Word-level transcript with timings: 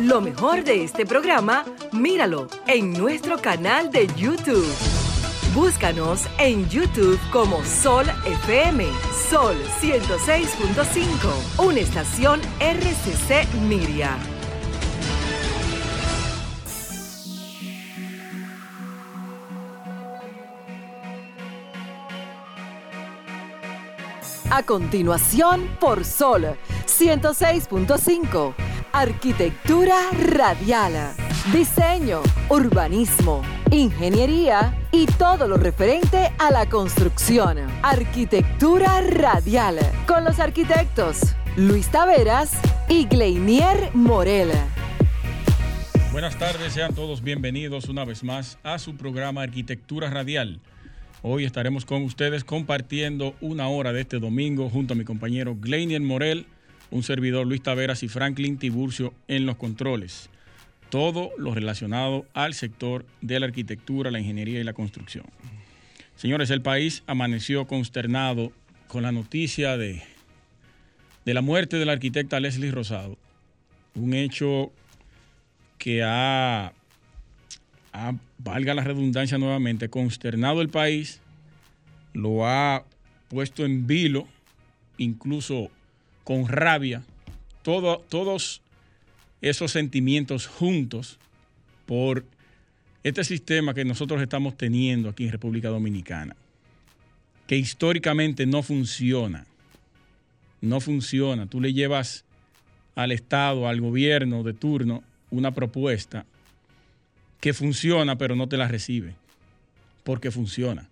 Lo 0.00 0.20
mejor 0.20 0.62
de 0.62 0.84
este 0.84 1.06
programa, 1.06 1.64
míralo 1.90 2.48
en 2.66 2.92
nuestro 2.92 3.38
canal 3.38 3.90
de 3.90 4.06
YouTube. 4.14 4.66
Búscanos 5.54 6.26
en 6.38 6.68
YouTube 6.68 7.18
como 7.32 7.64
Sol 7.64 8.04
FM, 8.26 8.84
Sol 9.30 9.56
106.5, 9.80 11.64
una 11.64 11.80
estación 11.80 12.42
RCC 12.60 13.50
Miria. 13.62 14.18
A 24.50 24.62
continuación, 24.62 25.68
por 25.80 26.04
Sol 26.04 26.56
106.5, 26.86 28.54
Arquitectura 28.98 30.10
Radial, 30.10 31.12
Diseño, 31.52 32.22
Urbanismo, 32.48 33.42
Ingeniería 33.70 34.74
y 34.90 35.04
todo 35.04 35.46
lo 35.46 35.58
referente 35.58 36.32
a 36.38 36.50
la 36.50 36.66
construcción. 36.66 37.58
Arquitectura 37.82 39.02
Radial, 39.02 39.80
con 40.08 40.24
los 40.24 40.40
arquitectos 40.40 41.18
Luis 41.58 41.90
Taveras 41.90 42.52
y 42.88 43.04
Gleinier 43.04 43.90
Morel. 43.92 44.48
Buenas 46.10 46.38
tardes, 46.38 46.72
sean 46.72 46.94
todos 46.94 47.20
bienvenidos 47.20 47.90
una 47.90 48.06
vez 48.06 48.24
más 48.24 48.56
a 48.62 48.78
su 48.78 48.96
programa 48.96 49.42
Arquitectura 49.42 50.08
Radial 50.08 50.58
Hoy 51.28 51.44
estaremos 51.44 51.84
con 51.84 52.02
ustedes 52.02 52.44
compartiendo 52.44 53.34
una 53.40 53.66
hora 53.68 53.92
de 53.92 54.02
este 54.02 54.20
domingo 54.20 54.70
junto 54.70 54.94
a 54.94 54.96
mi 54.96 55.04
compañero 55.04 55.56
Gleinier 55.58 56.00
Morel, 56.00 56.46
un 56.90 57.02
servidor 57.02 57.46
Luis 57.46 57.62
Taveras 57.62 58.02
y 58.02 58.08
Franklin 58.08 58.58
Tiburcio 58.58 59.14
en 59.28 59.46
los 59.46 59.56
controles. 59.56 60.30
Todo 60.90 61.30
lo 61.36 61.54
relacionado 61.54 62.26
al 62.32 62.54
sector 62.54 63.04
de 63.20 63.40
la 63.40 63.46
arquitectura, 63.46 64.10
la 64.10 64.20
ingeniería 64.20 64.60
y 64.60 64.64
la 64.64 64.72
construcción. 64.72 65.26
Señores, 66.14 66.50
el 66.50 66.62
país 66.62 67.02
amaneció 67.06 67.66
consternado 67.66 68.52
con 68.86 69.02
la 69.02 69.12
noticia 69.12 69.76
de, 69.76 70.02
de 71.24 71.34
la 71.34 71.42
muerte 71.42 71.76
de 71.76 71.86
la 71.86 71.92
arquitecta 71.92 72.40
Leslie 72.40 72.70
Rosado. 72.70 73.18
Un 73.94 74.14
hecho 74.14 74.72
que 75.78 76.02
ha 76.02 76.72
valga 78.38 78.74
la 78.74 78.84
redundancia 78.84 79.38
nuevamente, 79.38 79.88
consternado 79.88 80.60
el 80.60 80.68
país, 80.68 81.20
lo 82.12 82.46
ha 82.46 82.84
puesto 83.28 83.64
en 83.64 83.86
vilo, 83.86 84.26
incluso 84.98 85.70
con 86.26 86.48
rabia, 86.48 87.04
todos 87.62 88.60
esos 89.40 89.70
sentimientos 89.70 90.48
juntos 90.48 91.20
por 91.86 92.24
este 93.04 93.22
sistema 93.22 93.74
que 93.74 93.84
nosotros 93.84 94.20
estamos 94.20 94.56
teniendo 94.56 95.08
aquí 95.08 95.26
en 95.26 95.30
República 95.30 95.68
Dominicana, 95.68 96.34
que 97.46 97.56
históricamente 97.56 98.44
no 98.44 98.64
funciona, 98.64 99.46
no 100.60 100.80
funciona. 100.80 101.46
Tú 101.46 101.60
le 101.60 101.72
llevas 101.72 102.24
al 102.96 103.12
Estado, 103.12 103.68
al 103.68 103.80
gobierno 103.80 104.42
de 104.42 104.52
turno, 104.52 105.04
una 105.30 105.52
propuesta 105.52 106.26
que 107.38 107.54
funciona, 107.54 108.18
pero 108.18 108.34
no 108.34 108.48
te 108.48 108.56
la 108.56 108.66
recibe, 108.66 109.14
porque 110.02 110.32
funciona. 110.32 110.88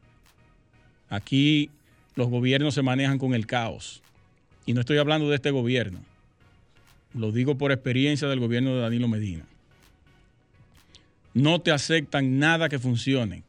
Aquí 1.09 1.71
los 2.15 2.29
gobiernos 2.29 2.75
se 2.75 2.83
manejan 2.83 3.19
con 3.19 3.35
el 3.35 3.49
caos. 3.49 4.01
Y 4.67 4.73
no 4.73 4.81
estoy 4.81 4.99
hablando 4.99 5.29
de 5.29 5.37
este 5.37 5.51
gobierno. 5.51 6.01
Lo 7.15 7.33
digo 7.33 7.57
por 7.57 7.73
experiencia 7.73 8.29
del 8.29 8.41
gobierno 8.41 8.75
de 8.75 8.81
Danilo 8.81 9.09
Medina. 9.09 9.45
No 11.33 11.61
te 11.61 11.71
aceptan 11.71 12.39
nada 12.39 12.69
que 12.69 12.79
funcione. 12.79 13.43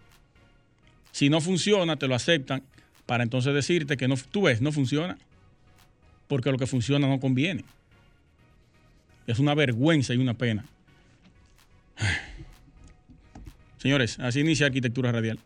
Si 1.11 1.29
no 1.29 1.41
funciona, 1.41 1.95
te 1.95 2.07
lo 2.07 2.15
aceptan 2.15 2.63
para 3.05 3.23
entonces 3.23 3.53
decirte 3.53 3.97
que 3.97 4.07
no, 4.07 4.15
tú 4.31 4.43
ves, 4.43 4.61
no 4.61 4.71
funciona. 4.71 5.17
Porque 6.27 6.51
lo 6.51 6.57
que 6.57 6.67
funciona 6.67 7.07
no 7.07 7.19
conviene. 7.19 7.63
Es 9.27 9.39
una 9.39 9.53
vergüenza 9.55 10.13
y 10.13 10.17
una 10.17 10.33
pena. 10.33 10.65
Señores, 13.77 14.19
así 14.19 14.39
inicia 14.39 14.65
Arquitectura 14.65 15.11
Radial. 15.11 15.39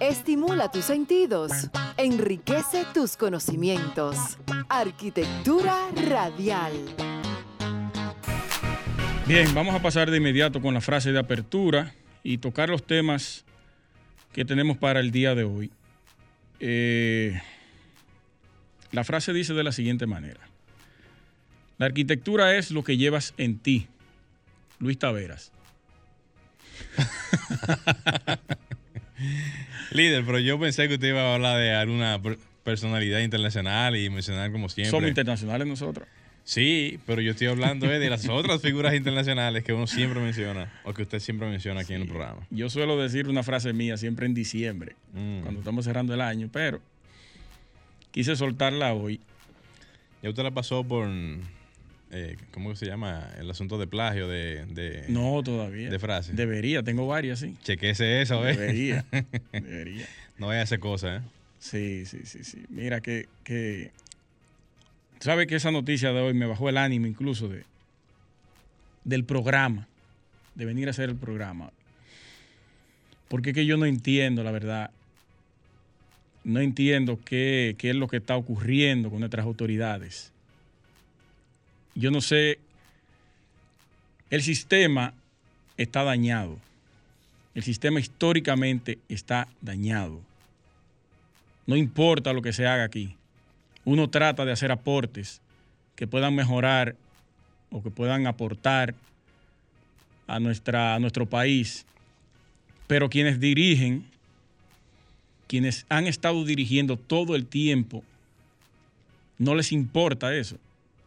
Estimula 0.00 0.70
tus 0.70 0.84
sentidos, 0.84 1.52
enriquece 1.96 2.84
tus 2.92 3.16
conocimientos. 3.16 4.38
Arquitectura 4.68 5.88
Radial. 6.08 6.72
Bien, 9.26 9.52
vamos 9.54 9.74
a 9.74 9.82
pasar 9.82 10.10
de 10.10 10.18
inmediato 10.18 10.60
con 10.60 10.74
la 10.74 10.80
frase 10.80 11.12
de 11.12 11.18
apertura 11.18 11.94
y 12.22 12.38
tocar 12.38 12.68
los 12.68 12.86
temas 12.86 13.44
que 14.32 14.44
tenemos 14.44 14.76
para 14.76 15.00
el 15.00 15.10
día 15.10 15.34
de 15.34 15.44
hoy. 15.44 15.72
Eh, 16.60 17.40
la 18.92 19.04
frase 19.04 19.32
dice 19.32 19.54
de 19.54 19.64
la 19.64 19.72
siguiente 19.72 20.06
manera. 20.06 20.40
La 21.78 21.86
arquitectura 21.86 22.56
es 22.56 22.70
lo 22.70 22.84
que 22.84 22.96
llevas 22.96 23.34
en 23.36 23.58
ti. 23.58 23.88
Luis 24.78 24.98
Taveras. 24.98 25.52
Líder, 29.90 30.24
pero 30.24 30.38
yo 30.38 30.58
pensé 30.58 30.88
que 30.88 30.94
usted 30.94 31.08
iba 31.08 31.22
a 31.22 31.34
hablar 31.34 31.58
de 31.58 31.72
alguna 31.72 32.20
personalidad 32.62 33.20
internacional 33.20 33.96
y 33.96 34.10
mencionar 34.10 34.50
como 34.52 34.68
siempre. 34.68 34.90
Somos 34.90 35.08
internacionales 35.08 35.66
nosotros. 35.66 36.06
Sí, 36.46 37.00
pero 37.06 37.20
yo 37.20 37.32
estoy 37.32 37.48
hablando 37.48 37.88
de 37.88 38.08
las 38.08 38.28
otras 38.28 38.62
figuras 38.62 38.94
internacionales 38.94 39.64
que 39.64 39.72
uno 39.72 39.88
siempre 39.88 40.20
menciona 40.20 40.72
o 40.84 40.94
que 40.94 41.02
usted 41.02 41.18
siempre 41.18 41.48
menciona 41.48 41.80
aquí 41.80 41.92
en 41.92 42.02
el 42.02 42.08
programa. 42.08 42.46
Yo 42.50 42.70
suelo 42.70 42.96
decir 42.96 43.28
una 43.28 43.42
frase 43.42 43.72
mía 43.72 43.96
siempre 43.96 44.26
en 44.26 44.34
diciembre, 44.34 44.94
mm. 45.12 45.40
cuando 45.40 45.60
estamos 45.60 45.84
cerrando 45.84 46.14
el 46.14 46.20
año, 46.20 46.48
pero 46.52 46.80
quise 48.12 48.36
soltarla 48.36 48.94
hoy. 48.94 49.20
Ya 50.22 50.30
usted 50.30 50.44
la 50.44 50.52
pasó 50.52 50.84
por 50.84 51.08
eh, 52.16 52.36
¿cómo 52.52 52.74
se 52.74 52.86
llama? 52.86 53.30
El 53.38 53.50
asunto 53.50 53.76
de 53.78 53.86
plagio 53.86 54.26
de, 54.26 55.04
No, 55.08 55.42
todavía. 55.42 55.90
De 55.90 55.98
frases. 55.98 56.34
Debería, 56.34 56.82
tengo 56.82 57.06
varias, 57.06 57.40
sí. 57.40 57.54
Chequese 57.62 58.22
eso, 58.22 58.46
¿eh? 58.46 58.56
Debería, 58.56 59.04
debería. 59.52 60.06
No 60.38 60.46
vaya 60.46 60.60
a 60.60 60.62
hacer 60.62 60.80
cosas, 60.80 61.22
¿eh? 61.22 61.26
Sí, 61.58 62.06
sí, 62.06 62.20
sí, 62.24 62.44
sí. 62.44 62.64
Mira 62.68 63.00
que, 63.00 63.28
que... 63.44 63.90
¿Sabe 65.20 65.46
que 65.46 65.56
esa 65.56 65.70
noticia 65.70 66.12
de 66.12 66.20
hoy 66.20 66.34
me 66.34 66.46
bajó 66.46 66.68
el 66.68 66.76
ánimo 66.76 67.06
incluso 67.06 67.48
de, 67.48 67.64
del 69.04 69.24
programa? 69.24 69.86
De 70.54 70.64
venir 70.64 70.88
a 70.88 70.92
hacer 70.92 71.10
el 71.10 71.16
programa. 71.16 71.70
Porque 73.28 73.50
es 73.50 73.54
que 73.54 73.66
yo 73.66 73.76
no 73.76 73.84
entiendo, 73.84 74.42
la 74.42 74.52
verdad. 74.52 74.90
No 76.44 76.60
entiendo 76.60 77.18
qué, 77.24 77.74
qué 77.76 77.90
es 77.90 77.96
lo 77.96 78.08
que 78.08 78.18
está 78.18 78.36
ocurriendo 78.36 79.10
con 79.10 79.20
nuestras 79.20 79.44
autoridades 79.44 80.32
yo 81.96 82.10
no 82.10 82.20
sé, 82.20 82.58
el 84.28 84.42
sistema 84.42 85.14
está 85.78 86.04
dañado. 86.04 86.58
El 87.54 87.62
sistema 87.62 87.98
históricamente 87.98 88.98
está 89.08 89.48
dañado. 89.62 90.20
No 91.66 91.74
importa 91.74 92.34
lo 92.34 92.42
que 92.42 92.52
se 92.52 92.66
haga 92.66 92.84
aquí. 92.84 93.16
Uno 93.86 94.10
trata 94.10 94.44
de 94.44 94.52
hacer 94.52 94.70
aportes 94.70 95.40
que 95.96 96.06
puedan 96.06 96.34
mejorar 96.34 96.96
o 97.70 97.82
que 97.82 97.90
puedan 97.90 98.26
aportar 98.26 98.94
a, 100.26 100.38
nuestra, 100.38 100.98
nuestro 100.98 101.24
país. 101.24 101.86
Pero 102.86 103.08
quienes 103.08 103.40
dirigen, 103.40 104.04
quienes 105.46 105.86
han 105.88 106.06
estado 106.06 106.44
dirigiendo 106.44 106.98
todo 106.98 107.34
el 107.34 107.46
tiempo, 107.46 108.04
no 109.38 109.54
les 109.54 109.72
importa 109.72 110.34
eso 110.34 110.58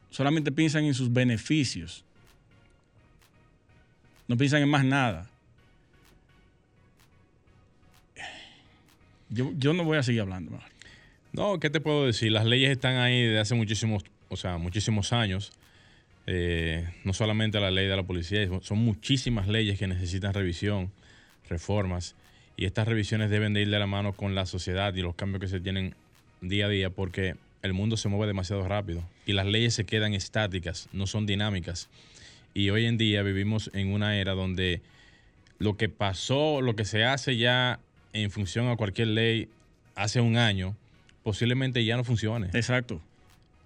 solamente 0.09 0.51
piensan 0.51 0.85
en 0.85 0.93
sus 0.93 1.11
beneficios. 1.11 2.03
No 4.27 4.37
piensan 4.37 4.61
en 4.61 4.69
más 4.69 4.85
nada. 4.85 5.29
Yo, 9.29 9.73
no 9.73 9.83
voy 9.83 9.97
a 9.97 10.03
seguir 10.03 10.21
hablando. 10.21 10.59
No, 11.33 11.59
¿qué 11.59 11.69
te 11.69 11.79
puedo 11.79 12.05
decir? 12.07 12.31
Las 12.31 12.45
leyes 12.45 12.71
están 12.71 12.97
ahí 12.97 13.23
desde 13.23 13.39
hace 13.39 13.55
muchísimos, 13.55 14.03
o 14.29 14.37
sea, 14.37 14.57
muchísimos 14.57 15.13
años. 15.13 15.51
Eh, 16.25 16.87
no 17.03 17.13
solamente 17.13 17.59
la 17.59 17.71
ley 17.71 17.87
de 17.87 17.95
la 17.95 18.03
policía, 18.03 18.47
son 18.61 18.79
muchísimas 18.79 19.47
leyes 19.47 19.77
que 19.77 19.87
necesitan 19.87 20.33
revisión, 20.33 20.91
reformas, 21.47 22.15
y 22.57 22.65
estas 22.65 22.87
revisiones 22.87 23.29
deben 23.29 23.53
de 23.53 23.61
ir 23.61 23.69
de 23.69 23.79
la 23.79 23.87
mano 23.87 24.13
con 24.13 24.35
la 24.35 24.45
sociedad 24.45 24.93
y 24.93 25.01
los 25.01 25.15
cambios 25.15 25.41
que 25.41 25.47
se 25.47 25.59
tienen 25.59 25.95
día 26.41 26.65
a 26.65 26.69
día, 26.69 26.89
porque 26.89 27.35
el 27.61 27.73
mundo 27.73 27.97
se 27.97 28.09
mueve 28.09 28.27
demasiado 28.27 28.67
rápido 28.67 29.03
y 29.25 29.33
las 29.33 29.45
leyes 29.45 29.73
se 29.73 29.85
quedan 29.85 30.13
estáticas, 30.13 30.89
no 30.93 31.07
son 31.07 31.25
dinámicas. 31.25 31.89
Y 32.53 32.69
hoy 32.69 32.85
en 32.85 32.97
día 32.97 33.21
vivimos 33.21 33.69
en 33.73 33.91
una 33.91 34.17
era 34.17 34.33
donde 34.33 34.81
lo 35.59 35.77
que 35.77 35.89
pasó, 35.89 36.61
lo 36.61 36.75
que 36.75 36.85
se 36.85 37.03
hace 37.03 37.37
ya 37.37 37.79
en 38.13 38.31
función 38.31 38.67
a 38.69 38.75
cualquier 38.75 39.09
ley 39.09 39.49
hace 39.95 40.21
un 40.21 40.37
año, 40.37 40.75
posiblemente 41.23 41.83
ya 41.83 41.97
no 41.97 42.03
funcione. 42.03 42.47
Exacto. 42.53 43.01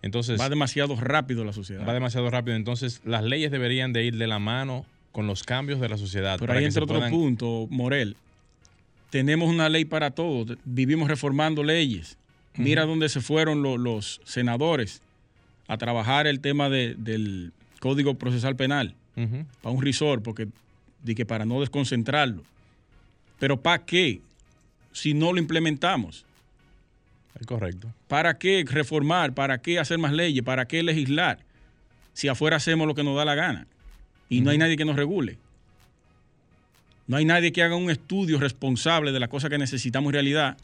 Entonces, 0.02 0.40
va 0.40 0.50
demasiado 0.50 0.96
rápido 0.98 1.46
la 1.46 1.54
sociedad. 1.54 1.88
Va 1.88 1.94
demasiado 1.94 2.30
rápido. 2.30 2.58
Entonces, 2.58 3.02
las 3.06 3.24
leyes 3.24 3.52
deberían 3.52 3.94
de 3.94 4.04
ir 4.04 4.18
de 4.18 4.28
la 4.28 4.38
mano 4.38 4.86
con 5.14 5.28
los 5.28 5.44
cambios 5.44 5.80
de 5.80 5.88
la 5.88 5.98
sociedad. 5.98 6.38
Pero 6.40 6.52
ahí 6.52 6.66
entra 6.66 6.84
otro 6.84 7.08
punto, 7.10 7.68
Morel. 7.70 8.18
Tenemos 9.12 9.48
una 9.48 9.70
ley 9.70 9.86
para 9.86 10.12
todos. 10.12 10.58
Vivimos 10.66 11.08
reformando 11.08 11.64
leyes. 11.64 12.18
Mira 12.56 12.86
dónde 12.86 13.10
se 13.10 13.22
fueron 13.22 13.62
los 13.62 14.22
senadores 14.24 15.02
a 15.68 15.78
trabajar 15.78 16.28
el 16.28 16.40
tema 16.40 16.70
del 16.70 17.52
Código 17.80 18.16
Procesal 18.16 18.56
Penal 18.56 18.96
para 19.62 19.76
un 19.76 19.82
risor, 19.82 20.22
porque 20.22 20.48
di 21.04 21.16
que 21.16 21.26
para 21.26 21.46
no 21.46 21.60
desconcentrarlo. 21.60 22.44
Pero 23.40 23.62
¿para 23.62 23.84
qué? 23.84 24.22
Si 24.92 25.14
no 25.14 25.34
lo 25.34 25.40
implementamos. 25.40 26.26
Es 27.40 27.48
correcto. 27.48 27.92
¿Para 28.08 28.38
qué 28.38 28.64
reformar? 28.68 29.34
¿Para 29.34 29.58
qué 29.58 29.80
hacer 29.80 29.98
más 29.98 30.14
leyes? 30.14 30.44
¿Para 30.44 30.68
qué 30.68 30.84
legislar? 30.84 31.40
Si 32.14 32.28
afuera 32.28 32.58
hacemos 32.58 32.88
lo 32.88 32.94
que 32.94 33.04
nos 33.04 33.18
da 33.18 33.26
la 33.26 33.34
gana 33.36 33.66
y 34.30 34.42
no 34.42 34.52
hay 34.52 34.60
nadie 34.60 34.78
que 34.78 34.86
nos 34.86 34.96
regule. 34.96 35.38
No 37.08 37.18
hay 37.18 37.26
nadie 37.26 37.52
que 37.52 37.64
haga 37.64 37.76
un 37.76 37.90
estudio 37.90 38.40
responsable 38.40 39.12
de 39.12 39.20
las 39.20 39.30
cosas 39.30 39.50
que 39.50 39.58
necesitamos 39.58 40.12
en 40.12 40.14
realidad 40.14 40.58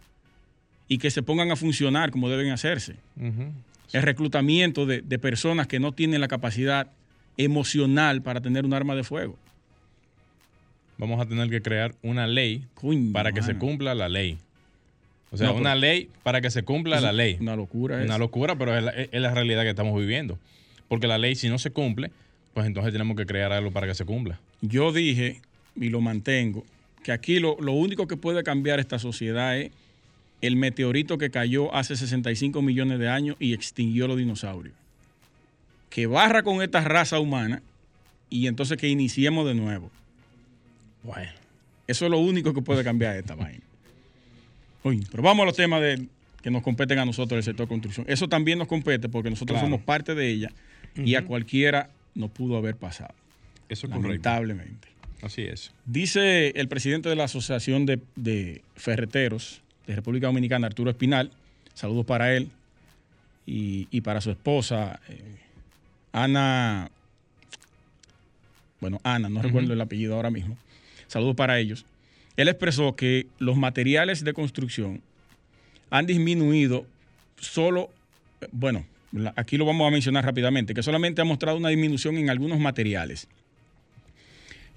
y 0.89 0.97
que 0.97 1.12
se 1.12 1.21
pongan 1.24 1.51
a 1.51 1.56
funcionar 1.56 2.12
como 2.12 2.30
deben 2.30 2.51
hacerse. 2.51 2.95
El 3.94 4.01
reclutamiento 4.01 4.86
de, 4.86 5.01
personas 5.19 5.68
que 5.68 5.80
no 5.80 5.94
tienen 5.94 6.19
la 6.19 6.27
capacidad 6.27 6.88
emocional 7.38 8.21
para 8.21 8.41
tener 8.41 8.65
un 8.65 8.74
arma 8.74 8.95
de 8.95 9.03
fuego. 9.03 9.38
Vamos 10.97 11.21
a 11.21 11.25
tener 11.25 11.50
que 11.50 11.62
crear 11.62 11.95
una 12.01 12.27
ley 12.27 12.65
para 13.13 13.31
que 13.31 13.41
se 13.41 13.56
cumpla 13.56 13.95
la 13.95 14.09
ley. 14.09 14.38
O 15.31 15.38
sea, 15.38 15.51
una 15.51 15.75
ley 15.75 16.09
para 16.24 16.41
que 16.41 16.50
se 16.50 16.63
cumpla 16.63 17.00
la 17.00 17.13
ley. 17.13 17.38
Una 17.39 17.56
locura. 17.56 18.01
Una 18.03 18.18
locura, 18.18 18.57
pero 18.57 18.75
es 18.75 18.83
la, 18.83 18.92
es 18.92 19.21
la, 19.21 19.31
realidad 19.31 19.62
que 19.62 19.69
estamos 19.69 19.97
viviendo. 19.97 20.39
Porque 20.88 21.06
la 21.06 21.19
ley, 21.19 21.35
si 21.35 21.50
no 21.50 21.59
se 21.59 21.69
cumple, 21.69 22.12
pues 22.56 22.65
entonces 22.65 22.92
tenemos 22.92 23.15
que 23.15 23.27
crear 23.27 23.53
algo 23.53 23.69
para 23.69 23.85
que 23.85 23.94
se 23.94 24.06
cumpla. 24.06 24.39
Yo 24.62 24.92
dije, 24.92 25.39
y 25.75 25.89
lo 25.89 26.01
mantengo, 26.01 26.65
que 27.03 27.12
aquí 27.12 27.39
lo, 27.39 27.57
lo 27.62 27.74
único 27.74 28.07
que 28.07 28.18
puede 28.18 28.42
cambiar 28.42 28.80
esta 28.80 28.97
sociedad 28.97 29.56
es 29.56 29.71
el 30.41 30.56
meteorito 30.56 31.18
que 31.18 31.30
cayó 31.30 31.74
hace 31.74 31.95
65 31.95 32.62
millones 32.62 33.00
de 33.00 33.09
años 33.09 33.36
y 33.39 33.53
extinguió 33.53 34.07
los 34.07 34.18
dinosaurios. 34.18 34.75
Que 35.89 36.07
barra 36.07 36.44
con 36.44 36.62
esta 36.62 36.81
raza 36.81 37.19
humana 37.19 37.62
y 38.30 38.47
entonces 38.47 38.77
que 38.77 38.88
iniciemos 38.88 39.45
de 39.47 39.56
nuevo. 39.56 39.91
Bueno, 41.03 41.31
eso 41.88 42.06
es 42.06 42.12
lo 42.12 42.19
único 42.19 42.53
que 42.53 42.62
puede 42.62 42.83
cambiar 42.83 43.15
esta 43.15 43.36
vaina 43.36 43.69
pero 45.12 45.24
vamos 45.24 45.44
a 45.44 45.45
los 45.47 45.56
temas 45.56 45.81
de, 45.81 46.07
que 46.42 46.51
nos 46.51 46.63
competen 46.63 47.00
a 47.00 47.06
nosotros 47.06 47.38
el 47.38 47.44
sector 47.44 47.65
de 47.65 47.69
construcción. 47.69 48.06
Eso 48.09 48.27
también 48.27 48.57
nos 48.57 48.68
compete 48.68 49.09
porque 49.09 49.30
nosotros 49.30 49.59
somos 49.59 49.81
parte 49.81 50.15
de 50.15 50.30
ella 50.30 50.51
y 50.95 51.15
a 51.15 51.25
cualquiera 51.25 51.89
nos 52.15 52.31
pudo 52.31 52.57
haber 52.57 52.75
pasado. 52.75 53.13
Eso 53.68 53.88
es 53.88 53.92
lamentablemente. 53.92 54.88
Así 55.21 55.44
es. 55.44 55.71
Dice 55.85 56.50
el 56.56 56.68
presidente 56.68 57.09
de 57.09 57.15
la 57.15 57.25
Asociación 57.25 57.85
de, 57.85 58.62
Ferreteros 58.75 59.62
de 59.89 59.95
República 59.95 60.27
Dominicana, 60.27 60.68
Arturo 60.68 60.91
Espinal, 60.91 61.31
saludos 61.74 62.06
para 62.06 62.36
él 62.36 62.51
y, 63.47 64.01
para 64.01 64.21
su 64.21 64.30
esposa, 64.30 65.00
eh, 65.09 65.19
Ana, 66.12 66.91
bueno, 68.80 69.01
Ana, 69.03 69.30
no 69.30 69.41
recuerdo 69.41 69.74
el 69.74 69.81
apellido 69.81 70.13
ahora 70.13 70.30
mismo. 70.30 70.56
Saludos 71.07 71.36
para 71.36 71.57
ellos. 71.57 71.88
Él 72.38 72.50
expresó 72.50 72.95
que 72.95 73.25
los 73.39 73.57
materiales 73.57 74.24
de 74.24 74.33
construcción 74.33 75.01
han 75.89 76.06
disminuido 76.06 76.85
solo, 77.39 77.89
bueno, 78.51 78.85
aquí 79.35 79.57
lo 79.57 79.65
vamos 79.65 79.88
a 79.88 79.92
mencionar 79.92 80.24
rápidamente, 80.24 80.75
que 80.75 80.83
solamente 80.83 81.21
ha 81.21 81.25
mostrado 81.25 81.57
una 81.57 81.69
disminución 81.69 82.15
en 82.18 82.30
algunos 82.30 82.59
materiales. 82.59 83.27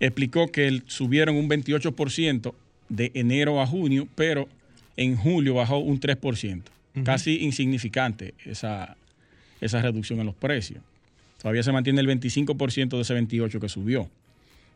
Explicó 0.00 0.50
que 0.50 0.82
subieron 0.86 1.36
un 1.36 1.50
28% 1.50 2.54
de 2.88 3.10
enero 3.12 3.60
a 3.60 3.66
junio, 3.66 4.08
pero 4.14 4.48
en 4.96 5.16
julio 5.16 5.54
bajó 5.54 5.78
un 5.78 6.00
3%. 6.00 6.62
Casi 7.04 7.38
insignificante 7.38 8.34
esa, 8.44 8.96
esa 9.62 9.80
reducción 9.80 10.20
en 10.20 10.26
los 10.26 10.34
precios. 10.34 10.82
Todavía 11.40 11.62
se 11.62 11.72
mantiene 11.72 12.00
el 12.00 12.08
25% 12.08 12.90
de 12.90 13.00
ese 13.00 13.14
28% 13.14 13.60
que 13.60 13.68
subió. 13.68 14.10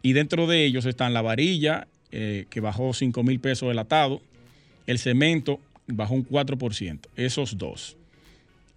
Y 0.02 0.14
dentro 0.14 0.46
de 0.46 0.64
ellos 0.64 0.86
están 0.86 1.12
la 1.12 1.20
varilla, 1.20 1.86
eh, 2.12 2.46
que 2.48 2.60
bajó 2.60 2.94
5 2.94 3.22
mil 3.22 3.38
pesos 3.38 3.70
el 3.70 3.78
atado. 3.78 4.22
El 4.86 4.98
cemento 4.98 5.60
bajó 5.86 6.14
un 6.14 6.26
4%. 6.26 7.00
Esos 7.16 7.58
dos. 7.58 7.96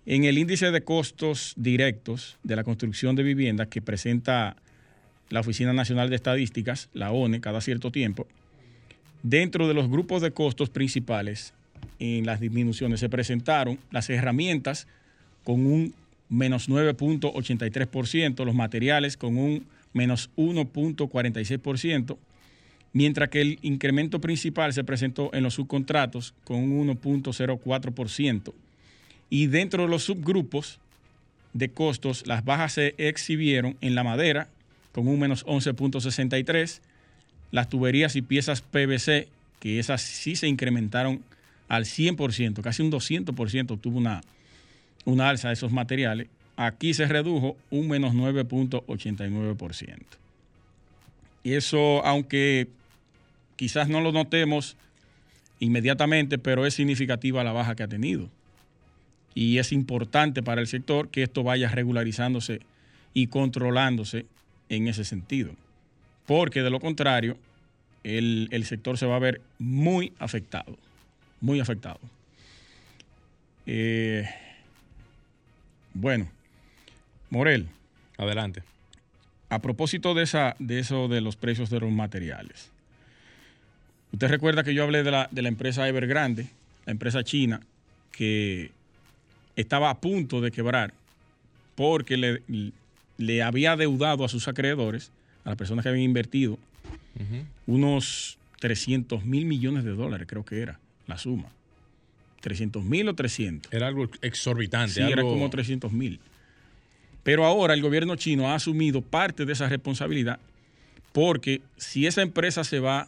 En 0.05 0.23
el 0.23 0.37
índice 0.37 0.71
de 0.71 0.81
costos 0.81 1.53
directos 1.55 2.37
de 2.43 2.55
la 2.55 2.63
construcción 2.63 3.15
de 3.15 3.23
viviendas 3.23 3.67
que 3.67 3.81
presenta 3.81 4.57
la 5.29 5.41
Oficina 5.41 5.71
Nacional 5.73 6.09
de 6.09 6.15
Estadísticas, 6.15 6.89
la 6.93 7.11
ONE, 7.11 7.39
cada 7.41 7.61
cierto 7.61 7.91
tiempo, 7.91 8.27
dentro 9.23 9.67
de 9.67 9.73
los 9.73 9.89
grupos 9.89 10.21
de 10.21 10.31
costos 10.31 10.69
principales 10.69 11.53
en 11.99 12.25
las 12.25 12.39
disminuciones 12.39 12.99
se 12.99 13.09
presentaron 13.09 13.79
las 13.91 14.09
herramientas 14.09 14.87
con 15.43 15.65
un 15.65 15.93
menos 16.29 16.69
9.83%, 16.69 18.45
los 18.45 18.55
materiales 18.55 19.17
con 19.17 19.37
un 19.37 19.65
menos 19.93 20.29
1.46%, 20.37 22.17
mientras 22.93 23.29
que 23.29 23.41
el 23.41 23.59
incremento 23.61 24.21
principal 24.21 24.73
se 24.73 24.83
presentó 24.83 25.31
en 25.33 25.43
los 25.43 25.55
subcontratos 25.55 26.33
con 26.43 26.57
un 26.57 26.87
1.04%. 26.87 28.53
Y 29.29 29.47
dentro 29.47 29.83
de 29.83 29.89
los 29.89 30.03
subgrupos 30.03 30.79
de 31.53 31.69
costos, 31.69 32.25
las 32.27 32.45
bajas 32.45 32.73
se 32.73 32.95
exhibieron 32.97 33.75
en 33.81 33.95
la 33.95 34.03
madera 34.03 34.47
con 34.91 35.07
un 35.07 35.19
menos 35.19 35.45
11.63%, 35.45 36.79
las 37.51 37.69
tuberías 37.69 38.15
y 38.15 38.21
piezas 38.21 38.61
PVC, 38.61 39.27
que 39.59 39.79
esas 39.79 40.01
sí 40.01 40.35
se 40.35 40.47
incrementaron 40.47 41.23
al 41.67 41.85
100%, 41.85 42.61
casi 42.61 42.81
un 42.81 42.91
200% 42.91 43.79
tuvo 43.79 43.97
una, 43.97 44.21
una 45.05 45.29
alza 45.29 45.49
de 45.49 45.53
esos 45.53 45.71
materiales. 45.71 46.27
Aquí 46.57 46.93
se 46.93 47.05
redujo 47.07 47.55
un 47.69 47.87
menos 47.87 48.13
9.89%. 48.13 49.97
Y 51.43 51.53
eso, 51.53 52.05
aunque 52.05 52.67
quizás 53.55 53.87
no 53.87 54.01
lo 54.01 54.11
notemos 54.11 54.75
inmediatamente, 55.59 56.37
pero 56.37 56.65
es 56.65 56.73
significativa 56.73 57.43
la 57.43 57.51
baja 57.51 57.75
que 57.75 57.83
ha 57.83 57.87
tenido. 57.87 58.29
Y 59.35 59.57
es 59.59 59.71
importante 59.71 60.43
para 60.43 60.59
el 60.61 60.67
sector 60.67 61.09
que 61.09 61.23
esto 61.23 61.43
vaya 61.43 61.69
regularizándose 61.69 62.59
y 63.13 63.27
controlándose 63.27 64.25
en 64.69 64.87
ese 64.87 65.05
sentido. 65.05 65.51
Porque 66.29 66.61
de 66.61 66.69
lo 66.69 66.79
contrario, 66.79 67.39
el, 68.03 68.63
sector 68.63 68.99
se 68.99 69.07
va 69.07 69.15
a 69.15 69.19
ver 69.19 69.41
muy 69.57 70.13
afectado, 70.19 70.77
muy 71.41 71.59
afectado. 71.59 71.99
Eh, 73.65 74.29
bueno, 75.95 76.29
Morel. 77.31 77.67
Adelante. 78.15 78.61
A 79.49 79.57
propósito 79.57 80.13
de, 80.13 80.21
esa, 80.21 80.55
de 80.59 80.77
eso 80.77 81.07
de 81.07 81.19
los 81.21 81.35
precios 81.35 81.71
de 81.71 81.79
los 81.79 81.91
materiales. 81.91 82.69
Usted 84.13 84.27
recuerda 84.27 84.63
que 84.63 84.75
yo 84.75 84.83
hablé 84.83 85.01
de 85.01 85.09
la, 85.09 85.29
empresa 85.31 85.87
Evergrande, 85.87 86.45
la 86.85 86.91
empresa 86.91 87.23
china, 87.23 87.59
que 88.11 88.69
estaba 89.55 89.89
a 89.89 89.99
punto 89.99 90.41
de 90.41 90.51
quebrar 90.51 90.93
porque 91.73 92.17
le, 92.17 92.43
le 93.17 93.41
había 93.41 93.75
deudado 93.75 94.23
a 94.23 94.29
sus 94.29 94.47
acreedores, 94.47 95.11
a 95.49 95.53
las 95.53 95.57
personas 95.57 95.81
que 95.81 95.89
habían 95.89 96.03
invertido, 96.03 96.59
unos 97.65 98.37
300 98.59 99.25
mil 99.25 99.45
millones 99.45 99.83
de 99.83 99.91
dólares, 99.91 100.27
creo 100.29 100.45
que 100.45 100.61
era 100.61 100.79
la 101.07 101.17
suma. 101.17 101.49
300 102.41 102.83
mil 102.83 103.09
o 103.09 103.15
300. 103.15 103.73
Era 103.73 103.87
algo 103.87 104.07
exorbitante. 104.21 104.93
Sí, 104.93 105.01
era 105.01 105.23
como 105.23 105.49
300 105.49 105.91
mil. 105.91 106.19
Pero 107.23 107.45
ahora 107.45 107.73
el 107.73 107.81
gobierno 107.81 108.15
chino 108.15 108.47
ha 108.47 108.55
asumido 108.55 109.01
parte 109.01 109.45
de 109.45 109.53
esa 109.53 109.67
responsabilidad 109.67 110.39
porque 111.13 111.61
si 111.77 112.05
esa 112.05 112.21
empresa 112.21 112.63
se 112.63 112.79
va 112.79 113.07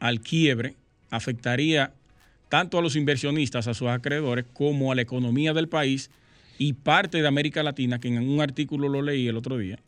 al 0.00 0.20
quiebre 0.20 0.74
afectaría 1.10 1.92
tanto 2.48 2.78
a 2.78 2.82
los 2.82 2.96
inversionistas, 2.96 3.68
a 3.68 3.74
sus 3.74 3.88
acreedores, 3.88 4.46
como 4.54 4.92
a 4.92 4.94
la 4.94 5.02
economía 5.02 5.52
del 5.52 5.68
país 5.68 6.10
y 6.56 6.72
parte 6.72 7.20
de 7.20 7.28
América 7.28 7.62
Latina, 7.62 7.98
que 7.98 8.08
en 8.08 8.26
un 8.26 8.40
artículo 8.40 8.88
lo 8.88 9.02
leí 9.02 9.28
el 9.28 9.36
otro 9.36 9.58
día, 9.58 9.78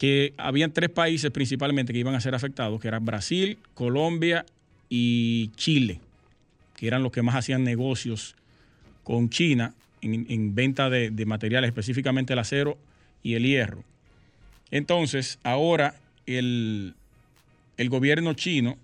que 0.00 0.32
habían 0.38 0.72
tres 0.72 0.88
países 0.88 1.30
principalmente 1.30 1.92
que 1.92 1.98
iban 1.98 2.14
a 2.14 2.22
ser 2.22 2.34
afectados, 2.34 2.80
que 2.80 2.88
eran 2.88 3.04
Brasil, 3.04 3.58
Colombia 3.74 4.46
y 4.88 5.50
Chile, 5.56 6.00
que 6.74 6.86
eran 6.86 7.02
los 7.02 7.12
que 7.12 7.20
más 7.20 7.34
hacían 7.34 7.64
negocios 7.64 8.34
con 9.04 9.28
China 9.28 9.74
en, 10.00 10.54
venta 10.54 10.88
de, 10.88 11.26
materiales, 11.26 11.68
específicamente 11.68 12.32
el 12.32 12.38
acero 12.38 12.78
y 13.22 13.34
el 13.34 13.44
hierro. 13.44 13.84
Entonces, 14.70 15.38
ahora 15.42 15.94
el, 16.24 16.94
el 17.76 17.90
gobierno 17.90 18.32
chino 18.32 18.78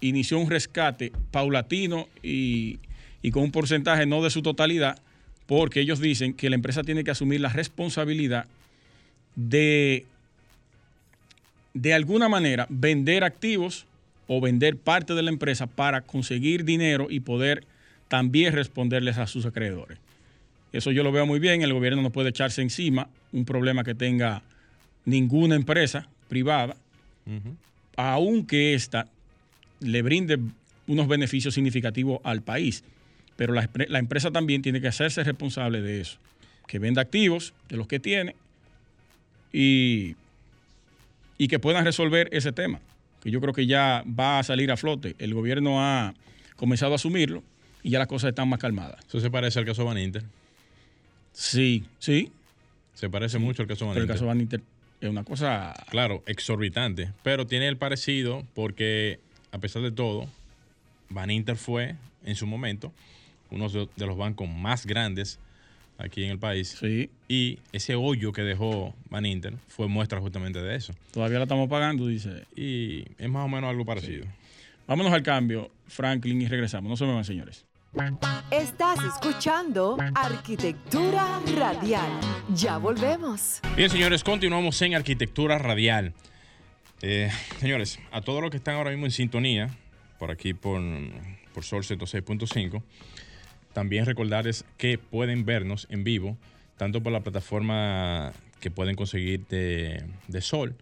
inició 0.00 0.40
un 0.40 0.50
rescate 0.50 1.12
paulatino 1.30 2.08
y, 2.20 2.80
con 3.30 3.44
un 3.44 3.52
porcentaje 3.52 4.06
no 4.06 4.24
de 4.24 4.30
su 4.30 4.42
totalidad, 4.42 4.98
porque 5.46 5.82
ellos 5.82 6.00
dicen 6.00 6.34
que 6.34 6.50
la 6.50 6.56
empresa 6.56 6.82
tiene 6.82 7.04
que 7.04 7.12
asumir 7.12 7.40
la 7.40 7.50
responsabilidad 7.50 8.48
de, 9.38 10.04
de 11.74 11.94
alguna 11.94 12.28
manera, 12.28 12.66
vender 12.70 13.22
activos 13.22 13.86
o 14.26 14.40
vender 14.40 14.76
parte 14.76 15.14
de 15.14 15.22
la 15.22 15.30
empresa 15.30 15.68
para 15.68 16.00
conseguir 16.00 16.64
dinero 16.64 17.06
y 17.08 17.20
poder 17.20 17.64
también 18.08 18.52
responderles 18.52 19.16
a 19.16 19.28
sus 19.28 19.46
acreedores. 19.46 19.98
Eso 20.72 20.90
yo 20.90 21.04
lo 21.04 21.12
veo 21.12 21.24
muy 21.24 21.38
bien, 21.38 21.62
el 21.62 21.72
gobierno 21.72 22.02
no 22.02 22.10
puede 22.10 22.30
echarse 22.30 22.62
encima 22.62 23.08
un 23.32 23.44
problema 23.44 23.84
que 23.84 23.94
tenga 23.94 24.42
ninguna 25.04 25.54
empresa 25.54 26.08
privada, 26.28 26.76
aunque 27.96 28.74
ésta 28.74 29.06
le 29.80 30.02
brinde 30.02 30.40
unos 30.88 31.06
beneficios 31.06 31.54
significativos 31.54 32.20
al 32.24 32.42
país. 32.42 32.82
Pero 33.36 33.52
la, 33.52 33.70
la, 33.86 34.00
empresa 34.00 34.32
también 34.32 34.62
tiene 34.62 34.80
que 34.80 34.88
hacerse 34.88 35.22
responsable 35.22 35.80
de 35.80 36.00
eso, 36.00 36.18
que 36.66 36.80
venda 36.80 37.02
activos 37.02 37.54
de 37.68 37.76
los 37.76 37.86
que 37.86 38.00
tiene 38.00 38.34
y, 39.52 40.16
y 41.38 41.48
que 41.48 41.58
puedan 41.58 41.84
resolver 41.84 42.28
ese 42.32 42.52
tema, 42.52 42.80
que 43.22 43.30
yo 43.30 43.40
creo 43.40 43.54
que 43.54 43.66
ya 43.66 44.04
va 44.06 44.38
a 44.38 44.42
salir 44.42 44.70
a 44.70 44.76
flote. 44.76 45.14
El 45.18 45.34
gobierno 45.34 45.82
ha 45.82 46.14
comenzado 46.56 46.92
a 46.92 46.96
asumirlo 46.96 47.42
y 47.82 47.90
ya 47.90 47.98
las 47.98 48.08
cosas 48.08 48.30
están 48.30 48.48
más 48.48 48.58
calmadas. 48.58 49.04
Eso 49.06 49.20
se 49.20 49.30
parece 49.30 49.58
al 49.58 49.64
caso 49.64 49.84
Van 49.84 49.98
Inter. 49.98 50.24
Sí, 51.32 51.84
sí. 51.98 52.32
Se 52.94 53.08
parece 53.08 53.38
mucho 53.38 53.62
al 53.62 53.68
caso 53.68 53.86
Van 53.86 53.94
Inter. 53.94 54.02
el 54.02 54.08
caso 54.08 54.26
Van 54.26 54.40
Inter 54.40 54.60
es 55.00 55.08
una 55.08 55.24
cosa... 55.24 55.74
Claro, 55.90 56.22
exorbitante, 56.26 57.12
pero 57.22 57.46
tiene 57.46 57.68
el 57.68 57.76
parecido 57.76 58.44
porque 58.54 59.20
a 59.52 59.58
pesar 59.58 59.82
de 59.82 59.92
todo, 59.92 60.28
Van 61.08 61.30
Inter 61.30 61.56
fue 61.56 61.96
en 62.24 62.34
su 62.34 62.46
momento 62.46 62.92
uno 63.50 63.68
de 63.68 64.06
los 64.06 64.16
bancos 64.16 64.48
más 64.48 64.84
grandes 64.84 65.38
aquí 65.98 66.24
en 66.24 66.30
el 66.30 66.38
país. 66.38 66.76
Sí. 66.80 67.10
Y 67.28 67.58
ese 67.72 67.94
hoyo 67.96 68.32
que 68.32 68.42
dejó 68.42 68.94
Van 69.10 69.26
Inter 69.26 69.54
fue 69.66 69.88
muestra 69.88 70.20
justamente 70.20 70.62
de 70.62 70.76
eso. 70.76 70.94
Todavía 71.12 71.38
la 71.38 71.44
estamos 71.44 71.68
pagando, 71.68 72.06
dice. 72.06 72.46
Y 72.56 73.04
es 73.18 73.28
más 73.28 73.44
o 73.44 73.48
menos 73.48 73.68
algo 73.68 73.84
parecido. 73.84 74.24
Vámonos 74.86 75.12
al 75.12 75.22
cambio, 75.22 75.70
Franklin, 75.86 76.40
y 76.40 76.46
regresamos. 76.46 76.88
No 76.88 76.96
se 76.96 77.04
me 77.04 77.22
señores. 77.24 77.66
Estás 78.50 78.98
escuchando 79.04 79.96
Arquitectura 80.14 81.40
Radial. 81.56 82.10
Ya 82.54 82.78
volvemos. 82.78 83.60
Bien, 83.76 83.90
señores, 83.90 84.22
continuamos 84.22 84.80
en 84.82 84.94
Arquitectura 84.94 85.58
Radial. 85.58 86.14
Eh, 87.02 87.30
señores, 87.58 87.98
a 88.12 88.20
todos 88.20 88.40
los 88.40 88.50
que 88.50 88.56
están 88.56 88.76
ahora 88.76 88.90
mismo 88.90 89.06
en 89.06 89.12
sintonía, 89.12 89.70
por 90.18 90.30
aquí 90.30 90.54
por, 90.54 90.80
por 91.54 91.64
Sol 91.64 91.82
106.5, 91.82 92.82
también 93.72 94.06
recordarles 94.06 94.64
que 94.76 94.98
pueden 94.98 95.44
vernos 95.44 95.86
en 95.90 96.04
vivo, 96.04 96.36
tanto 96.76 97.02
por 97.02 97.12
la 97.12 97.20
plataforma 97.20 98.32
que 98.60 98.70
pueden 98.70 98.96
conseguir 98.96 99.46
de, 99.48 100.40
Sol, 100.40 100.74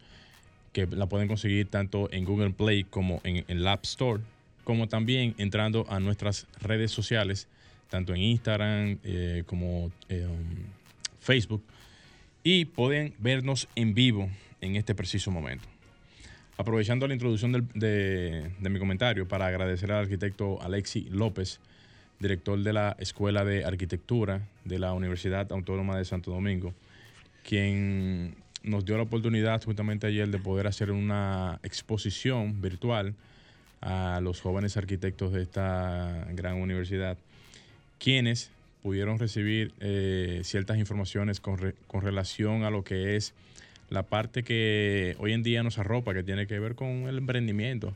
que 0.72 0.86
la 0.86 1.06
pueden 1.06 1.28
conseguir 1.28 1.68
tanto 1.68 2.10
en 2.12 2.24
Google 2.24 2.50
Play 2.50 2.84
como 2.84 3.20
en 3.24 3.44
el 3.48 3.66
App 3.66 3.84
Store, 3.84 4.22
como 4.64 4.88
también 4.88 5.34
entrando 5.38 5.86
a 5.88 6.00
nuestras 6.00 6.46
redes 6.60 6.90
sociales, 6.90 7.48
tanto 7.88 8.14
en 8.14 8.22
Instagram 8.22 8.98
eh, 9.04 9.42
como 9.46 9.90
eh, 10.08 10.26
Facebook, 11.20 11.62
y 12.42 12.64
pueden 12.64 13.14
vernos 13.18 13.68
en 13.74 13.94
vivo 13.94 14.30
en 14.60 14.76
este 14.76 14.94
preciso 14.94 15.30
momento. 15.30 15.66
Aprovechando 16.58 17.06
la 17.06 17.14
introducción 17.14 17.52
de, 17.52 18.50
de 18.58 18.70
mi 18.70 18.78
comentario 18.78 19.28
para 19.28 19.46
agradecer 19.46 19.92
al 19.92 20.04
arquitecto 20.04 20.60
Alexi 20.62 21.06
López, 21.10 21.60
director 22.18 22.58
de 22.58 22.72
la 22.72 22.96
Escuela 22.98 23.44
de 23.44 23.64
Arquitectura 23.64 24.42
de 24.64 24.78
la 24.78 24.92
Universidad 24.92 25.50
Autónoma 25.52 25.96
de 25.96 26.04
Santo 26.04 26.30
Domingo, 26.30 26.74
quien 27.44 28.34
nos 28.62 28.84
dio 28.84 28.96
la 28.96 29.04
oportunidad 29.04 29.62
justamente 29.62 30.06
ayer 30.06 30.28
de 30.28 30.38
poder 30.38 30.66
hacer 30.66 30.90
una 30.90 31.60
exposición 31.62 32.60
virtual 32.60 33.14
a 33.80 34.20
los 34.22 34.40
jóvenes 34.40 34.76
arquitectos 34.76 35.32
de 35.32 35.42
esta 35.42 36.26
gran 36.32 36.56
universidad, 36.56 37.16
quienes 37.98 38.50
pudieron 38.82 39.18
recibir 39.18 39.72
eh, 39.80 40.40
ciertas 40.44 40.78
informaciones 40.78 41.40
con, 41.40 41.74
con 41.86 42.02
relación 42.02 42.64
a 42.64 42.70
lo 42.70 42.84
que 42.84 43.16
es 43.16 43.34
la 43.88 44.02
parte 44.02 44.42
que 44.42 45.16
hoy 45.18 45.32
en 45.32 45.42
día 45.42 45.62
nos 45.62 45.78
arropa, 45.78 46.14
que 46.14 46.22
tiene 46.22 46.46
que 46.46 46.58
ver 46.58 46.74
con 46.74 47.08
el 47.08 47.18
emprendimiento. 47.18 47.94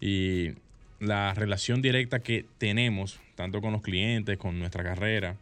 Y 0.00 0.52
la 1.00 1.34
relación 1.34 1.82
directa 1.82 2.20
que 2.20 2.44
tenemos 2.58 3.20
tanto 3.34 3.60
con 3.60 3.72
los 3.72 3.82
clientes, 3.82 4.36
con 4.36 4.58
nuestra 4.58 4.82
carrera, 4.82 5.36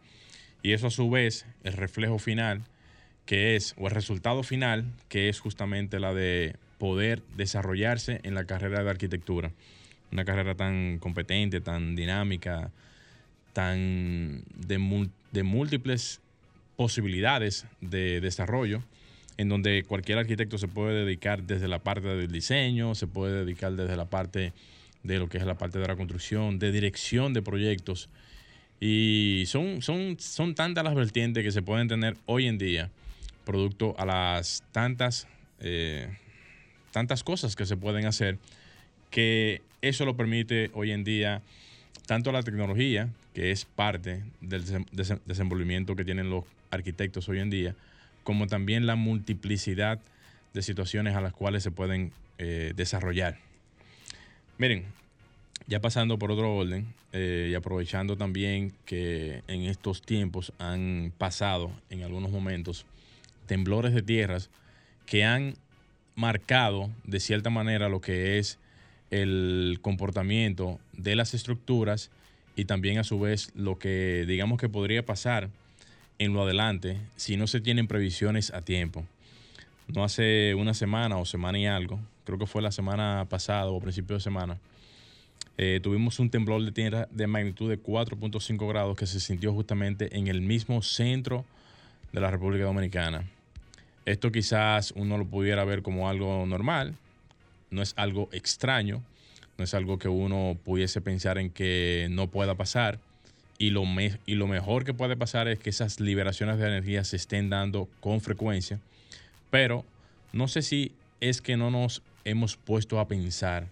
y 0.61 0.73
eso 0.73 0.87
a 0.87 0.91
su 0.91 1.09
vez 1.09 1.45
el 1.63 1.73
reflejo 1.73 2.19
final, 2.19 2.63
que 3.25 3.55
es, 3.55 3.73
o 3.77 3.87
el 3.87 3.93
resultado 3.93 4.43
final, 4.43 4.85
que 5.09 5.29
es 5.29 5.39
justamente 5.39 5.99
la 5.99 6.13
de 6.13 6.55
poder 6.77 7.23
desarrollarse 7.35 8.19
en 8.23 8.35
la 8.35 8.45
carrera 8.45 8.83
de 8.83 8.89
arquitectura. 8.89 9.51
Una 10.11 10.25
carrera 10.25 10.55
tan 10.55 10.99
competente, 10.99 11.59
tan 11.59 11.95
dinámica, 11.95 12.71
tan 13.53 14.43
de, 14.55 15.09
de 15.31 15.43
múltiples 15.43 16.21
posibilidades 16.75 17.65
de 17.81 18.21
desarrollo, 18.21 18.83
en 19.37 19.49
donde 19.49 19.83
cualquier 19.83 20.19
arquitecto 20.19 20.57
se 20.57 20.67
puede 20.67 21.05
dedicar 21.05 21.43
desde 21.43 21.67
la 21.67 21.79
parte 21.79 22.07
del 22.07 22.31
diseño, 22.31 22.95
se 22.95 23.07
puede 23.07 23.43
dedicar 23.43 23.73
desde 23.73 23.97
la 23.97 24.05
parte 24.05 24.53
de 25.07 25.19
lo 25.19 25.29
que 25.29 25.37
es 25.37 25.45
la 25.45 25.55
parte 25.55 25.79
de 25.79 25.87
la 25.87 25.95
construcción, 25.95 26.59
de 26.59 26.71
dirección 26.71 27.33
de 27.33 27.41
proyectos. 27.41 28.09
Y 28.79 29.45
son, 29.47 29.81
son, 29.81 30.19
son 30.19 30.53
tantas 30.53 30.83
las 30.83 30.93
vertientes 30.93 31.43
que 31.43 31.51
se 31.51 31.61
pueden 31.61 31.87
tener 31.87 32.17
hoy 32.25 32.47
en 32.47 32.57
día, 32.57 32.91
producto 33.45 33.95
a 33.97 34.05
las 34.05 34.63
tantas, 34.71 35.27
eh, 35.61 36.09
tantas 36.91 37.23
cosas 37.23 37.55
que 37.55 37.65
se 37.65 37.77
pueden 37.77 38.05
hacer, 38.05 38.37
que 39.09 39.61
eso 39.81 40.05
lo 40.05 40.15
permite 40.15 40.69
hoy 40.73 40.91
en 40.91 41.03
día 41.03 41.41
tanto 42.05 42.31
la 42.31 42.43
tecnología, 42.43 43.09
que 43.33 43.51
es 43.51 43.65
parte 43.65 44.23
del 44.41 44.63
desenvolvimiento 45.25 45.95
que 45.95 46.05
tienen 46.05 46.29
los 46.29 46.45
arquitectos 46.71 47.27
hoy 47.29 47.39
en 47.39 47.49
día, 47.49 47.75
como 48.23 48.47
también 48.47 48.85
la 48.85 48.95
multiplicidad 48.95 49.99
de 50.53 50.61
situaciones 50.61 51.15
a 51.15 51.21
las 51.21 51.33
cuales 51.33 51.63
se 51.63 51.71
pueden 51.71 52.11
eh, 52.37 52.73
desarrollar. 52.75 53.46
Miren, 54.57 54.85
ya 55.67 55.79
pasando 55.81 56.17
por 56.17 56.31
otro 56.31 56.55
orden 56.55 56.87
eh, 57.13 57.49
y 57.51 57.53
aprovechando 57.53 58.17
también 58.17 58.73
que 58.85 59.43
en 59.47 59.61
estos 59.61 60.01
tiempos 60.01 60.51
han 60.57 61.13
pasado 61.17 61.71
en 61.91 62.01
algunos 62.01 62.31
momentos 62.31 62.85
temblores 63.45 63.93
de 63.93 64.01
tierras 64.01 64.49
que 65.05 65.23
han 65.23 65.55
marcado 66.15 66.89
de 67.03 67.19
cierta 67.19 67.51
manera 67.51 67.87
lo 67.87 68.01
que 68.01 68.39
es 68.39 68.57
el 69.11 69.77
comportamiento 69.81 70.79
de 70.93 71.15
las 71.15 71.35
estructuras 71.35 72.09
y 72.55 72.65
también 72.65 72.97
a 72.97 73.03
su 73.03 73.19
vez 73.19 73.51
lo 73.53 73.77
que 73.77 74.25
digamos 74.27 74.59
que 74.59 74.69
podría 74.69 75.05
pasar 75.05 75.49
en 76.17 76.33
lo 76.33 76.41
adelante 76.41 76.97
si 77.15 77.37
no 77.37 77.45
se 77.45 77.61
tienen 77.61 77.87
previsiones 77.87 78.51
a 78.51 78.61
tiempo. 78.61 79.05
No 79.87 80.03
hace 80.03 80.53
una 80.55 80.73
semana 80.73 81.17
o 81.17 81.25
semana 81.25 81.57
y 81.59 81.65
algo, 81.65 81.99
creo 82.25 82.37
que 82.37 82.45
fue 82.45 82.61
la 82.61 82.71
semana 82.71 83.25
pasada 83.29 83.67
o 83.67 83.79
principio 83.79 84.15
de 84.15 84.21
semana, 84.21 84.57
eh, 85.57 85.79
tuvimos 85.81 86.19
un 86.19 86.29
temblor 86.29 86.63
de 86.63 86.71
tierra 86.71 87.07
de 87.09 87.25
magnitud 87.25 87.69
de 87.69 87.81
4.5 87.81 88.67
grados 88.67 88.95
que 88.95 89.07
se 89.07 89.19
sintió 89.19 89.53
justamente 89.53 90.15
en 90.15 90.27
el 90.27 90.41
mismo 90.41 90.81
centro 90.83 91.45
de 92.11 92.19
la 92.19 92.29
República 92.29 92.65
Dominicana. 92.65 93.27
Esto 94.05 94.31
quizás 94.31 94.93
uno 94.95 95.17
lo 95.17 95.25
pudiera 95.25 95.65
ver 95.65 95.81
como 95.81 96.09
algo 96.09 96.45
normal, 96.45 96.95
no 97.71 97.81
es 97.81 97.93
algo 97.97 98.29
extraño, 98.31 99.01
no 99.57 99.63
es 99.63 99.73
algo 99.73 99.97
que 99.97 100.09
uno 100.09 100.57
pudiese 100.63 101.01
pensar 101.01 101.37
en 101.37 101.49
que 101.49 102.07
no 102.11 102.27
pueda 102.27 102.55
pasar. 102.55 102.99
Y 103.57 103.71
lo, 103.71 103.83
y 104.25 104.35
lo 104.35 104.47
mejor 104.47 104.85
que 104.85 104.93
puede 104.93 105.17
pasar 105.17 105.47
es 105.47 105.57
que 105.57 105.71
esas 105.71 105.99
liberaciones 105.99 106.59
de 106.59 106.67
energía 106.67 107.03
se 107.03 107.15
estén 107.15 107.49
dando 107.49 107.89
con 107.99 108.21
frecuencia. 108.21 108.79
Pero 109.49 109.85
no 110.33 110.47
sé 110.47 110.61
si 110.61 110.91
es 111.21 111.41
que 111.41 111.57
no 111.57 111.71
nos 111.71 112.01
hemos 112.25 112.57
puesto 112.57 112.99
a 112.99 113.07
pensar 113.07 113.67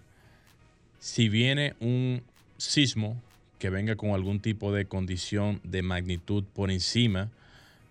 si 0.99 1.29
viene 1.29 1.75
un 1.79 2.23
sismo 2.57 3.21
que 3.59 3.69
venga 3.69 3.95
con 3.95 4.11
algún 4.11 4.39
tipo 4.39 4.73
de 4.73 4.85
condición 4.85 5.59
de 5.63 5.81
magnitud 5.81 6.43
por 6.53 6.71
encima 6.71 7.29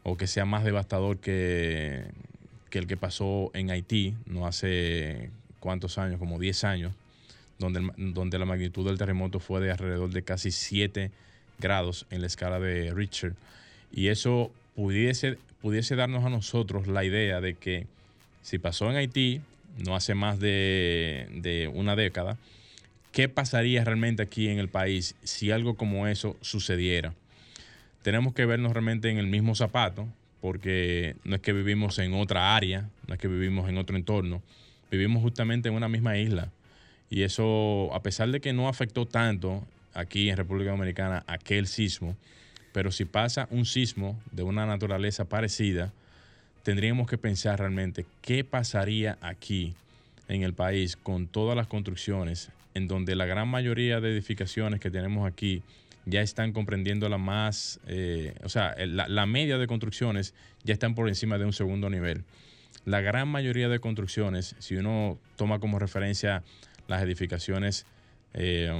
o 0.02 0.16
que 0.16 0.26
sea 0.26 0.44
más 0.44 0.64
devastador 0.64 1.18
que, 1.18 2.04
que 2.70 2.78
el 2.78 2.86
que 2.86 2.96
pasó 2.96 3.50
en 3.54 3.70
Haití, 3.70 4.14
no 4.26 4.46
hace 4.46 5.30
cuántos 5.60 5.96
años, 5.96 6.18
como 6.18 6.38
10 6.38 6.64
años, 6.64 6.92
donde, 7.58 7.88
donde 7.96 8.38
la 8.38 8.44
magnitud 8.44 8.84
del 8.84 8.98
terremoto 8.98 9.40
fue 9.40 9.60
de 9.60 9.70
alrededor 9.70 10.10
de 10.10 10.22
casi 10.22 10.50
7 10.50 11.10
grados 11.58 12.06
en 12.10 12.20
la 12.20 12.26
escala 12.26 12.58
de 12.58 12.92
Richter. 12.92 13.34
Y 13.92 14.08
eso 14.08 14.50
pudiese, 14.74 15.38
pudiese 15.64 15.96
darnos 15.96 16.26
a 16.26 16.28
nosotros 16.28 16.88
la 16.88 17.04
idea 17.04 17.40
de 17.40 17.54
que 17.54 17.86
si 18.42 18.58
pasó 18.58 18.90
en 18.90 18.96
Haití, 18.96 19.40
no 19.78 19.96
hace 19.96 20.14
más 20.14 20.38
de, 20.38 21.70
una 21.72 21.96
década, 21.96 22.36
¿qué 23.12 23.30
pasaría 23.30 23.82
realmente 23.82 24.22
aquí 24.22 24.48
en 24.48 24.58
el 24.58 24.68
país 24.68 25.14
si 25.22 25.52
algo 25.52 25.74
como 25.74 26.06
eso 26.06 26.36
sucediera? 26.42 27.14
tenemos 28.02 28.34
que 28.34 28.44
vernos 28.44 28.74
realmente 28.74 29.08
en 29.08 29.16
el 29.16 29.26
mismo 29.26 29.54
zapato, 29.54 30.06
porque 30.42 31.16
no 31.24 31.36
es 31.36 31.40
que 31.40 31.54
vivimos 31.54 31.98
en 31.98 32.12
otra 32.12 32.54
área, 32.54 32.90
no 33.06 33.14
es 33.14 33.18
que 33.18 33.28
vivimos 33.28 33.66
en 33.70 33.78
otro 33.78 33.96
entorno, 33.96 34.42
vivimos 34.90 35.22
justamente 35.22 35.70
en 35.70 35.74
una 35.76 35.88
misma 35.88 36.18
isla. 36.18 36.50
Y 37.08 37.22
eso, 37.22 37.88
a 37.94 38.02
pesar 38.02 38.30
de 38.30 38.42
que 38.42 38.52
no 38.52 38.68
afectó 38.68 39.06
tanto 39.06 39.66
aquí 39.94 40.28
en 40.28 40.36
República 40.36 40.72
Dominicana 40.72 41.24
aquel 41.26 41.66
sismo, 41.66 42.18
pero 42.74 42.90
si 42.90 43.04
pasa 43.04 43.46
un 43.52 43.66
sismo 43.66 44.20
de 44.32 44.42
una 44.42 44.66
naturaleza 44.66 45.26
parecida, 45.26 45.92
tendríamos 46.64 47.08
que 47.08 47.16
pensar 47.16 47.60
realmente 47.60 48.04
qué 48.20 48.42
pasaría 48.42 49.16
aquí 49.20 49.74
en 50.26 50.42
el 50.42 50.54
país 50.54 50.96
con 50.96 51.28
todas 51.28 51.56
las 51.56 51.68
construcciones, 51.68 52.50
en 52.74 52.88
donde 52.88 53.14
la 53.14 53.26
gran 53.26 53.46
mayoría 53.46 54.00
de 54.00 54.10
edificaciones 54.10 54.80
que 54.80 54.90
tenemos 54.90 55.24
aquí 55.24 55.62
ya 56.04 56.20
están 56.20 56.52
comprendiendo 56.52 57.08
la 57.08 57.16
más, 57.16 57.78
eh, 57.86 58.34
o 58.42 58.48
sea, 58.48 58.74
la, 58.76 59.26
media 59.26 59.56
de 59.56 59.68
construcciones 59.68 60.34
ya 60.64 60.72
están 60.72 60.96
por 60.96 61.06
encima 61.06 61.38
de 61.38 61.44
un 61.44 61.52
segundo 61.52 61.88
nivel. 61.90 62.24
La 62.84 63.00
gran 63.00 63.28
mayoría 63.28 63.68
de 63.68 63.78
construcciones, 63.78 64.56
si 64.58 64.74
uno 64.74 65.16
toma 65.36 65.60
como 65.60 65.78
referencia 65.78 66.42
las 66.88 67.04
edificaciones, 67.04 67.86
eh, 68.32 68.72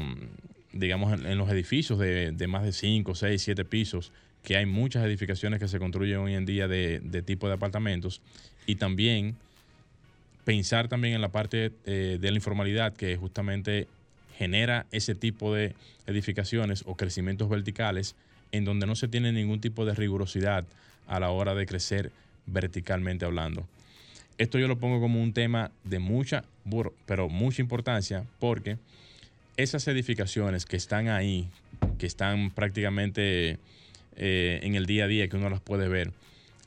digamos, 0.74 1.12
en, 1.12 1.38
los 1.38 1.48
edificios 1.50 1.98
de, 1.98 2.46
más 2.48 2.64
de 2.64 2.72
5, 2.72 3.14
6, 3.14 3.42
7 3.42 3.64
pisos, 3.64 4.12
que 4.42 4.56
hay 4.56 4.66
muchas 4.66 5.04
edificaciones 5.04 5.60
que 5.60 5.68
se 5.68 5.78
construyen 5.78 6.18
hoy 6.18 6.34
en 6.34 6.44
día 6.44 6.68
de, 6.68 7.00
tipo 7.24 7.48
de 7.48 7.54
apartamentos, 7.54 8.20
y 8.66 8.76
también 8.76 9.36
pensar 10.44 10.88
también 10.88 11.14
en 11.14 11.20
la 11.20 11.30
parte 11.30 11.72
eh, 11.86 12.18
de 12.20 12.30
la 12.30 12.36
informalidad 12.36 12.92
que 12.94 13.16
justamente 13.16 13.88
genera 14.36 14.86
ese 14.90 15.14
tipo 15.14 15.54
de 15.54 15.74
edificaciones 16.06 16.82
o 16.86 16.96
crecimientos 16.96 17.48
verticales 17.48 18.14
en 18.52 18.64
donde 18.64 18.86
no 18.86 18.94
se 18.94 19.08
tiene 19.08 19.32
ningún 19.32 19.60
tipo 19.60 19.84
de 19.84 19.94
rigurosidad 19.94 20.64
a 21.06 21.20
la 21.20 21.30
hora 21.30 21.54
de 21.54 21.66
crecer 21.66 22.10
verticalmente 22.46 23.24
hablando. 23.24 23.66
Esto 24.36 24.58
yo 24.58 24.68
lo 24.68 24.78
pongo 24.78 25.00
como 25.00 25.22
un 25.22 25.32
tema 25.32 25.70
de 25.84 25.98
mucha, 25.98 26.44
pero 27.06 27.28
mucha 27.28 27.62
importancia 27.62 28.24
porque 28.40 28.78
esas 29.56 29.86
edificaciones 29.88 30.66
que 30.66 30.76
están 30.76 31.08
ahí, 31.08 31.48
que 31.98 32.06
están 32.06 32.50
prácticamente 32.50 33.58
eh, 34.16 34.60
en 34.62 34.74
el 34.74 34.86
día 34.86 35.04
a 35.04 35.08
día, 35.08 35.28
que 35.28 35.36
uno 35.36 35.50
las 35.50 35.60
puede 35.60 35.88
ver, 35.88 36.12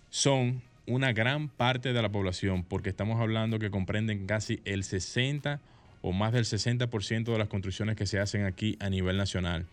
son 0.09 0.61
una 0.85 1.11
gran 1.11 1.49
parte 1.49 1.91
de 1.91 2.01
la 2.01 2.09
población 2.09 2.63
porque 2.63 2.89
estamos 2.89 3.19
hablando 3.19 3.59
que 3.59 3.69
comprenden 3.69 4.25
casi 4.25 4.61
el 4.63 4.83
60 4.83 5.59
o 6.01 6.13
más 6.13 6.31
del 6.31 6.45
60% 6.45 7.25
de 7.25 7.37
las 7.37 7.49
construcciones 7.49 7.97
que 7.97 8.05
se 8.05 8.19
hacen 8.19 8.45
aquí 8.45 8.77
a 8.79 8.89
nivel 8.89 9.17
nacional 9.17 9.65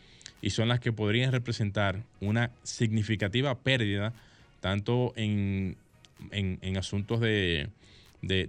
y 0.42 0.50
son 0.50 0.68
las 0.68 0.80
que 0.80 0.92
podrían 0.92 1.32
representar 1.32 2.02
una 2.20 2.50
significativa 2.64 3.54
pérdida 3.54 4.12
tanto 4.60 5.12
en, 5.16 5.76
asuntos 6.76 7.20
de, 7.20 7.68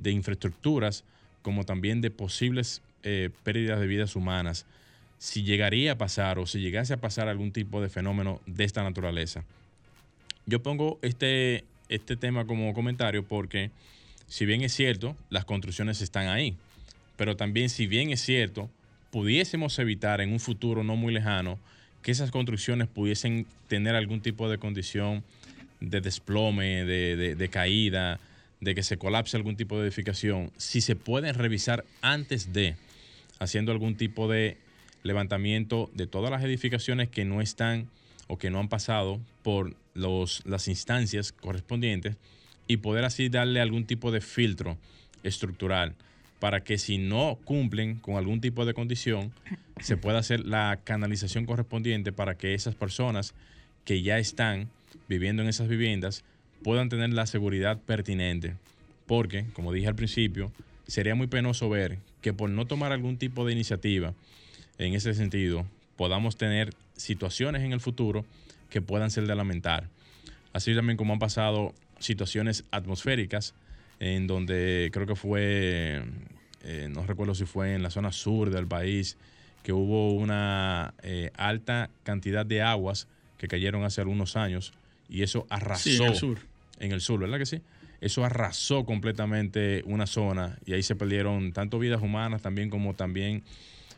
infraestructuras 0.04 1.04
como 1.42 1.64
también 1.64 2.02
de 2.02 2.10
posibles 2.10 2.82
eh, 3.06 3.30
pérdidas 3.44 3.80
de 3.80 3.88
vidas 3.88 4.16
humanas 4.16 4.66
si 5.18 5.44
llegaría 5.44 5.94
a 5.94 5.98
pasar 5.98 6.40
o 6.40 6.46
si 6.46 6.60
llegase 6.60 6.94
a 6.94 6.98
pasar 6.98 7.30
algún 7.30 7.52
tipo 7.52 7.82
de 7.82 7.90
fenómeno 7.90 8.42
de 8.46 8.64
esta 8.66 8.84
naturaleza. 8.84 9.44
Yo 10.46 10.62
pongo 10.62 11.00
este, 11.02 11.64
este 11.88 12.18
tema 12.18 12.46
como 12.46 12.74
comentario 12.74 13.24
porque 13.24 13.72
si 14.28 14.46
bien 14.46 14.62
es 14.62 14.74
cierto, 14.74 15.16
las 15.30 15.46
construcciones 15.46 16.02
están 16.02 16.28
ahí, 16.28 16.56
pero 17.16 17.38
también 17.38 17.70
si 17.70 17.88
bien 17.88 18.12
es 18.12 18.22
cierto, 18.22 18.70
pudiésemos 19.12 19.80
evitar 19.80 20.20
en 20.20 20.34
un 20.34 20.40
futuro 20.40 20.84
no 20.84 20.96
muy 20.96 21.14
lejano 21.14 21.58
que 22.02 22.12
esas 22.12 22.32
construcciones 22.32 22.88
pudiesen 22.88 23.48
tener 23.68 23.96
algún 23.96 24.22
tipo 24.22 24.50
de 24.50 24.58
condición 24.58 25.24
de 25.80 26.02
desplome, 26.02 26.86
de, 26.86 27.50
caída, 27.50 28.20
de 28.62 28.76
que 28.76 28.84
se 28.84 28.98
colapse 28.98 29.38
algún 29.38 29.56
tipo 29.56 29.78
de 29.78 29.88
edificación, 29.88 30.52
si 30.58 30.82
se 30.82 30.96
pueden 30.96 31.34
revisar 31.34 31.86
antes 32.02 32.54
de, 32.54 32.76
haciendo 33.40 33.72
algún 33.72 33.96
tipo 33.96 34.28
de 34.28 34.58
levantamiento 35.04 35.90
de 35.94 36.08
todas 36.08 36.32
las 36.32 36.44
edificaciones 36.44 37.10
que 37.10 37.26
no 37.26 37.42
están 37.42 37.90
o 38.28 38.38
que 38.38 38.50
no 38.50 38.60
han 38.60 38.70
pasado 38.70 39.20
por 39.44 39.76
los, 39.94 40.42
las 40.46 40.68
instancias 40.68 41.32
correspondientes 41.32 42.18
y 42.68 42.78
poder 42.78 43.06
así 43.06 43.30
darle 43.30 43.62
algún 43.62 43.86
tipo 43.86 44.12
de 44.12 44.22
filtro 44.22 44.78
estructural 45.24 45.96
para 46.40 46.64
que 46.64 46.78
si 46.78 46.98
no 46.98 47.40
cumplen 47.44 47.96
con 47.96 48.16
algún 48.18 48.42
tipo 48.42 48.66
de 48.66 48.74
condición, 48.74 49.32
se 49.80 49.98
pueda 49.98 50.20
hacer 50.20 50.46
la 50.46 50.80
canalización 50.84 51.46
correspondiente 51.46 52.12
para 52.12 52.38
que 52.38 52.54
esas 52.54 52.76
personas 52.76 53.34
que 53.84 54.02
ya 54.02 54.20
están 54.20 54.70
viviendo 55.08 55.42
en 55.42 55.50
esas 55.50 55.68
viviendas 55.68 56.24
puedan 56.64 56.90
tener 56.90 57.12
la 57.12 57.26
seguridad 57.26 57.80
pertinente. 57.80 58.56
Porque, 59.06 59.46
como 59.54 59.72
dije 59.72 59.88
al 59.88 59.96
principio, 59.96 60.52
sería 60.88 61.16
muy 61.16 61.28
penoso 61.28 61.70
ver 61.70 62.00
que 62.26 62.34
por 62.34 62.50
no 62.50 62.66
tomar 62.66 62.92
algún 62.92 63.18
tipo 63.18 63.46
de 63.46 63.54
iniciativa 63.54 64.16
en 64.80 64.96
ese 64.96 65.14
sentido, 65.14 65.64
podamos 65.96 66.38
tener 66.38 66.74
situaciones 66.96 67.62
en 67.62 67.72
el 67.72 67.80
futuro 67.80 68.26
que 68.72 68.82
puedan 68.82 69.12
ser 69.12 69.28
de 69.28 69.36
lamentar. 69.36 69.90
Así 70.52 70.74
también 70.74 70.98
como 70.98 71.14
han 71.14 71.20
pasado 71.20 71.76
situaciones 72.00 72.64
atmosféricas 72.72 73.54
en 74.00 74.26
donde 74.26 74.90
creo 74.92 75.06
que 75.06 75.16
fue, 75.16 76.02
eh, 76.64 76.88
no 76.90 77.06
recuerdo 77.06 77.36
si 77.36 77.46
fue 77.46 77.76
en 77.76 77.84
la 77.84 77.92
zona 77.92 78.12
sur 78.12 78.50
del 78.50 78.66
país, 78.66 79.18
que 79.62 79.72
hubo 79.72 80.14
una 80.14 80.96
eh, 81.04 81.30
alta 81.38 81.92
cantidad 82.02 82.44
de 82.44 82.64
aguas 82.64 83.08
que 83.38 83.48
cayeron 83.48 83.84
hace 83.84 84.02
algunos 84.02 84.36
años 84.36 84.74
y 85.08 85.22
eso 85.22 85.46
arrasó. 85.52 85.92
en 85.92 86.04
el 86.06 86.16
sur. 86.16 86.40
En 86.80 86.92
el 86.92 87.02
sur, 87.02 87.20
¿verdad 87.20 87.38
que 87.38 87.46
sí? 87.46 87.62
Eso 88.02 88.24
arrasó 88.26 88.86
completamente 88.86 89.84
una 89.86 90.08
zona 90.08 90.58
y 90.66 90.74
ahí 90.74 90.84
se 90.84 90.96
perdieron 90.96 91.54
tanto 91.54 91.80
vidas 91.80 92.02
humanas 92.02 92.42
también 92.42 92.70
como 92.70 92.94
también 92.94 93.44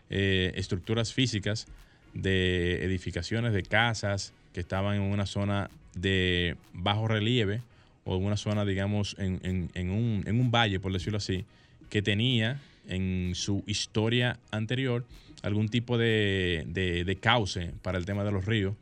eh, 0.10 0.54
estructuras 0.56 1.14
físicas 1.14 1.68
de 2.14 2.84
edificaciones, 2.84 3.54
de 3.54 3.64
casas 3.64 4.34
que 4.54 4.60
estaban 4.60 4.96
en 4.96 5.02
una 5.02 5.26
zona 5.26 5.70
de 5.96 6.56
bajo 6.74 7.08
relieve 7.08 7.62
o 8.06 8.16
en 8.18 8.24
una 8.24 8.38
zona, 8.38 8.64
digamos, 8.64 9.16
en, 9.20 9.42
un, 9.76 10.24
en 10.26 10.40
un 10.40 10.52
valle, 10.52 10.80
por 10.80 10.94
decirlo 10.94 11.18
así, 11.18 11.44
que 11.90 12.02
tenía 12.02 12.60
en 12.88 13.34
su 13.36 13.64
historia 13.68 14.40
anterior 14.52 15.06
algún 15.44 15.70
tipo 15.70 15.98
de, 15.98 16.66
de, 16.68 17.16
cauce 17.18 17.74
para 17.82 17.98
el 17.98 18.06
tema 18.06 18.24
de 18.24 18.32
los 18.32 18.46
ríos. 18.46 18.76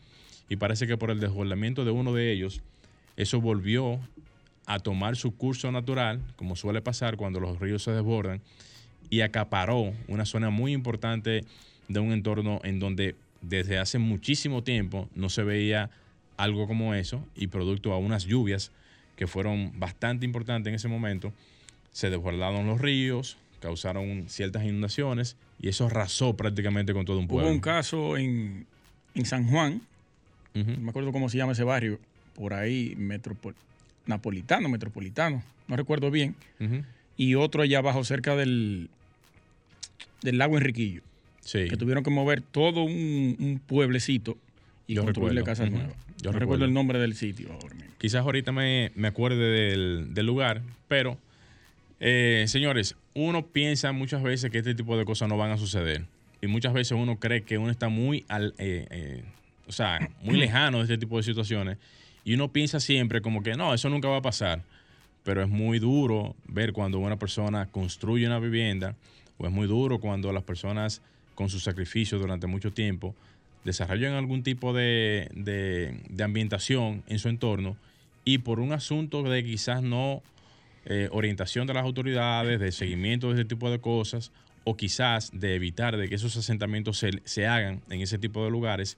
Y 0.48 0.58
parece 0.58 0.88
que 0.88 0.98
por 0.98 1.10
el 1.10 1.20
desbordamiento 1.20 1.86
de 1.86 1.92
uno 1.92 2.14
de 2.14 2.32
ellos, 2.32 2.62
eso 3.18 3.42
volvió 3.42 4.00
a 4.66 4.80
tomar 4.80 5.16
su 5.16 5.36
curso 5.36 5.72
natural, 5.72 6.22
como 6.36 6.56
suele 6.56 6.82
pasar 6.82 7.18
cuando 7.18 7.40
los 7.40 7.60
ríos 7.60 7.84
se 7.84 7.92
desbordan, 7.92 8.42
y 9.10 9.22
acaparó 9.22 9.94
una 10.08 10.26
zona 10.26 10.50
muy 10.50 10.74
importante 10.74 11.46
de 11.88 12.00
un 12.00 12.12
entorno 12.12 12.60
en 12.64 12.80
donde 12.80 13.16
desde 13.42 13.78
hace 13.78 14.00
muchísimo 14.00 14.64
tiempo 14.64 15.08
no 15.16 15.30
se 15.30 15.44
veía 15.44 15.92
algo 16.38 16.68
como 16.68 16.96
eso 16.96 17.24
y 17.36 17.48
producto 17.48 17.94
a 17.94 17.98
unas 17.98 18.26
lluvias 18.26 18.72
que 19.16 19.28
fueron 19.28 19.72
bastante 19.80 20.26
importantes 20.26 20.70
en 20.70 20.76
ese 20.76 20.88
momento, 20.88 21.32
se 21.92 22.10
desbordaron 22.10 22.68
los 22.68 22.82
ríos, 22.82 23.38
causaron 23.62 24.26
ciertas 24.28 24.66
inundaciones 24.66 25.38
y 25.62 25.70
eso 25.70 25.86
arrasó 25.86 26.36
prácticamente 26.36 26.94
con 26.94 27.06
todo 27.06 27.20
un 27.20 27.28
pueblo. 27.28 27.48
Hubo 27.48 27.54
un 27.54 27.62
caso 27.62 28.18
en, 28.18 28.66
San 29.24 29.48
Juan, 29.48 29.82
no 30.54 30.78
me 30.82 30.90
acuerdo 30.90 31.12
cómo 31.14 31.30
se 31.30 31.38
llama 31.38 31.54
ese 31.54 31.64
barrio, 31.64 32.00
por 32.36 32.54
ahí, 32.54 32.96
napolitano, 34.06 34.70
metropolitano, 34.70 35.44
no 35.68 35.76
recuerdo 35.76 36.12
bien, 36.12 36.36
y 37.18 37.36
otro 37.36 37.64
allá 37.64 37.80
abajo 37.80 38.04
cerca 38.04 38.36
del, 38.36 38.90
del 40.22 40.38
lago 40.38 40.58
Enriquillo, 40.58 41.02
que 41.52 41.78
tuvieron 41.78 42.04
que 42.04 42.10
mover 42.10 42.42
todo 42.42 42.84
un, 42.84 43.62
pueblecito 43.66 44.38
y 44.88 44.96
construirle 44.96 45.44
casas 45.44 45.72
nuevas. 45.72 45.96
Yo 46.22 46.32
no 46.32 46.40
recuerdo. 46.40 46.66
el 46.66 46.74
nombre 46.74 47.00
del 47.00 47.16
sitio 47.16 47.52
ahora 47.52 47.76
mismo. 47.76 47.92
Quizás 47.98 48.22
ahorita 48.22 48.52
me, 48.52 48.92
acuerde 49.04 49.72
del, 50.08 50.26
lugar, 50.26 50.62
pero 50.88 51.18
eh, 52.00 52.46
señores, 52.48 52.96
uno 53.14 53.46
piensa 53.48 53.92
muchas 53.92 54.24
veces 54.24 54.52
que 54.52 54.60
este 54.60 54.76
tipo 54.76 54.98
de 54.98 55.06
cosas 55.06 55.30
no 55.30 55.38
van 55.38 55.52
a 55.52 55.58
suceder. 55.58 56.06
Y 56.42 56.48
muchas 56.48 56.74
veces 56.74 56.92
uno 56.92 57.18
cree 57.18 57.44
que 57.44 57.58
uno 57.58 57.72
está 57.72 57.90
muy, 57.90 58.26
al, 58.28 58.54
eh, 58.58 58.86
eh, 58.90 59.24
o 59.68 59.72
sea, 59.72 60.10
muy 60.22 60.38
lejano 60.38 60.78
de 60.78 60.84
este 60.84 60.98
tipo 60.98 61.18
de 61.18 61.24
situaciones. 61.24 61.78
Y 62.26 62.34
uno 62.34 62.52
piensa 62.52 62.80
siempre 62.80 63.22
como 63.22 63.44
que 63.44 63.54
no, 63.54 63.74
eso 63.74 63.88
nunca 63.90 64.10
va 64.10 64.18
a 64.18 64.22
pasar. 64.22 64.64
Pero 65.24 65.44
es 65.44 65.48
muy 65.48 65.80
duro 65.80 66.36
ver 66.48 66.74
cuando 66.74 67.00
una 67.00 67.18
persona 67.18 67.68
construye 67.68 68.26
una 68.26 68.40
vivienda, 68.40 68.96
o 69.38 69.46
es 69.46 69.52
muy 69.52 69.68
duro 69.68 70.00
cuando 70.00 70.34
las 70.34 70.44
personas 70.44 71.02
con 71.36 71.50
su 71.50 71.60
sacrificio 71.60 72.18
durante 72.18 72.48
mucho 72.48 72.72
tiempo 72.72 73.16
desarrollan 73.64 74.14
algún 74.14 74.44
tipo 74.44 74.74
de, 74.74 75.30
de, 75.34 76.24
ambientación 76.24 77.04
en 77.08 77.20
su 77.20 77.30
entorno 77.30 77.76
y 78.24 78.40
por 78.40 78.60
un 78.60 78.72
asunto 78.72 79.24
de 79.24 79.44
quizás 79.44 79.82
no 79.82 80.22
eh, 80.86 81.10
orientación 81.12 81.68
de 81.68 81.74
las 81.74 81.84
autoridades, 81.84 82.60
de 82.60 82.72
seguimiento 82.72 83.28
de 83.28 83.42
ese 83.42 83.46
tipo 83.46 83.70
de 83.70 83.80
cosas, 83.80 84.32
o 84.64 84.78
quizás 84.78 85.32
de 85.34 85.56
evitar 85.56 85.98
de 85.98 86.08
que 86.08 86.16
esos 86.16 86.38
asentamientos 86.38 86.98
se, 86.98 87.22
se 87.26 87.48
hagan 87.48 87.82
en 87.90 88.02
ese 88.02 88.18
tipo 88.18 88.44
de 88.44 88.52
lugares, 88.52 88.98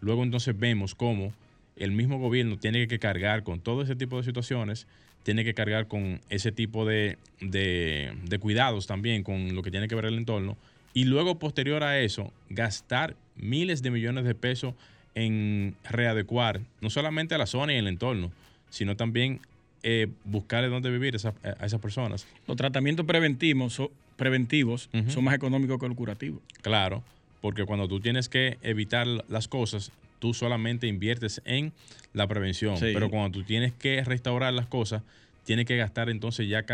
luego 0.00 0.22
entonces 0.22 0.56
vemos 0.58 0.94
cómo 0.94 1.32
el 1.78 1.92
mismo 1.92 2.18
gobierno 2.18 2.58
tiene 2.58 2.86
que 2.88 2.98
cargar 2.98 3.42
con 3.42 3.60
todo 3.60 3.82
ese 3.82 3.96
tipo 3.96 4.16
de 4.16 4.24
situaciones, 4.24 4.86
tiene 5.22 5.44
que 5.44 5.54
cargar 5.54 5.88
con 5.88 6.20
ese 6.30 6.52
tipo 6.52 6.84
de, 6.84 7.18
de, 7.40 8.12
de 8.24 8.38
cuidados 8.38 8.86
también, 8.86 9.22
con 9.22 9.54
lo 9.54 9.62
que 9.62 9.70
tiene 9.70 9.88
que 9.88 9.94
ver 9.94 10.06
el 10.06 10.18
entorno, 10.18 10.56
y 10.94 11.04
luego 11.04 11.38
posterior 11.38 11.82
a 11.84 12.00
eso, 12.00 12.32
gastar 12.48 13.14
miles 13.36 13.82
de 13.82 13.90
millones 13.90 14.24
de 14.24 14.34
pesos 14.34 14.74
en 15.14 15.74
readecuar 15.84 16.60
no 16.80 16.90
solamente 16.90 17.34
a 17.34 17.38
la 17.38 17.46
zona 17.46 17.74
y 17.74 17.76
el 17.76 17.88
entorno, 17.88 18.30
sino 18.70 18.96
también 18.96 19.40
eh, 19.82 20.08
buscarle 20.24 20.68
dónde 20.68 20.90
vivir 20.90 21.16
a 21.16 21.66
esas 21.66 21.80
personas. 21.80 22.26
Los 22.46 22.56
tratamientos 22.56 23.06
preventivos, 23.06 23.80
preventivos 24.16 24.90
son 25.08 25.24
más 25.24 25.34
económicos 25.34 25.78
que 25.78 25.88
los 25.88 25.96
curativos. 25.96 26.40
Claro, 26.62 27.02
porque 27.40 27.64
cuando 27.64 27.86
tú 27.86 28.00
tienes 28.00 28.28
que 28.28 28.58
evitar 28.62 29.06
las 29.28 29.46
cosas, 29.48 29.92
tú 30.18 30.34
solamente 30.34 30.86
inviertes 30.86 31.40
en 31.44 31.72
la 32.12 32.26
prevención, 32.26 32.76
pero 32.80 33.10
cuando 33.10 33.38
tú 33.38 33.44
tienes 33.44 33.72
que 33.72 34.02
restaurar 34.04 34.52
las 34.52 34.66
cosas, 34.66 35.02
tienes 35.44 35.66
que 35.66 35.76
gastar 35.76 36.10
entonces 36.10 36.48
ya 36.48 36.64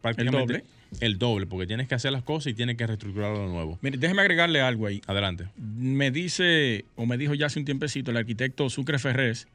prácticamente 0.00 0.54
el 0.54 0.60
doble. 0.60 0.64
el 1.00 1.18
doble, 1.18 1.46
porque 1.46 1.66
tienes 1.66 1.88
que 1.88 1.94
hacer 1.94 2.12
las 2.12 2.22
cosas 2.22 2.52
y 2.52 2.54
tienes 2.54 2.76
que 2.76 2.86
reestructurarlo 2.86 3.40
de 3.40 3.52
nuevo. 3.52 3.78
Mire, 3.82 3.98
déjeme 3.98 4.22
agregarle 4.22 4.60
algo 4.60 4.86
ahí. 4.86 5.00
Adelante. 5.06 5.46
Me 5.56 6.10
dice, 6.10 6.84
o 6.96 7.06
me 7.06 7.18
dijo 7.18 7.34
ya 7.34 7.46
hace 7.46 7.58
un 7.58 7.64
tiempecito, 7.64 8.10
el 8.10 8.16
arquitecto 8.16 8.68
Sucre 8.70 8.98
Ferrés, 8.98 9.46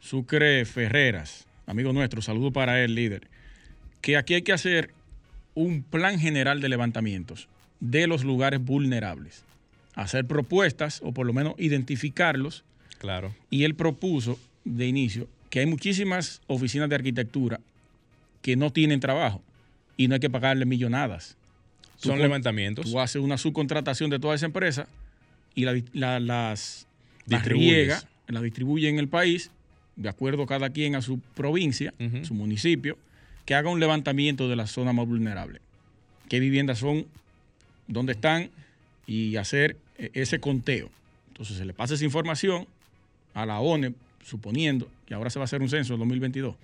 Sucre 0.00 0.64
Ferreras, 0.64 1.46
amigo 1.66 1.92
nuestro, 1.92 2.22
saludo 2.22 2.50
para 2.50 2.82
él, 2.82 2.94
líder, 2.94 3.28
que 4.00 4.16
aquí 4.16 4.34
hay 4.34 4.42
que 4.42 4.52
hacer 4.52 4.90
un 5.54 5.82
plan 5.82 6.18
general 6.18 6.60
de 6.60 6.68
levantamientos 6.68 7.48
de 7.80 8.06
los 8.06 8.24
lugares 8.24 8.64
vulnerables. 8.64 9.44
Hacer 10.00 10.26
propuestas 10.26 11.00
o 11.02 11.12
por 11.12 11.26
lo 11.26 11.32
menos 11.32 11.54
identificarlos. 11.58 12.64
Claro. 12.98 13.34
Y 13.50 13.64
él 13.64 13.74
propuso 13.74 14.38
de 14.64 14.86
inicio 14.86 15.28
que 15.50 15.60
hay 15.60 15.66
muchísimas 15.66 16.40
oficinas 16.46 16.88
de 16.88 16.94
arquitectura 16.94 17.60
que 18.40 18.56
no 18.56 18.72
tienen 18.72 19.00
trabajo 19.00 19.42
y 19.96 20.08
no 20.08 20.14
hay 20.14 20.20
que 20.20 20.30
pagarle 20.30 20.64
millonadas. 20.64 21.36
Son 21.96 22.18
levantamientos. 22.18 22.90
Tú 22.90 22.98
haces 22.98 23.20
una 23.20 23.36
subcontratación 23.36 24.08
de 24.08 24.18
toda 24.18 24.34
esa 24.34 24.46
empresa 24.46 24.88
y 25.54 25.64
la, 25.64 26.18
las, 26.20 26.86
las 27.26 27.44
riega, 27.44 28.02
las 28.26 28.42
distribuye 28.42 28.88
en 28.88 28.98
el 28.98 29.08
país 29.08 29.50
de 29.96 30.08
acuerdo 30.08 30.46
cada 30.46 30.70
quien 30.70 30.96
a 30.96 31.02
su 31.02 31.18
provincia, 31.18 31.92
su 32.22 32.32
municipio, 32.32 32.96
que 33.44 33.54
haga 33.54 33.68
un 33.68 33.80
levantamiento 33.80 34.48
de 34.48 34.56
las 34.56 34.70
zonas 34.70 34.94
más 34.94 35.06
vulnerables. 35.06 35.60
¿Qué 36.28 36.40
viviendas 36.40 36.78
son? 36.78 37.06
¿Dónde 37.86 38.12
están? 38.12 38.50
Y 39.06 39.36
hacer 39.36 39.76
ese 40.14 40.40
conteo. 40.40 40.90
Entonces 41.28 41.56
se 41.56 41.64
le 41.64 41.72
pasa 41.72 41.94
esa 41.94 42.04
información 42.04 42.66
a 43.34 43.46
la 43.46 43.60
ONE, 43.60 43.94
suponiendo 44.24 44.88
que 45.06 45.14
ahora 45.14 45.30
se 45.30 45.38
va 45.38 45.44
a 45.44 45.46
hacer 45.46 45.62
un 45.62 45.68
censo 45.68 45.94
en 45.94 46.00
2022, 46.00 46.54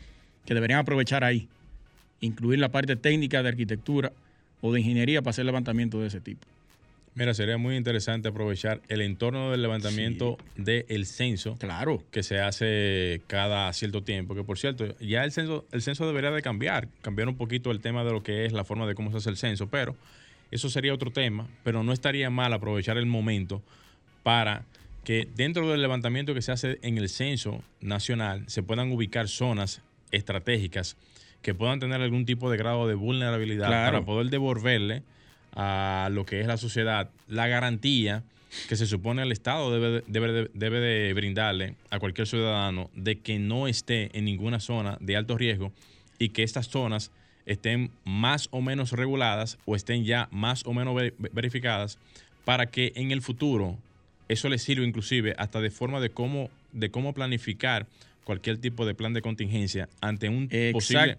que 0.45 0.55
deberían 0.55 0.81
aprovechar 0.81 1.25
ahí, 1.25 1.49
incluir 2.21 2.59
la 2.59 2.71
parte 2.71 2.97
técnica 2.97 3.43
de 3.43 3.49
arquitectura 3.49 4.13
o 4.61 4.73
de 4.73 4.81
ingeniería 4.81 5.23
para 5.23 5.31
hacer 5.31 5.45
levantamiento 5.45 6.01
de 6.01 6.09
ese 6.09 6.21
tipo. 6.21 6.47
Mira, 7.17 7.33
sería 7.33 7.57
muy 7.57 7.77
interesante 7.77 8.29
aprovechar 8.29 8.83
el 8.89 9.01
entorno 9.01 9.51
del 9.51 9.63
levantamiento 9.63 10.37
del 10.55 11.07
censo. 11.07 11.57
Claro. 11.57 12.03
Que 12.11 12.23
se 12.23 12.41
hace 12.41 13.23
cada 13.27 13.73
cierto 13.73 14.03
tiempo. 14.03 14.35
Que 14.35 14.45
por 14.45 14.59
cierto, 14.59 14.95
ya 14.99 15.25
el 15.25 15.33
censo, 15.33 15.65
el 15.73 15.81
censo 15.81 16.07
debería 16.07 16.31
de 16.31 16.43
cambiar. 16.43 16.89
Cambiar 17.01 17.29
un 17.29 17.37
poquito 17.39 17.71
el 17.71 17.81
tema 17.81 18.05
de 18.05 18.13
lo 18.13 18.23
que 18.23 18.45
es 18.45 18.53
la 18.53 18.65
forma 18.65 18.87
de 18.87 18.95
cómo 18.95 19.11
se 19.13 19.17
hace 19.17 19.31
el 19.31 19.39
censo. 19.39 19.69
Pero 19.69 19.97
eso 20.51 20.69
sería 20.71 20.95
otro 20.95 21.11
tema. 21.11 21.47
Pero 21.65 21.83
no 21.83 21.93
estaría 21.93 22.31
mal 22.31 22.53
aprovechar 22.53 22.97
el 22.99 23.07
momento 23.07 23.63
para 24.23 24.65
que 25.05 25.29
dentro 25.37 25.71
del 25.71 25.81
levantamiento 25.81 26.35
que 26.35 26.43
se 26.43 26.51
hace 26.51 26.79
en 26.83 26.99
el 26.99 27.09
censo 27.09 27.63
nacional 27.81 28.43
se 28.49 28.65
puedan 28.65 28.91
ubicar 28.91 29.29
zonas 29.29 29.81
estratégicas 30.11 30.97
que 31.43 31.55
puedan 31.55 31.79
tener 31.79 32.01
algún 32.01 32.27
tipo 32.27 32.51
de 32.51 32.57
grado 32.57 32.89
de 32.89 32.95
vulnerabilidad 32.95 33.69
para 33.69 34.05
poder 34.05 34.31
devolverle 34.31 35.05
a 35.55 36.09
lo 36.11 36.27
que 36.27 36.41
es 36.41 36.49
la 36.49 36.57
sociedad 36.57 37.11
la 37.29 37.47
garantía 37.47 38.25
que 38.69 38.75
se 38.75 38.87
supone 38.87 39.23
el 39.23 39.31
Estado 39.31 39.71
debe, 39.71 40.03
debe, 40.09 40.51
debe 40.55 40.81
de 40.81 41.15
brindarle 41.15 41.77
a 41.91 42.01
cualquier 42.01 42.27
ciudadano 42.27 42.91
de 42.95 43.21
que 43.21 43.39
no 43.39 43.69
esté 43.69 44.11
en 44.19 44.25
ninguna 44.25 44.59
zona 44.59 44.99
de 45.01 45.17
alto 45.17 45.39
riesgo 45.39 45.73
y 46.19 46.31
que 46.31 46.43
estas 46.43 46.67
zonas 46.67 47.13
estén 47.47 47.91
más 48.05 48.49
o 48.51 48.61
menos 48.61 48.93
reguladas 48.93 49.59
o 49.65 49.77
estén 49.77 50.05
ya 50.05 50.29
más 50.31 50.67
o 50.67 50.75
menos 50.75 50.95
verificadas 51.33 51.99
para 52.45 52.67
que 52.67 52.93
en 52.97 53.11
el 53.11 53.23
futuro 53.23 53.79
eso 54.29 54.49
le 54.49 54.59
sirva 54.59 54.85
inclusive 54.85 55.35
hasta 55.39 55.61
de 55.61 55.71
forma 55.71 56.01
de 56.01 56.11
cómo, 56.11 56.51
de 56.73 56.91
cómo 56.91 57.13
planificar 57.13 57.87
cualquier 58.25 58.59
tipo 58.59 58.85
de 58.85 58.95
plan 58.95 59.15
de 59.15 59.23
contingencia 59.23 59.89
ante 60.01 60.29
un 60.29 60.49
posible 60.73 61.15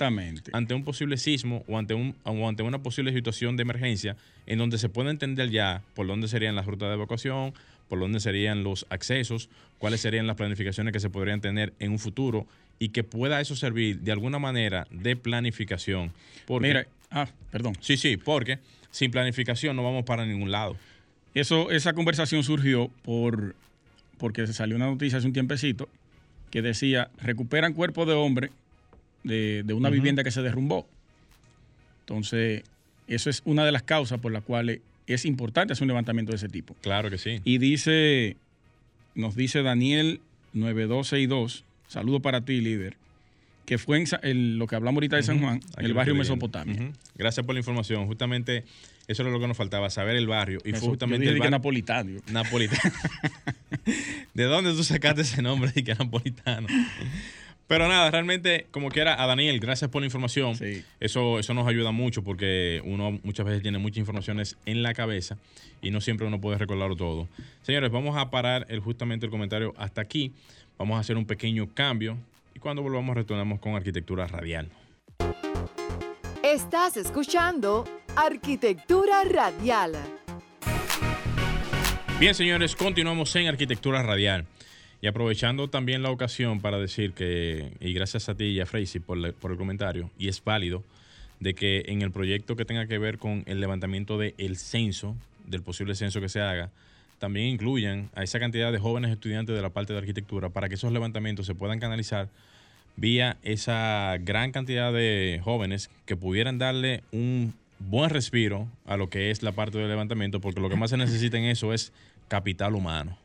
ante 0.52 0.74
un 0.74 0.84
posible 0.84 1.16
sismo 1.16 1.64
o 1.66 1.78
ante 1.78 1.94
un 1.94 2.14
o 2.26 2.50
ante 2.50 2.64
una 2.64 2.80
posible 2.80 3.14
situación 3.14 3.56
de 3.56 3.62
emergencia 3.62 4.18
en 4.46 4.58
donde 4.58 4.78
se 4.78 4.90
puede 4.90 5.10
entender 5.10 5.50
ya 5.50 5.82
por 5.96 6.06
dónde 6.06 6.28
serían 6.28 6.56
las 6.56 6.66
rutas 6.66 6.90
de 6.90 6.96
evacuación, 6.96 7.54
por 7.88 8.00
dónde 8.00 8.20
serían 8.20 8.64
los 8.64 8.86
accesos, 8.90 9.50
cuáles 9.78 10.02
serían 10.02 10.28
las 10.28 10.36
planificaciones 10.36 10.92
que 10.92 11.00
se 11.00 11.10
podrían 11.10 11.40
tener 11.40 11.72
en 11.80 11.92
un 11.92 12.00
futuro 12.00 12.46
y 12.80 12.90
que 12.90 13.04
pueda 13.04 13.42
eso 13.42 13.56
servir 13.56 14.00
de 14.00 14.12
alguna 14.12 14.40
manera 14.40 14.88
de 14.92 15.16
planificación. 15.16 16.12
Porque, 16.46 16.68
Mira, 16.68 16.88
ah, 17.12 17.28
perdón. 17.52 17.76
Sí, 17.80 17.98
sí, 17.98 18.18
porque 18.18 18.60
sin 18.92 19.12
planificación 19.12 19.76
no 19.76 19.84
vamos 19.84 20.06
para 20.06 20.26
ningún 20.26 20.52
lado. 20.52 20.78
Eso, 21.34 21.72
esa 21.72 21.94
conversación 21.94 22.44
surgió 22.44 22.90
por 23.04 23.56
porque 24.18 24.48
se 24.48 24.54
salió 24.54 24.76
una 24.76 24.88
noticia 24.88 25.20
hace 25.20 25.28
un 25.28 25.34
tiempecito 25.34 25.88
que 26.50 26.62
decía, 26.62 27.10
recuperan 27.22 27.74
cuerpo 27.74 28.06
de 28.06 28.14
hombre 28.14 28.52
de, 29.24 29.64
una 29.74 29.90
vivienda 29.90 30.24
que 30.24 30.32
se 30.32 30.42
derrumbó. 30.42 30.88
Entonces, 32.02 32.64
eso 33.08 33.30
es 33.30 33.42
una 33.46 33.66
de 33.66 33.72
las 33.72 33.84
causas 33.84 34.20
por 34.20 34.32
las 34.32 34.44
cuales 34.44 34.80
es 35.08 35.26
importante 35.26 35.74
hacer 35.74 35.84
un 35.84 35.90
levantamiento 35.90 36.32
de 36.32 36.38
ese 36.38 36.50
tipo. 36.50 36.76
Claro 36.82 37.10
que 37.10 37.18
sí. 37.18 37.42
Y 37.44 37.58
dice, 37.58 38.38
nos 39.16 39.36
dice 39.36 39.62
Daniel 39.62 40.22
9262, 40.54 41.64
saludo 41.88 42.22
para 42.22 42.42
ti, 42.42 42.62
líder, 42.62 42.98
que 43.66 43.78
fue 43.78 44.04
en 44.24 44.58
lo 44.58 44.68
que 44.68 44.76
hablamos 44.76 44.98
ahorita 44.98 45.16
de 45.18 45.24
San 45.24 45.40
Juan, 45.40 45.60
el 45.78 45.94
barrio 45.94 46.16
Mesopotamia. 46.16 46.92
Gracias 47.16 47.46
por 47.46 47.56
la 47.56 47.60
información. 47.60 48.06
Justamente 48.08 48.64
eso 49.08 49.24
era 49.24 49.32
lo 49.32 49.40
que 49.40 49.48
nos 49.48 49.58
faltaba, 49.58 49.90
saber 49.90 50.16
el 50.16 50.28
barrio. 50.28 50.60
Y 50.66 50.72
fue 50.72 50.90
justamente 50.90 51.28
el 51.28 51.36
barrio. 51.36 51.52
napolitano. 51.52 52.20
Napolitano. 52.32 52.94
¿De 54.34 54.44
dónde 54.44 54.74
tú 54.74 54.84
sacaste 54.84 55.22
ese 55.22 55.42
nombre 55.42 55.72
de 55.72 55.84
que 55.84 55.96
napolitano? 55.96 56.68
Pero 57.68 57.90
nada, 57.90 58.10
realmente, 58.10 58.68
como 58.72 58.90
quiera, 58.90 59.22
a 59.22 59.28
Daniel, 59.28 59.60
gracias 59.60 59.92
por 59.92 60.02
la 60.02 60.06
información. 60.06 60.58
Eso, 61.02 61.38
eso 61.38 61.54
nos 61.54 61.68
ayuda 61.68 61.92
mucho 61.92 62.24
porque 62.24 62.82
uno 62.86 63.20
muchas 63.24 63.46
veces 63.46 63.62
tiene 63.62 63.78
muchas 63.78 63.98
informaciones 63.98 64.58
en 64.66 64.84
la 64.84 64.94
cabeza 64.94 65.38
y 65.82 65.92
no 65.92 66.00
siempre 66.00 66.26
uno 66.26 66.40
puede 66.40 66.58
recordarlo 66.58 66.96
todo. 66.96 67.28
Señores, 67.64 67.92
vamos 67.92 68.16
a 68.18 68.30
parar 68.30 68.66
el, 68.70 68.80
justamente 68.80 69.26
el 69.26 69.32
comentario 69.32 69.74
hasta 69.78 70.00
aquí. 70.02 70.32
Vamos 70.78 70.98
a 70.98 71.00
hacer 71.00 71.18
un 71.18 71.26
pequeño 71.26 71.68
cambio 71.74 72.18
y 72.54 72.60
cuando 72.60 72.84
volvamos 72.84 73.16
retornamos 73.16 73.60
con 73.60 73.76
arquitectura 73.76 74.28
radial. 74.28 74.70
Estás 76.44 76.98
escuchando 76.98 77.84
Arquitectura 78.16 79.24
Radial. 79.24 79.94
Bien, 82.20 82.34
señores, 82.34 82.76
continuamos 82.76 83.36
en 83.36 83.48
Arquitectura 83.48 84.02
Radial. 84.02 84.46
Y 85.02 85.08
aprovechando 85.08 85.68
también 85.68 86.02
la 86.02 86.10
ocasión 86.10 86.62
para 86.62 86.80
decir 86.80 87.14
que, 87.14 87.72
y 87.80 87.94
gracias 87.94 88.30
a 88.30 88.36
ti 88.36 88.46
y 88.46 88.60
a 88.60 88.66
Freisy 88.66 89.00
por, 89.00 89.34
por, 89.34 89.52
el 89.52 89.58
comentario, 89.58 90.10
y 90.18 90.28
es 90.28 90.44
válido, 90.44 90.84
de 91.40 91.54
que 91.54 91.84
en 91.88 92.02
el 92.02 92.12
proyecto 92.12 92.56
que 92.56 92.66
tenga 92.66 92.88
que 92.88 92.98
ver 92.98 93.20
con 93.20 93.44
el 93.46 93.60
levantamiento 93.60 94.18
del 94.18 94.58
censo, 94.58 95.16
del 95.46 95.62
posible 95.62 95.94
censo 95.94 96.22
que 96.22 96.30
se 96.30 96.42
haga, 96.42 96.72
también 97.20 97.48
incluyan 97.48 98.10
a 98.16 98.24
esa 98.24 98.40
cantidad 98.40 98.72
de 98.72 98.80
jóvenes 98.80 99.12
estudiantes 99.12 99.56
de 99.56 99.62
la 99.62 99.70
parte 99.70 99.94
de 99.94 100.00
arquitectura 100.00 100.50
para 100.50 100.70
que 100.70 100.76
esos 100.76 100.92
levantamientos 100.92 101.46
se 101.46 101.56
puedan 101.56 101.80
canalizar 101.80 102.30
vía 102.96 103.38
esa 103.44 104.18
gran 104.20 104.52
cantidad 104.52 104.92
de 104.92 105.40
jóvenes 105.44 105.90
que 106.06 106.16
pudieran 106.16 106.58
darle 106.58 107.04
un 107.12 107.54
buen 107.80 108.10
respiro 108.10 108.68
a 108.86 108.98
lo 108.98 109.10
que 109.10 109.32
es 109.32 109.44
la 109.44 109.52
parte 109.52 109.78
del 109.78 109.88
levantamiento, 109.88 110.42
porque 110.42 110.60
lo 110.60 110.70
que 110.70 110.76
más 110.76 110.90
se 110.90 110.98
necesita 110.98 111.38
en 111.38 111.46
eso 111.46 111.74
es 111.74 111.94
capital 112.28 112.76
humano. 112.76 113.18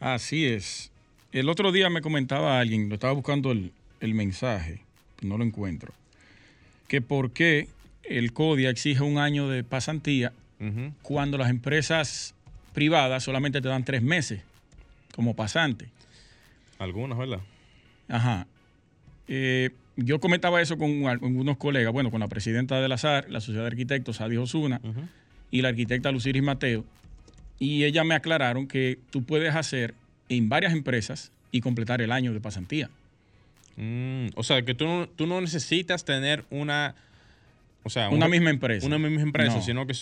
Así 0.00 0.46
es. 0.46 0.90
El 1.32 1.48
otro 1.48 1.72
día 1.72 1.90
me 1.90 2.00
comentaba 2.00 2.58
alguien, 2.58 2.88
lo 2.88 2.94
estaba 2.94 3.12
buscando 3.12 3.52
el, 3.52 3.72
mensaje, 4.00 4.80
no 5.22 5.38
lo 5.38 5.44
encuentro, 5.44 5.92
que 6.88 7.00
por 7.00 7.32
qué 7.32 7.68
el 8.02 8.32
CODIA 8.32 8.70
exige 8.70 9.02
un 9.02 9.18
año 9.18 9.48
de 9.48 9.62
pasantía 9.64 10.32
cuando 11.02 11.38
las 11.38 11.50
empresas 11.50 12.34
privadas 12.78 13.24
solamente 13.24 13.60
te 13.60 13.66
dan 13.66 13.84
tres 13.84 14.02
meses 14.02 14.40
como 15.12 15.34
pasante. 15.34 15.88
Algunas, 16.78 17.18
¿verdad? 17.18 17.40
Ajá. 18.06 18.46
Eh, 19.26 19.70
yo 19.96 20.20
comentaba 20.20 20.62
eso 20.62 20.78
con 20.78 21.08
algunos 21.08 21.56
colegas, 21.56 21.92
bueno, 21.92 22.12
con 22.12 22.20
la 22.20 22.28
presidenta 22.28 22.80
de 22.80 22.86
la 22.86 22.96
SAR, 22.96 23.28
la 23.28 23.40
Sociedad 23.40 23.64
de 23.64 23.70
Arquitectos, 23.70 24.20
Adi 24.20 24.36
Osuna, 24.36 24.80
y 25.50 25.62
la 25.62 25.70
arquitecta 25.70 26.12
Luciris 26.12 26.40
Mateo, 26.40 26.84
y 27.58 27.82
ellas 27.82 28.06
me 28.06 28.14
aclararon 28.14 28.68
que 28.68 29.00
tú 29.10 29.24
puedes 29.24 29.56
hacer 29.56 29.94
en 30.28 30.48
varias 30.48 30.72
empresas 30.72 31.32
y 31.50 31.60
completar 31.62 32.00
el 32.00 32.12
año 32.12 32.32
de 32.32 32.40
pasantía. 32.40 32.90
Mm, 33.74 34.28
o 34.36 34.44
sea, 34.44 34.62
que 34.62 34.74
tú 34.74 35.08
tú 35.16 35.26
no 35.26 35.40
necesitas 35.40 36.04
tener 36.04 36.44
una... 36.50 36.94
O 37.88 37.90
sea, 37.90 38.10
una 38.10 38.28
misma 38.28 38.50
empresa. 38.50 38.86
Una 38.86 38.98
misma 38.98 39.22
empresa, 39.22 39.62
sino 39.62 39.86
que 39.86 39.94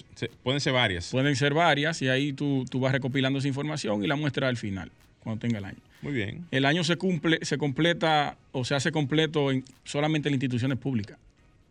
pueden 0.43 0.61
ser 0.61 0.73
varias. 0.73 1.13
Pueden 1.13 1.37
ser 1.37 1.55
varias 1.55 2.03
y 2.03 2.09
ahí 2.09 2.33
tú, 2.33 2.65
tú 2.69 2.81
vas 2.81 2.91
recopilando 2.91 3.39
esa 3.39 3.47
información 3.47 4.03
y 4.03 4.09
la 4.09 4.17
muestra 4.17 4.49
al 4.49 4.57
final, 4.57 4.91
cuando 5.21 5.39
tenga 5.39 5.59
el 5.59 5.67
año. 5.67 5.79
Muy 6.03 6.13
bien. 6.13 6.45
El 6.51 6.65
año 6.65 6.83
se 6.83 6.97
cumple, 6.97 7.39
se 7.43 7.59
completa 7.59 8.37
o 8.51 8.65
se 8.65 8.75
hace 8.75 8.91
completo 8.91 9.53
en, 9.53 9.63
solamente 9.85 10.29
en 10.29 10.35
instituciones 10.35 10.79
públicas, 10.79 11.17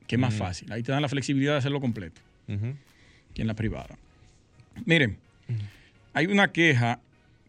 que 0.08 0.16
es 0.16 0.22
más 0.22 0.34
fácil. 0.34 0.72
Ahí 0.72 0.84
te 0.84 0.94
dan 0.94 1.02
la 1.02 1.10
flexibilidad 1.10 1.52
de 1.52 1.58
hacerlo 1.58 1.82
completo 1.82 2.22
que 2.48 3.42
en 3.42 3.48
la 3.48 3.56
privada. 3.56 3.98
Miren, 4.86 5.18
hay 6.14 6.28
una 6.28 6.54
queja 6.54 7.02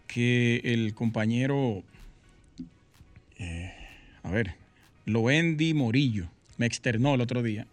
que 0.09 0.61
el 0.65 0.93
compañero, 0.93 1.85
eh, 3.39 3.73
a 4.25 4.31
ver, 4.33 4.55
Loendi 5.05 5.73
Morillo 5.73 6.27
me 6.57 6.67
externó 6.67 7.15
el 7.15 7.21
otro 7.21 7.45
día, 7.45 7.69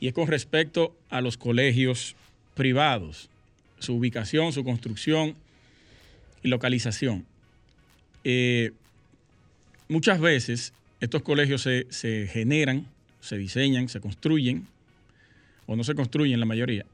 y 0.00 0.08
es 0.08 0.14
con 0.14 0.26
respecto 0.26 0.96
a 1.10 1.20
los 1.20 1.36
colegios 1.36 2.16
privados, 2.54 3.28
su 3.78 3.94
ubicación, 3.94 4.52
su 4.52 4.64
construcción 4.64 5.34
y 6.42 6.48
localización. 6.48 7.24
Eh, 8.24 8.72
muchas 9.88 10.20
veces 10.20 10.72
estos 11.00 11.22
colegios 11.22 11.62
se, 11.62 11.86
se 11.90 12.26
generan, 12.26 12.86
se 13.20 13.38
diseñan, 13.38 13.88
se 13.88 14.00
construyen, 14.00 14.66
o 15.66 15.76
no 15.76 15.84
se 15.84 15.94
construyen 15.94 16.40
la 16.40 16.46
mayoría, 16.46 16.86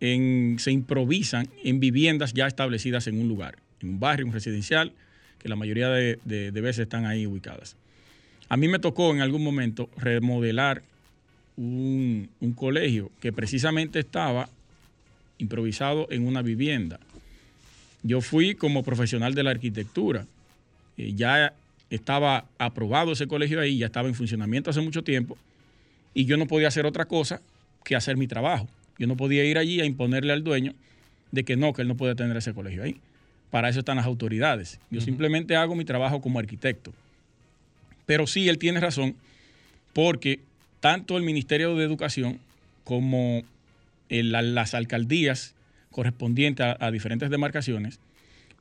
se 0.00 0.70
improvisan 0.70 1.48
en 1.62 1.80
viviendas 1.80 2.32
ya 2.34 2.46
establecidas 2.46 3.06
en 3.06 3.18
un 3.20 3.28
lugar, 3.28 3.56
en 3.80 3.90
un 3.90 4.00
barrio, 4.00 4.26
un 4.26 4.32
residencial, 4.32 4.92
que 5.38 5.48
la 5.48 5.56
mayoría 5.56 5.90
de, 5.90 6.50
veces 6.52 6.80
están 6.80 7.06
ahí 7.06 7.26
ubicadas. 7.26 7.76
A 8.48 8.56
mí 8.56 8.68
me 8.68 8.78
tocó 8.78 9.12
en 9.12 9.20
algún 9.20 9.42
momento 9.42 9.90
remodelar 9.96 10.82
un, 11.56 12.28
colegio 12.54 13.10
que 13.20 13.32
precisamente 13.32 13.98
estaba 13.98 14.48
improvisado 15.38 16.06
en 16.10 16.26
una 16.26 16.42
vivienda. 16.42 16.98
Yo 18.02 18.20
fui 18.20 18.54
como 18.54 18.82
profesional 18.82 19.34
de 19.34 19.42
la 19.42 19.50
arquitectura. 19.50 20.26
Eh, 20.96 21.12
ya 21.14 21.52
estaba 21.90 22.46
aprobado 22.58 23.12
ese 23.12 23.26
colegio 23.26 23.60
ahí, 23.60 23.78
ya 23.78 23.86
estaba 23.86 24.08
en 24.08 24.14
funcionamiento 24.14 24.70
hace 24.70 24.80
mucho 24.80 25.02
tiempo, 25.04 25.36
y 26.14 26.24
yo 26.24 26.36
no 26.36 26.46
podía 26.46 26.68
hacer 26.68 26.86
otra 26.86 27.04
cosa 27.04 27.40
que 27.84 27.94
hacer 27.94 28.16
mi 28.16 28.26
trabajo. 28.26 28.68
Yo 28.98 29.06
no 29.06 29.16
podía 29.16 29.44
ir 29.44 29.58
allí 29.58 29.80
a 29.80 29.84
imponerle 29.84 30.32
al 30.32 30.42
dueño 30.42 30.72
de 31.30 31.44
que 31.44 31.56
no, 31.56 31.72
que 31.72 31.82
él 31.82 31.88
no 31.88 31.96
puede 31.96 32.14
tener 32.14 32.36
ese 32.36 32.54
colegio 32.54 32.82
ahí. 32.82 32.96
Para 33.50 33.68
eso 33.68 33.80
están 33.80 33.96
las 33.96 34.06
autoridades. 34.06 34.80
Yo 34.90 35.00
simplemente 35.00 35.56
hago 35.56 35.74
mi 35.74 35.84
trabajo 35.84 36.20
como 36.20 36.38
arquitecto. 36.38 36.92
Pero 38.06 38.26
sí, 38.26 38.48
él 38.48 38.58
tiene 38.58 38.80
razón, 38.80 39.14
porque 39.92 40.40
tanto 40.80 41.16
el 41.16 41.22
Ministerio 41.22 41.74
de 41.76 41.84
Educación 41.84 42.40
como 42.84 43.42
las 44.08 44.74
alcaldías 44.74 45.54
correspondientes 45.90 46.66
a, 46.78 46.90
diferentes 46.90 47.30
demarcaciones 47.30 47.98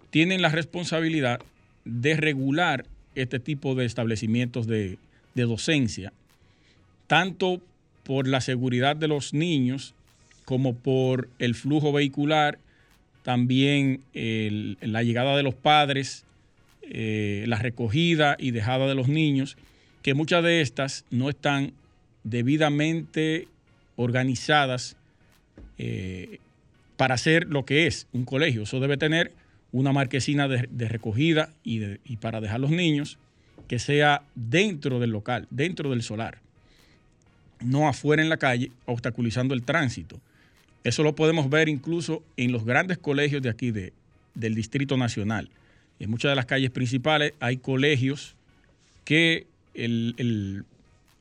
tienen 0.09 0.41
la 0.41 0.49
responsabilidad 0.49 1.39
de 1.83 2.15
regular 2.15 2.85
este 3.15 3.39
tipo 3.39 3.75
de 3.75 3.85
establecimientos 3.85 4.65
de, 4.67 4.97
de 5.35 5.43
docencia, 5.43 6.13
tanto 7.07 7.61
por 8.03 8.27
la 8.27 8.41
seguridad 8.41 8.95
de 8.95 9.07
los 9.07 9.33
niños 9.33 9.93
como 10.45 10.75
por 10.75 11.27
el 11.39 11.55
flujo 11.55 11.91
vehicular, 11.91 12.59
también 13.23 14.01
la 14.13 15.01
llegada 15.01 15.35
de 15.35 15.41
los 15.43 15.55
padres, 15.55 16.23
eh, 16.83 17.45
la 17.47 17.57
recogida 17.57 18.37
y 18.39 18.51
dejada 18.51 18.85
de 18.85 18.93
los 18.93 19.07
niños, 19.07 19.57
que 20.03 20.13
muchas 20.13 20.43
de 20.43 20.61
estas 20.61 21.03
no 21.09 21.29
están 21.29 21.73
debidamente 22.25 23.47
organizadas 23.95 24.97
eh, 25.77 26.39
para 26.97 27.15
hacer 27.15 27.47
lo 27.47 27.63
que 27.63 27.87
es 27.87 28.07
un 28.11 28.25
colegio. 28.25 28.63
Eso 28.63 28.81
debe 28.81 28.97
tener 28.97 29.31
una 29.71 29.93
marquesina 29.93 30.47
de, 30.47 30.87
recogida 30.89 31.49
y, 31.63 31.81
y 32.03 32.17
para 32.17 32.41
dejar 32.41 32.59
los 32.59 32.71
niños 32.71 33.17
que 33.69 33.79
sea 33.79 34.23
dentro 34.35 34.99
del 34.99 35.11
local, 35.11 35.47
dentro 35.49 35.89
del 35.89 36.03
solar, 36.03 36.39
no 37.61 37.87
afuera 37.87 38.21
en 38.21 38.29
la 38.29 38.37
calle, 38.37 38.71
obstaculizando 38.85 39.53
el 39.53 39.63
tránsito. 39.63 40.19
Eso 40.83 41.03
lo 41.03 41.15
podemos 41.15 41.49
ver 41.49 41.69
incluso 41.69 42.21
en 42.37 42.51
los 42.51 42.65
grandes 42.65 42.97
colegios 42.97 43.41
de 43.41 43.49
aquí 43.49 43.71
de, 43.71 43.93
del 44.35 44.55
Distrito 44.55 44.97
Nacional. 44.97 45.49
En 45.99 46.09
muchas 46.09 46.31
de 46.31 46.35
las 46.35 46.45
calles 46.45 46.71
principales 46.71 47.33
hay 47.39 47.57
colegios 47.57 48.35
que 49.03 49.47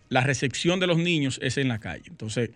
la 0.08 0.20
recepción 0.22 0.80
de 0.80 0.86
los 0.86 0.98
niños 0.98 1.38
es 1.42 1.58
en 1.58 1.68
la 1.68 1.78
calle. 1.78 2.04
Entonces, 2.06 2.50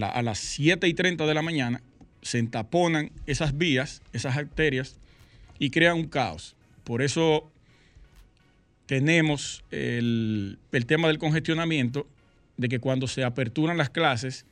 a 0.00 0.22
las 0.22 0.38
7 0.38 0.88
y 0.88 0.94
30 0.94 1.26
de 1.26 1.34
la 1.34 1.42
mañana 1.42 1.82
se 2.22 2.38
entaponan 2.38 3.12
esas 3.26 3.56
vías, 3.56 4.02
esas 4.12 4.36
arterias, 4.36 4.96
y 5.58 5.70
crean 5.70 5.96
un 5.96 6.08
caos. 6.08 6.56
Por 6.84 7.02
eso 7.02 7.50
tenemos 8.86 9.64
el, 9.70 10.58
el 10.72 10.86
tema 10.86 11.08
del 11.08 11.18
congestionamiento, 11.18 12.06
de 12.56 12.68
que 12.68 12.78
cuando 12.78 13.06
se 13.06 13.24
aperturan 13.24 13.76
las 13.76 13.90
clases, 13.90 14.46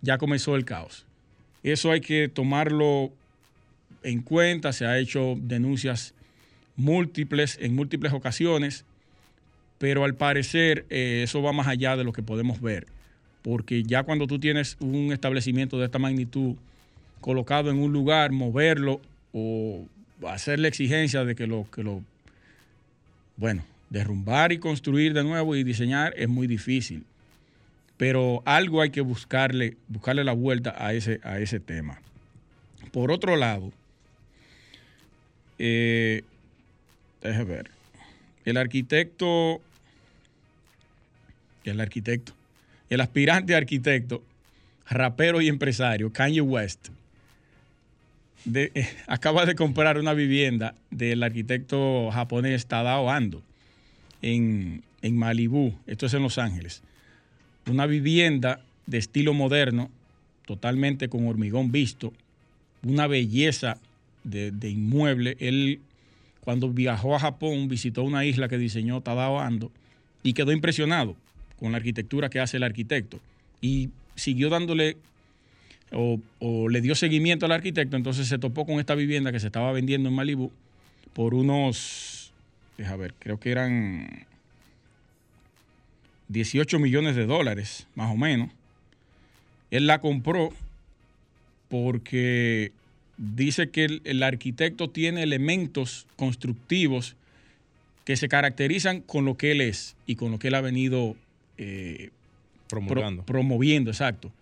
ya 0.00 0.18
comenzó 0.18 0.56
el 0.56 0.64
caos. 0.64 1.06
Eso 1.62 1.90
hay 1.90 2.00
que 2.00 2.28
tomarlo 2.28 3.12
en 4.02 4.22
cuenta, 4.22 4.72
se 4.72 4.86
ha 4.86 4.98
hecho 4.98 5.34
denuncias 5.38 6.14
múltiples 6.76 7.58
en 7.60 7.74
múltiples 7.74 8.12
ocasiones, 8.12 8.84
pero 9.78 10.04
al 10.04 10.14
parecer 10.14 10.86
eh, 10.90 11.22
eso 11.24 11.42
va 11.42 11.52
más 11.52 11.66
allá 11.66 11.96
de 11.96 12.04
lo 12.04 12.12
que 12.12 12.22
podemos 12.22 12.60
ver, 12.60 12.86
porque 13.42 13.82
ya 13.82 14.02
cuando 14.02 14.26
tú 14.26 14.38
tienes 14.38 14.76
un 14.80 15.12
establecimiento 15.12 15.78
de 15.78 15.86
esta 15.86 15.98
magnitud 15.98 16.56
colocado 17.20 17.70
en 17.70 17.78
un 17.78 17.92
lugar, 17.92 18.32
moverlo 18.32 19.00
o 19.32 19.86
hacerle 20.28 20.68
exigencia 20.68 21.24
de 21.24 21.34
que 21.34 21.46
lo, 21.46 21.66
que 21.70 21.82
lo, 21.82 22.02
bueno, 23.36 23.64
derrumbar 23.90 24.52
y 24.52 24.58
construir 24.58 25.12
de 25.14 25.24
nuevo 25.24 25.56
y 25.56 25.64
diseñar 25.64 26.14
es 26.16 26.28
muy 26.28 26.46
difícil 26.46 27.04
pero 27.96 28.42
algo 28.44 28.80
hay 28.80 28.90
que 28.90 29.00
buscarle, 29.00 29.76
buscarle 29.88 30.24
la 30.24 30.32
vuelta 30.32 30.74
a 30.76 30.92
ese, 30.94 31.20
a 31.22 31.38
ese 31.38 31.60
tema. 31.60 32.00
Por 32.92 33.10
otro 33.10 33.36
lado, 33.36 33.72
eh, 35.58 36.22
déjeme 37.22 37.44
ver, 37.44 37.70
el 38.44 38.56
arquitecto, 38.56 39.60
el 41.64 41.80
arquitecto, 41.80 42.32
el 42.90 43.00
aspirante 43.00 43.54
arquitecto, 43.54 44.22
rapero 44.88 45.40
y 45.40 45.48
empresario, 45.48 46.12
Kanye 46.12 46.40
West, 46.40 46.88
acaba 49.06 49.46
de 49.46 49.54
comprar 49.54 49.98
una 49.98 50.12
vivienda 50.12 50.74
del 50.90 51.22
arquitecto 51.22 52.10
japonés 52.10 52.66
Tadao 52.66 53.10
Ando 53.10 53.42
en, 54.20 54.82
en 55.00 55.16
Malibú, 55.16 55.74
esto 55.86 56.06
es 56.06 56.14
en 56.14 56.22
Los 56.22 56.38
Ángeles 56.38 56.82
una 57.70 57.86
vivienda 57.86 58.60
de 58.86 58.98
estilo 58.98 59.32
moderno, 59.32 59.90
totalmente 60.46 61.08
con 61.08 61.26
hormigón 61.26 61.72
visto, 61.72 62.12
una 62.82 63.06
belleza 63.06 63.78
de, 64.24 64.52
inmueble. 64.68 65.36
Él, 65.40 65.80
cuando 66.44 66.68
viajó 66.68 67.16
a 67.16 67.18
Japón, 67.18 67.68
visitó 67.68 68.02
una 68.02 68.24
isla 68.24 68.48
que 68.48 68.58
diseñó 68.58 69.00
Tadao 69.00 69.40
Ando 69.40 69.72
y 70.22 70.34
quedó 70.34 70.52
impresionado 70.52 71.16
con 71.58 71.72
la 71.72 71.78
arquitectura 71.78 72.28
que 72.28 72.40
hace 72.40 72.58
el 72.58 72.62
arquitecto. 72.62 73.18
Y 73.62 73.88
siguió 74.14 74.50
dándole 74.50 74.98
o, 75.90 76.68
le 76.68 76.80
dio 76.80 76.94
seguimiento 76.94 77.46
al 77.46 77.52
arquitecto, 77.52 77.96
entonces 77.96 78.28
se 78.28 78.38
topó 78.38 78.66
con 78.66 78.78
esta 78.78 78.94
vivienda 78.94 79.32
que 79.32 79.40
se 79.40 79.46
estaba 79.46 79.72
vendiendo 79.72 80.08
en 80.08 80.14
Malibu 80.14 80.50
por 81.12 81.34
unos, 81.34 82.32
déjame 82.76 82.98
ver, 82.98 83.14
creo 83.18 83.38
que 83.38 83.50
eran 83.50 84.26
18 86.28 86.78
millones 86.78 87.16
de 87.16 87.26
dólares, 87.26 87.86
más 87.94 88.12
o 88.12 88.16
menos. 88.16 88.50
Él 89.70 89.86
la 89.86 90.00
compró 90.00 90.52
porque 91.68 92.72
dice 93.16 93.70
que 93.70 94.00
el, 94.04 94.22
arquitecto 94.22 94.90
tiene 94.90 95.22
elementos 95.22 96.06
constructivos 96.16 97.16
que 98.04 98.16
se 98.16 98.28
caracterizan 98.28 99.00
con 99.00 99.24
lo 99.24 99.36
que 99.36 99.52
él 99.52 99.60
es 99.60 99.96
y 100.06 100.16
con 100.16 100.30
lo 100.30 100.38
que 100.38 100.48
él 100.48 100.54
ha 100.54 100.60
venido 100.60 101.16
eh, 101.56 102.10
promoviendo, 102.68 103.90
exacto. 103.90 104.32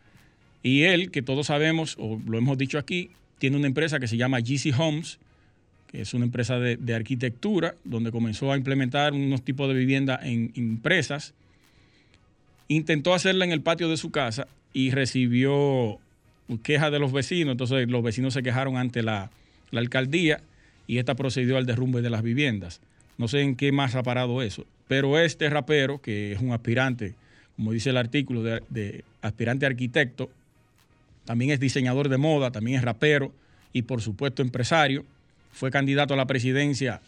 Y 0.62 0.82
él, 0.82 1.10
que 1.10 1.22
todos 1.22 1.48
sabemos, 1.48 1.96
o 1.98 2.20
lo 2.26 2.38
hemos 2.38 2.58
dicho 2.58 2.78
aquí, 2.78 3.10
tiene 3.38 3.56
una 3.56 3.66
empresa 3.66 4.00
que 4.00 4.08
se 4.08 4.16
llama 4.16 4.40
GC 4.40 4.72
Homes, 4.78 5.18
que 5.88 6.00
es 6.00 6.14
una 6.14 6.24
empresa 6.24 6.58
de, 6.58 6.94
arquitectura, 6.94 7.74
donde 7.84 8.10
comenzó 8.10 8.52
a 8.52 8.56
implementar 8.56 9.12
unos 9.12 9.42
tipos 9.42 9.68
de 9.68 9.74
vivienda 9.74 10.18
en 10.22 10.52
empresas 10.56 11.34
intentó 12.68 13.14
hacerla 13.14 13.44
en 13.44 13.52
el 13.52 13.60
patio 13.60 13.88
de 13.88 13.96
su 13.96 14.10
casa 14.10 14.46
y 14.72 14.90
recibió 14.90 15.98
quejas 16.62 16.92
de 16.92 16.98
los 16.98 17.12
vecinos. 17.12 17.52
Entonces 17.52 17.88
los 17.88 18.02
vecinos 18.02 18.34
se 18.34 18.42
quejaron 18.42 18.76
ante 18.76 19.02
la, 19.02 19.30
alcaldía 19.72 20.42
y 20.86 20.98
esta 20.98 21.14
procedió 21.14 21.56
al 21.56 21.66
derrumbe 21.66 22.02
de 22.02 22.10
las 22.10 22.22
viviendas. 22.22 22.80
No 23.18 23.28
sé 23.28 23.40
en 23.40 23.56
qué 23.56 23.72
más 23.72 23.94
ha 23.94 24.02
parado 24.02 24.42
eso. 24.42 24.66
Pero 24.88 25.18
este 25.18 25.48
rapero, 25.48 26.00
que 26.00 26.32
es 26.32 26.40
un 26.40 26.52
aspirante, 26.52 27.14
como 27.56 27.72
dice 27.72 27.90
el 27.90 27.96
artículo, 27.96 28.42
de, 28.42 28.62
de 28.68 29.04
aspirante 29.22 29.64
arquitecto, 29.64 30.30
también 31.24 31.50
es 31.52 31.60
diseñador 31.60 32.08
de 32.08 32.18
moda, 32.18 32.50
también 32.50 32.78
es 32.78 32.84
rapero 32.84 33.32
y 33.72 33.82
por 33.82 34.02
supuesto 34.02 34.42
empresario. 34.42 35.04
Fue 35.52 35.70
candidato 35.70 36.14
a 36.14 36.16
la 36.16 36.26
presidencia 36.26 37.00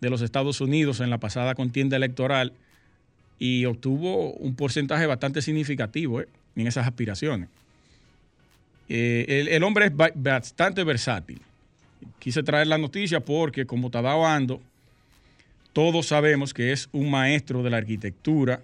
de 0.00 0.10
los 0.10 0.22
Estados 0.22 0.60
Unidos 0.60 1.00
en 1.00 1.10
la 1.10 1.18
pasada 1.18 1.54
contienda 1.54 1.96
electoral 1.96 2.52
y 3.38 3.64
obtuvo 3.64 4.32
un 4.34 4.54
porcentaje 4.54 5.06
bastante 5.06 5.42
significativo 5.42 6.20
eh, 6.20 6.28
en 6.56 6.66
esas 6.66 6.86
aspiraciones. 6.86 7.48
Eh, 8.92 9.46
el, 9.52 9.62
hombre 9.62 9.86
es 9.86 9.92
bastante 10.16 10.82
versátil. 10.82 11.40
Quise 12.18 12.42
traer 12.42 12.66
la 12.66 12.76
noticia 12.76 13.20
porque, 13.20 13.64
como 13.64 13.88
Tadao 13.88 14.26
Ando, 14.26 14.60
todos 15.72 16.06
sabemos 16.06 16.52
que 16.52 16.72
es 16.72 16.88
un 16.90 17.08
maestro 17.08 17.62
de 17.62 17.70
la 17.70 17.76
arquitectura, 17.76 18.62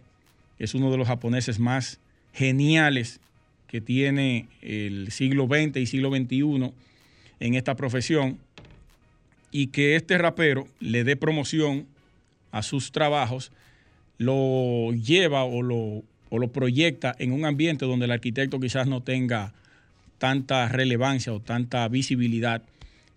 es 0.59 0.75
uno 0.75 0.91
de 0.91 0.99
los 0.99 1.07
japoneses 1.07 1.61
más 1.61 2.01
geniales 2.33 3.21
que 3.69 3.81
tiene 3.81 4.49
el 4.63 5.13
siglo 5.13 5.47
XX 5.47 5.77
y 5.77 5.87
siglo 5.87 6.11
XXI 6.11 6.73
en 7.39 7.55
esta 7.55 7.77
profesión 7.77 8.39
y 9.53 9.69
que 9.69 9.95
este 9.95 10.19
rapero 10.19 10.67
le 10.81 11.05
dé 11.05 11.15
promoción 11.15 11.87
a 12.51 12.63
sus 12.63 12.91
trabajos, 12.91 13.53
lo 14.19 14.93
lleva 14.93 15.45
o 15.45 15.63
lo, 15.63 16.03
o 16.31 16.39
lo 16.41 16.49
proyecta 16.49 17.15
en 17.21 17.31
un 17.31 17.45
ambiente 17.45 17.87
donde 17.87 18.07
el 18.07 18.11
arquitecto 18.11 18.59
quizás 18.59 18.89
no 18.89 19.05
tenga 19.05 19.53
tanta 20.19 20.69
relevancia 20.69 21.33
o 21.33 21.41
tanta 21.41 21.87
visibilidad 21.89 22.63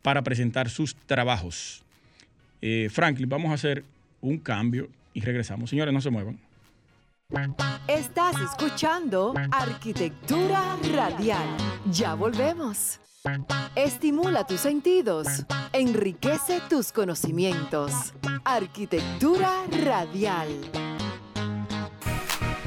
para 0.02 0.22
presentar 0.24 0.70
sus 0.70 0.96
trabajos. 0.96 1.84
Eh, 2.62 2.90
Franklin, 2.92 3.30
vamos 3.30 3.52
a 3.52 3.56
hacer 3.56 3.84
un 4.22 4.38
cambio 4.38 4.90
y 5.14 5.22
regresamos. 5.22 5.70
Señores, 5.70 5.94
no 5.94 6.02
se 6.02 6.10
muevan. 6.10 6.40
Estás 7.88 8.36
escuchando 8.42 9.34
Arquitectura 9.52 10.78
Radial. 10.94 11.48
Ya 11.92 12.16
volvemos. 12.16 13.00
Estimula 13.76 14.48
tus 14.48 14.62
sentidos, 14.62 15.46
enriquece 15.74 16.62
tus 16.70 16.92
conocimientos. 16.92 18.14
Arquitectura 18.46 19.66
Radial. 19.84 20.50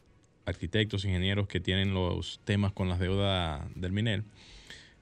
arquitectos, 0.45 1.05
ingenieros 1.05 1.47
que 1.47 1.59
tienen 1.59 1.93
los 1.93 2.39
temas 2.43 2.71
con 2.71 2.89
las 2.89 2.99
deudas 2.99 3.63
del 3.75 3.91
MINER, 3.91 4.23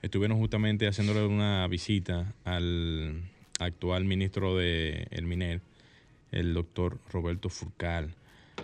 estuvieron 0.01 0.37
justamente 0.37 0.87
haciéndole 0.87 1.25
una 1.25 1.67
visita 1.67 2.33
al 2.45 3.21
actual 3.59 4.05
ministro 4.05 4.55
del 4.55 5.07
de 5.09 5.21
MINER, 5.21 5.61
el 6.31 6.53
doctor 6.53 6.97
Roberto 7.11 7.49
Furcal 7.49 8.15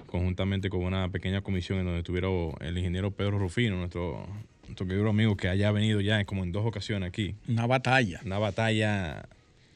conjuntamente 0.06 0.70
con 0.70 0.84
una 0.84 1.10
pequeña 1.10 1.42
comisión 1.42 1.80
en 1.80 1.86
donde 1.86 2.00
estuvieron 2.00 2.54
el 2.62 2.78
ingeniero 2.78 3.12
Pedro 3.12 3.40
Rufino, 3.40 3.78
nuestro, 3.78 4.28
nuestro 4.64 4.88
querido 4.88 5.10
amigo 5.10 5.38
que 5.38 5.48
haya 5.50 5.72
venido 5.72 6.02
ya 6.02 6.24
como 6.26 6.44
en 6.44 6.52
dos 6.52 6.66
ocasiones 6.66 7.08
aquí. 7.08 7.36
Una 7.48 7.68
batalla. 7.68 8.20
Una 8.26 8.40
batalla 8.40 9.28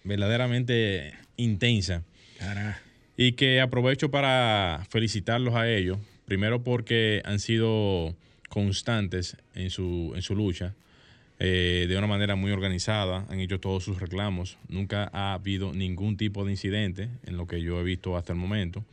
verdaderamente 0.03 1.13
intensa. 1.37 2.03
Y 3.15 3.33
que 3.33 3.61
aprovecho 3.61 4.09
para 4.09 4.85
felicitarlos 4.89 5.55
a 5.55 5.69
ellos, 5.69 5.99
primero 6.25 6.63
porque 6.63 7.21
han 7.25 7.39
sido 7.39 8.15
constantes 8.49 9.37
en 9.53 9.69
su, 9.69 10.13
en 10.15 10.21
su 10.21 10.35
lucha, 10.35 10.73
eh, 11.39 11.87
de 11.89 11.97
una 11.97 12.07
manera 12.07 12.35
muy 12.35 12.51
organizada, 12.51 13.25
han 13.29 13.39
hecho 13.39 13.59
todos 13.59 13.83
sus 13.83 13.99
reclamos, 13.99 14.57
nunca 14.69 15.09
ha 15.13 15.33
habido 15.33 15.73
ningún 15.73 16.15
tipo 16.15 16.45
de 16.45 16.51
incidente 16.51 17.09
en 17.25 17.37
lo 17.37 17.47
que 17.47 17.61
yo 17.61 17.79
he 17.79 17.83
visto 17.83 18.15
hasta 18.15 18.33
el 18.33 18.39
momento. 18.39 18.85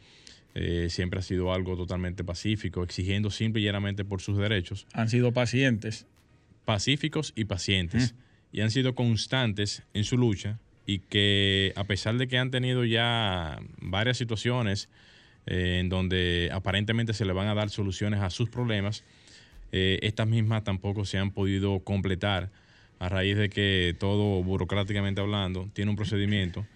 Eh, 0.54 0.88
siempre 0.90 1.20
ha 1.20 1.22
sido 1.22 1.52
algo 1.52 1.76
totalmente 1.76 2.24
pacífico, 2.24 2.82
exigiendo 2.82 3.30
simple 3.30 3.62
y 3.62 3.64
llanamente 3.64 4.04
por 4.04 4.20
sus 4.20 4.36
derechos. 4.36 4.86
Han 4.92 5.08
sido 5.08 5.32
pacientes. 5.32 6.06
Pacíficos 6.64 7.32
y 7.36 7.44
pacientes. 7.44 8.14
Y 8.52 8.62
han 8.62 8.70
sido 8.70 8.94
constantes 8.94 9.84
en 9.94 10.04
su 10.04 10.16
lucha 10.16 10.58
y 10.86 11.00
que 11.00 11.72
a 11.76 11.84
pesar 11.84 12.16
de 12.16 12.28
que 12.28 12.38
han 12.38 12.50
tenido 12.50 12.84
ya 12.84 13.58
varias 13.80 14.16
situaciones 14.16 14.88
eh, 15.46 15.78
en 15.80 15.88
donde 15.88 16.50
aparentemente 16.52 17.14
se 17.14 17.24
le 17.24 17.32
van 17.32 17.48
a 17.48 17.54
dar 17.54 17.70
soluciones 17.70 18.20
a 18.20 18.30
sus 18.30 18.48
problemas, 18.50 19.04
eh, 19.72 19.98
estas 20.02 20.26
mismas 20.26 20.64
tampoco 20.64 21.04
se 21.04 21.18
han 21.18 21.30
podido 21.30 21.80
completar 21.80 22.50
a 22.98 23.08
raíz 23.08 23.36
de 23.36 23.48
que 23.48 23.94
todo 23.98 24.42
burocráticamente 24.42 25.20
hablando 25.20 25.68
tiene 25.72 25.90
un 25.90 25.96
procedimiento 25.96 26.66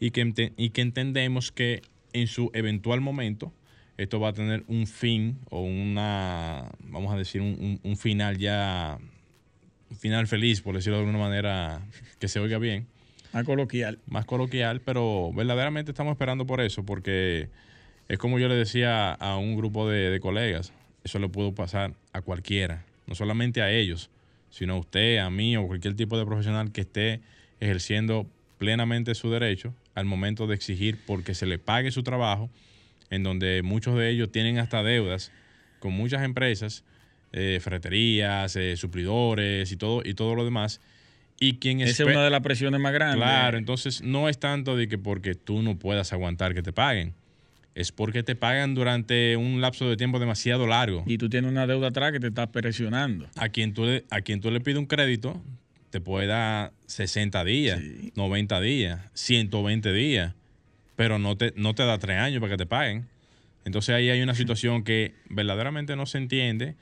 y 0.00 0.10
que, 0.12 0.52
y 0.56 0.70
que 0.70 0.80
entendemos 0.80 1.52
que 1.52 1.82
en 2.12 2.26
su 2.26 2.50
eventual 2.54 3.00
momento, 3.00 3.52
esto 3.96 4.20
va 4.20 4.28
a 4.28 4.32
tener 4.32 4.64
un 4.68 4.86
fin 4.86 5.38
o 5.50 5.60
una, 5.60 6.70
vamos 6.84 7.12
a 7.12 7.16
decir, 7.16 7.40
un, 7.40 7.96
final 7.96 8.38
ya, 8.38 8.98
un 9.90 9.96
final 9.96 10.26
feliz, 10.26 10.60
por 10.60 10.74
decirlo 10.74 10.98
de 10.98 11.04
alguna 11.04 11.18
manera, 11.18 11.82
que 12.18 12.28
se 12.28 12.38
oiga 12.38 12.58
bien. 12.58 12.86
Más 13.32 13.44
coloquial. 13.44 13.98
Más 14.06 14.24
coloquial, 14.24 14.80
pero 14.80 15.32
verdaderamente 15.32 15.90
estamos 15.90 16.12
esperando 16.12 16.46
por 16.46 16.60
eso, 16.60 16.84
porque 16.84 17.48
es 18.08 18.18
como 18.18 18.38
yo 18.38 18.48
le 18.48 18.54
decía 18.54 19.12
a 19.12 19.36
un 19.36 19.56
grupo 19.56 19.88
de, 19.88 20.18
colegas, 20.20 20.72
eso 21.04 21.18
le 21.18 21.28
puede 21.28 21.52
pasar 21.52 21.94
a 22.12 22.22
cualquiera, 22.22 22.84
no 23.06 23.14
solamente 23.14 23.60
a 23.60 23.70
ellos, 23.70 24.10
sino 24.50 24.74
a 24.74 24.78
usted, 24.78 25.18
a 25.18 25.30
mí 25.30 25.56
o 25.56 25.66
cualquier 25.66 25.94
tipo 25.94 26.18
de 26.18 26.24
profesional 26.24 26.72
que 26.72 26.82
esté 26.82 27.20
ejerciendo 27.60 28.26
plenamente 28.56 29.14
su 29.14 29.30
derecho 29.30 29.74
al 29.94 30.06
momento 30.06 30.46
de 30.46 30.54
exigir 30.54 30.98
porque 31.06 31.34
se 31.34 31.46
le 31.46 31.58
pague 31.58 31.90
su 31.90 32.02
trabajo, 32.02 32.48
en 33.10 33.22
donde 33.22 33.62
muchos 33.62 33.96
de 33.98 34.10
ellos 34.10 34.30
tienen 34.30 34.58
hasta 34.58 34.82
deudas 34.82 35.32
con 35.78 35.92
muchas 35.92 36.22
empresas, 36.22 36.84
eh, 37.32 37.58
ferreterías, 37.60 38.56
eh, 38.56 38.76
suplidores 38.76 39.70
y 39.70 39.76
todo, 39.76 40.02
y 40.04 40.14
todo 40.14 40.34
lo 40.34 40.44
demás. 40.44 40.80
Y 41.40 41.54
quien 41.58 41.80
es 41.80 41.98
una 42.00 42.24
de 42.24 42.30
las 42.30 42.40
presiones 42.40 42.80
más 42.80 42.92
grandes. 42.92 43.18
Claro, 43.18 43.58
entonces 43.58 44.02
no 44.02 44.28
es 44.28 44.38
tanto 44.38 44.76
de 44.76 44.88
que 44.88 44.98
porque 44.98 45.34
tú 45.34 45.62
no 45.62 45.78
puedas 45.78 46.12
aguantar 46.12 46.54
que 46.54 46.62
te 46.62 46.72
paguen. 46.72 47.14
Es 47.74 47.92
porque 47.92 48.24
te 48.24 48.34
pagan 48.34 48.74
durante 48.74 49.36
un 49.36 49.60
lapso 49.60 49.88
de 49.88 49.96
tiempo 49.96 50.18
demasiado 50.18 50.66
largo. 50.66 51.04
Y 51.06 51.16
tú 51.16 51.28
tienes 51.28 51.50
una 51.50 51.66
deuda 51.68 51.88
atrás 51.88 52.10
que 52.10 52.18
te 52.18 52.26
está 52.26 52.50
presionando. 52.50 53.28
A 53.36 53.50
quien 53.50 53.72
tú 53.72 53.84
le, 53.84 54.04
a 54.10 54.20
quien 54.20 54.40
tú 54.40 54.50
le 54.50 54.60
pides 54.60 54.78
un 54.78 54.86
crédito, 54.86 55.40
te 55.90 56.00
puede 56.00 56.26
dar 56.26 56.72
60 56.86 57.44
días, 57.44 57.80
90 58.16 58.60
días, 58.60 59.00
120 59.14 59.92
días, 59.92 60.34
pero 60.96 61.20
no 61.20 61.36
te, 61.36 61.52
no 61.56 61.74
te 61.74 61.84
da 61.84 61.98
tres 61.98 62.18
años 62.18 62.40
para 62.40 62.54
que 62.54 62.58
te 62.58 62.66
paguen. 62.66 63.06
Entonces 63.64 63.94
ahí 63.94 64.10
hay 64.10 64.22
una 64.22 64.34
situación 64.34 64.82
que 64.82 65.14
verdaderamente 65.30 65.94
no 65.94 66.06
se 66.06 66.18
entiende, 66.18 66.74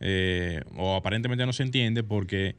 eh, 0.00 0.62
o 0.76 0.96
aparentemente 0.96 1.46
no 1.46 1.52
se 1.52 1.62
entiende, 1.62 2.02
porque 2.02 2.56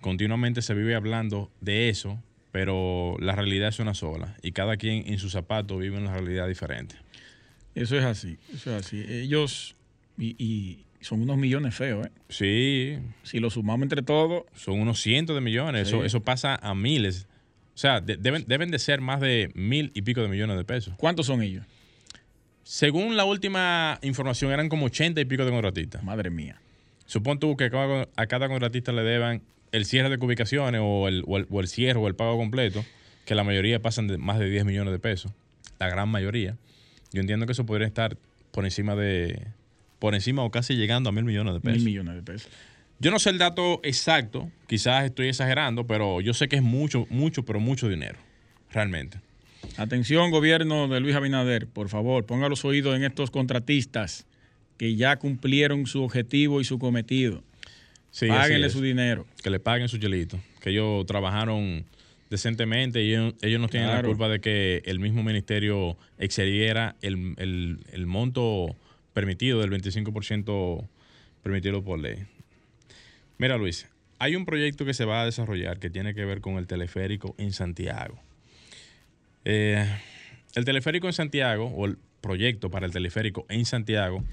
continuamente 0.00 0.62
se 0.62 0.74
vive 0.74 0.94
hablando 0.94 1.50
de 1.60 1.88
eso, 1.88 2.22
pero 2.52 3.16
la 3.20 3.34
realidad 3.34 3.68
es 3.68 3.78
una 3.78 3.94
sola, 3.94 4.36
y 4.42 4.52
cada 4.52 4.76
quien 4.76 5.06
en 5.06 5.18
su 5.18 5.30
zapato 5.30 5.78
vive 5.78 5.98
una 5.98 6.12
realidad 6.12 6.48
diferente. 6.48 6.96
Eso 7.74 7.98
es 7.98 8.04
así, 8.04 8.38
eso 8.54 8.74
es 8.74 8.86
así. 8.86 9.04
Ellos, 9.06 9.76
y 10.18 10.86
son 11.00 11.20
unos 11.20 11.36
millones 11.36 11.74
feos, 11.74 12.06
¿eh? 12.06 12.10
Sí. 12.28 12.98
Si 13.22 13.38
lo 13.38 13.50
sumamos 13.50 13.84
entre 13.84 14.02
todos. 14.02 14.44
Son 14.54 14.80
unos 14.80 15.00
cientos 15.00 15.36
de 15.36 15.40
millones. 15.40 15.86
Eso, 15.86 16.04
eso 16.04 16.20
pasa 16.20 16.56
a 16.56 16.74
miles. 16.74 17.28
O 17.74 17.78
sea, 17.78 18.00
deben, 18.00 18.44
deben 18.48 18.70
de 18.70 18.78
ser 18.78 19.00
más 19.02 19.20
de 19.20 19.50
mil 19.54 19.92
y 19.94 20.02
pico 20.02 20.22
de 20.22 20.28
millones 20.28 20.56
de 20.56 20.64
pesos. 20.64 20.94
¿Cuántos 20.96 21.26
son 21.26 21.42
ellos? 21.42 21.64
Según 22.64 23.16
la 23.16 23.24
última 23.24 23.98
información, 24.02 24.50
eran 24.50 24.68
como 24.68 24.86
ochenta 24.86 25.20
y 25.20 25.26
pico 25.26 25.44
de 25.44 25.50
contratistas. 25.50 26.02
Madre 26.02 26.30
mía. 26.30 26.60
Supón 27.04 27.38
tú 27.38 27.56
que 27.56 27.70
a 28.16 28.26
cada 28.26 28.48
contratista 28.48 28.90
le 28.90 29.02
deban 29.02 29.42
el 29.72 29.84
cierre 29.84 30.08
de 30.08 30.24
ubicaciones 30.24 30.80
o 30.82 31.08
el, 31.08 31.24
o 31.26 31.60
el, 31.60 31.68
cierre 31.68 31.98
o 31.98 32.08
el 32.08 32.14
pago 32.14 32.36
completo, 32.36 32.84
que 33.24 33.34
la 33.34 33.44
mayoría 33.44 33.80
pasan 33.80 34.06
de 34.06 34.18
más 34.18 34.38
de 34.38 34.48
10 34.50 34.64
millones 34.64 34.92
de 34.92 34.98
pesos. 34.98 35.32
La 35.78 35.88
gran 35.88 36.08
mayoría. 36.08 36.56
Yo 37.12 37.20
entiendo 37.20 37.46
que 37.46 37.52
eso 37.52 37.66
podría 37.66 37.86
estar 37.86 38.16
por 38.50 38.64
encima 38.64 38.96
de, 38.96 39.46
por 39.98 40.14
encima 40.14 40.42
o 40.42 40.50
casi 40.50 40.74
llegando 40.76 41.10
a 41.10 41.12
mil 41.12 41.24
millones 41.24 41.54
de 41.54 41.60
pesos. 41.60 41.78
Mil 41.78 41.84
millones 41.84 42.14
de 42.16 42.22
pesos. 42.22 42.50
Yo 42.98 43.10
no 43.10 43.18
sé 43.18 43.30
el 43.30 43.38
dato 43.38 43.80
exacto, 43.82 44.50
quizás 44.66 45.04
estoy 45.04 45.28
exagerando, 45.28 45.86
pero 45.86 46.22
yo 46.22 46.32
sé 46.32 46.48
que 46.48 46.56
es 46.56 46.62
mucho, 46.62 47.06
mucho, 47.10 47.44
pero 47.44 47.60
mucho 47.60 47.88
dinero, 47.88 48.18
realmente. 48.72 49.20
Atención, 49.76 50.30
gobierno 50.30 50.88
de 50.88 51.00
Luis 51.00 51.14
Abinader, 51.14 51.66
por 51.66 51.90
favor, 51.90 52.24
ponga 52.24 52.48
los 52.48 52.64
oídos 52.64 52.96
en 52.96 53.04
estos 53.04 53.30
contratistas 53.30 54.26
que 54.78 54.96
ya 54.96 55.16
cumplieron 55.16 55.86
su 55.86 56.02
objetivo 56.02 56.60
y 56.60 56.64
su 56.64 56.78
cometido. 56.78 57.42
Sí, 58.16 58.28
Páguenle 58.28 58.70
su 58.70 58.80
dinero. 58.80 59.26
Que 59.42 59.50
le 59.50 59.60
paguen 59.60 59.90
su 59.90 59.98
chelito. 59.98 60.40
Que 60.62 60.70
ellos 60.70 61.04
trabajaron 61.04 61.84
decentemente 62.30 63.02
y 63.02 63.12
ellos, 63.12 63.60
no 63.60 63.68
tienen 63.68 63.90
la 63.90 64.02
culpa 64.02 64.30
de 64.30 64.40
que 64.40 64.80
el 64.86 65.00
mismo 65.00 65.22
ministerio 65.22 65.98
excediera 66.16 66.96
el, 67.02 67.34
el 67.36 68.06
monto 68.06 68.74
permitido 69.12 69.60
del 69.60 69.70
25% 69.70 70.88
permitido 71.42 71.84
por 71.84 71.98
ley. 71.98 72.24
Mira, 73.36 73.58
Luis, 73.58 73.86
hay 74.18 74.34
un 74.34 74.46
proyecto 74.46 74.86
que 74.86 74.94
se 74.94 75.04
va 75.04 75.20
a 75.20 75.26
desarrollar 75.26 75.78
que 75.78 75.90
tiene 75.90 76.14
que 76.14 76.24
ver 76.24 76.40
con 76.40 76.56
el 76.56 76.66
teleférico 76.66 77.34
en 77.36 77.52
Santiago. 77.52 78.18
Eh, 79.44 79.86
el 80.54 80.64
teleférico 80.64 81.06
en 81.06 81.12
Santiago, 81.12 81.66
o 81.66 81.84
el 81.84 81.98
proyecto 82.22 82.70
para 82.70 82.86
el 82.86 82.92
teleférico 82.92 83.44
en 83.50 83.66
Santiago, 83.66 84.24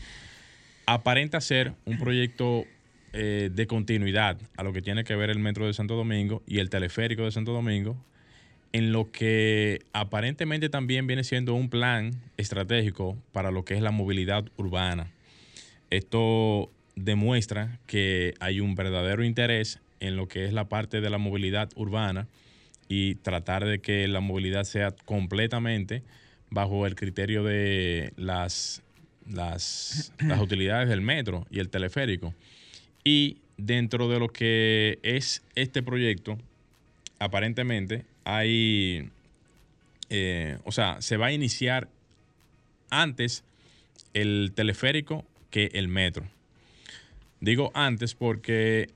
aparenta 0.86 1.42
ser 1.42 1.74
un 1.84 2.00
proyecto 2.00 2.66
eh, 3.14 3.52
de 3.54 3.68
continuidad 3.68 4.40
a 4.58 4.64
lo 4.64 4.74
que 4.74 4.82
tiene 4.82 5.04
que 5.04 5.16
ver 5.16 5.30
el 5.30 5.38
metro 5.38 5.68
de 5.68 5.74
Santo 5.74 5.96
Domingo 5.96 6.42
y 6.48 6.58
el 6.58 6.72
teleférico 6.72 7.24
de 7.24 7.32
Santo 7.32 7.54
Domingo, 7.54 7.96
en 8.72 8.92
lo 8.92 9.12
que 9.12 9.82
aparentemente 9.94 10.68
también 10.68 11.06
viene 11.06 11.24
siendo 11.24 11.54
un 11.54 11.70
plan 11.70 12.12
estratégico 12.38 13.16
para 13.32 13.52
lo 13.52 13.66
que 13.66 13.76
es 13.76 13.82
la 13.82 13.92
movilidad 13.92 14.46
urbana. 14.58 15.12
Esto 15.92 16.72
demuestra 16.96 17.80
que 17.86 18.34
hay 18.40 18.60
un 18.60 18.74
verdadero 18.74 19.24
interés 19.24 19.80
en 20.00 20.16
lo 20.16 20.28
que 20.28 20.46
es 20.46 20.54
la 20.54 20.68
parte 20.68 21.00
de 21.00 21.12
la 21.12 21.20
movilidad 21.20 21.70
urbana 21.76 22.28
y 22.90 23.16
tratar 23.16 23.64
de 23.64 23.80
que 23.80 24.08
la 24.08 24.22
movilidad 24.22 24.64
sea 24.64 24.92
completamente 25.06 26.02
bajo 26.50 26.88
el 26.88 26.96
criterio 26.96 27.44
de 27.44 28.12
las, 28.18 28.82
las, 29.30 30.14
las 30.20 30.42
utilidades 30.42 30.90
del 30.90 31.02
metro 31.02 31.46
y 31.52 31.60
el 31.60 31.70
teleférico. 31.70 32.34
Y 33.04 33.38
dentro 33.58 34.08
de 34.08 34.20
lo 34.20 34.30
que 34.30 35.00
es 35.04 35.44
este 35.56 35.84
proyecto, 35.84 36.38
aparentemente 37.20 38.06
hay, 38.24 39.10
eh, 40.10 40.58
o 40.64 40.72
sea, 40.72 41.02
se 41.02 41.18
va 41.18 41.28
a 41.28 41.32
iniciar 41.32 41.90
antes 42.90 43.44
el 44.14 44.52
teleférico 44.56 45.26
que 45.50 45.72
el 45.74 45.88
metro. 45.88 46.26
Digo 47.42 47.72
antes 47.74 48.16
porque 48.16 48.90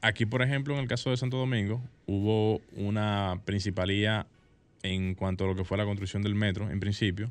aquí, 0.00 0.26
por 0.26 0.42
ejemplo, 0.42 0.74
en 0.74 0.80
el 0.80 0.88
caso 0.88 1.10
de 1.10 1.16
Santo 1.16 1.36
Domingo, 1.36 1.82
hubo 2.06 2.60
una 2.76 3.40
principalía 3.44 4.26
en 4.82 5.14
cuanto 5.14 5.44
a 5.44 5.46
lo 5.48 5.56
que 5.56 5.64
fue 5.64 5.76
la 5.76 5.84
construcción 5.84 6.22
del 6.22 6.34
metro, 6.34 6.70
en 6.70 6.78
principio, 6.78 7.30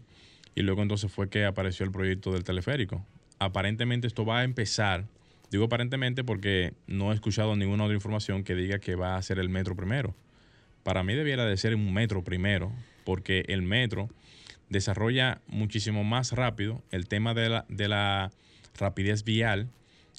y 0.55 0.61
luego 0.61 0.81
entonces 0.81 1.11
fue 1.11 1.29
que 1.29 1.45
apareció 1.45 1.85
el 1.85 1.91
proyecto 1.91 2.31
del 2.31 2.43
teleférico. 2.43 3.05
Aparentemente 3.39 4.07
esto 4.07 4.25
va 4.25 4.39
a 4.39 4.43
empezar, 4.43 5.05
digo 5.56 5.66
aparentemente 5.66 6.26
porque 6.26 6.74
no 6.86 7.12
he 7.12 7.16
escuchado 7.16 7.56
ninguna 7.56 7.86
otra 7.86 7.95
información 7.95 8.43
que 8.43 8.56
diga 8.56 8.80
que 8.80 8.95
va 8.95 9.16
a 9.16 9.22
ser 9.22 9.39
el 9.39 9.47
metro 9.47 9.74
primero. 9.74 10.14
Para 10.84 11.01
mí 11.01 11.14
debiera 11.14 11.45
de 11.45 11.56
ser 11.56 11.76
un 11.76 11.93
metro 11.93 12.26
primero, 12.26 12.74
porque 13.06 13.45
el 13.47 13.62
metro 13.62 14.10
desarrolla 14.70 15.39
muchísimo 15.47 16.03
más 16.03 16.34
rápido 16.34 16.84
el 16.91 17.08
tema 17.08 17.34
de 17.34 17.47
la, 17.47 17.66
de 17.70 17.88
la 17.88 18.32
rapidez 18.78 19.24
vial, 19.24 19.70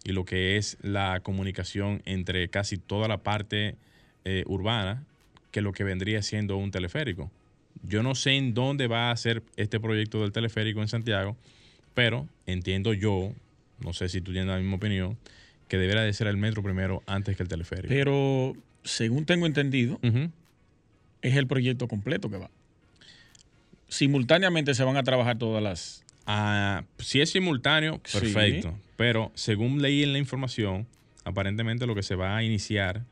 y 0.05 0.13
lo 0.13 0.25
que 0.25 0.57
es 0.57 0.79
la 0.81 1.21
comunicación 1.21 2.01
entre 2.07 2.49
casi 2.49 2.79
toda 2.79 3.07
la 3.07 3.19
parte 3.19 3.77
eh, 4.25 4.43
urbana 4.47 5.05
que 5.51 5.61
lo 5.61 5.73
que 5.73 5.85
vendría 5.85 6.23
siendo 6.23 6.57
un 6.57 6.71
teleférico. 6.71 7.31
Yo 7.83 8.03
no 8.03 8.15
sé 8.15 8.37
en 8.37 8.55
dónde 8.55 8.87
va 8.87 9.11
a 9.11 9.17
ser 9.19 9.43
este 9.57 9.81
proyecto 9.81 10.23
del 10.23 10.33
teleférico 10.33 10.81
en 10.81 10.89
Santiago, 10.89 11.37
pero 11.93 12.27
entiendo 12.47 12.95
yo, 12.95 13.35
no 13.81 13.93
sé 13.93 14.09
si 14.09 14.21
tú 14.21 14.33
tienes 14.33 14.49
la 14.49 14.59
misma 14.59 14.77
opinión, 14.77 15.17
que 15.69 15.79
debería 15.79 16.03
de 16.03 16.13
ser 16.13 16.27
el 16.27 16.37
metro 16.37 16.63
primero 16.63 17.03
antes 17.07 17.37
que 17.37 17.43
el 17.43 17.49
teleférico. 17.49 17.89
Pero 17.89 18.55
según 18.85 19.25
tengo 19.27 19.47
entendido, 19.47 19.99
es 21.23 21.37
el 21.37 21.47
proyecto 21.47 21.89
completo 21.89 22.31
que 22.31 22.39
va. 22.39 22.51
Simultáneamente 23.89 24.75
se 24.75 24.85
van 24.85 24.97
a 24.97 25.03
trabajar 25.03 25.39
todas 25.39 25.63
las, 25.63 26.05
Ah, 26.27 26.85
si 26.99 27.21
es 27.21 27.31
simultáneo, 27.31 27.99
perfecto. 27.99 28.77
Pero 28.97 29.31
según 29.35 29.81
leí 29.81 30.03
en 30.03 30.13
la 30.13 30.19
información, 30.19 30.87
aparentemente 31.25 31.87
lo 31.87 31.95
que 31.95 32.03
se 32.03 32.17
va 32.17 32.37
a 32.37 32.43
iniciar 32.43 33.05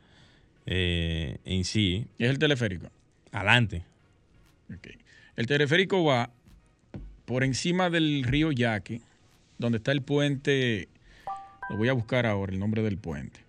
eh, 0.67 1.39
en 1.45 1.65
sí. 1.65 2.07
Es 2.19 2.29
el 2.29 2.39
teleférico. 2.39 2.91
Adelante. 3.31 3.85
El 5.37 5.47
teleférico 5.47 6.05
va 6.05 6.31
por 7.25 7.45
encima 7.45 7.89
del 7.89 8.25
río 8.25 8.51
Yaque, 8.51 9.01
donde 9.59 9.79
está 9.79 9.93
el 9.93 10.03
puente. 10.03 10.89
Lo 11.71 11.77
voy 11.77 11.89
a 11.89 11.93
buscar 11.93 12.27
ahora, 12.27 12.53
el 12.53 12.59
nombre 12.59 12.83
del 12.83 12.99
puente. 12.99 13.41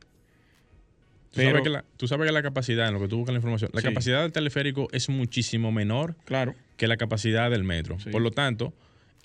Tú, 1.31 1.41
sabes 1.41 1.63
que 1.63 1.69
la, 1.69 1.85
tú, 1.97 2.07
sabes 2.07 2.27
que 2.27 2.31
la, 2.31 2.41
capacidad, 2.41 2.87
en 2.87 2.93
lo 2.93 3.01
que 3.01 3.09
tú 3.09 3.17
buscas 3.17 3.33
la 3.33 3.39
información, 3.39 3.69
la 3.73 3.81
capacidad 3.81 4.21
del 4.21 4.31
teleférico 4.31 4.87
es 4.93 5.09
muchísimo 5.09 5.69
menor 5.73 6.15
claro. 6.23 6.55
que 6.77 6.87
la 6.87 6.95
capacidad 6.95 7.51
del 7.51 7.65
metro. 7.65 7.97
Por 8.09 8.21
lo 8.21 8.31
tanto, 8.31 8.73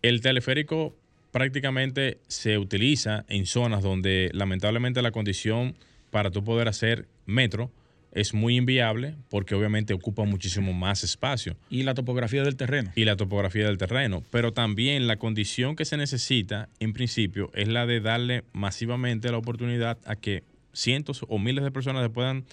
el 0.03 0.21
teleférico 0.21 0.97
prácticamente 1.31 2.19
se 2.27 2.59
utiliza 2.59 3.25
en 3.29 3.47
zonas 3.47 3.85
donde 3.85 4.31
lamentablemente 4.33 5.03
la 5.03 5.13
condición 5.13 5.77
para 6.11 6.33
tú 6.33 6.43
poder 6.43 6.67
hacer 6.67 7.07
metro 7.27 7.71
es 8.13 8.35
muy 8.35 8.57
inviable 8.57 9.15
porque 9.29 9.55
obviamente 9.55 9.95
ocupa 9.95 10.25
muchísimo 10.25 10.73
más 10.73 11.05
espacio. 11.05 11.57
Y 11.71 11.83
la 11.83 11.95
topografía 11.95 12.43
del 12.43 12.57
terreno. 12.57 12.93
Y 12.95 13.05
la 13.05 13.17
topografía 13.17 13.67
del 13.67 13.79
terreno. 13.79 14.23
Pero 14.31 14.53
también 14.53 15.07
la 15.07 15.17
condición 15.17 15.77
que 15.77 15.85
se 15.85 15.97
necesita, 15.97 16.69
en 16.81 16.93
principio, 16.93 17.51
es 17.55 17.69
la 17.69 17.87
de 17.87 18.01
darle 18.01 18.45
masivamente 18.53 19.31
la 19.31 19.39
oportunidad 19.39 19.99
a 20.05 20.17
que 20.17 20.43
cientos 20.73 21.25
o 21.29 21.39
miles 21.39 21.65
de 21.65 21.71
personas 21.71 22.03
se 22.03 22.11
puedan 22.11 22.45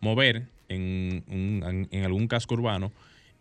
mover 0.00 0.46
en, 0.68 1.24
en 1.90 2.04
algún 2.04 2.28
casco 2.28 2.54
urbano 2.54 2.92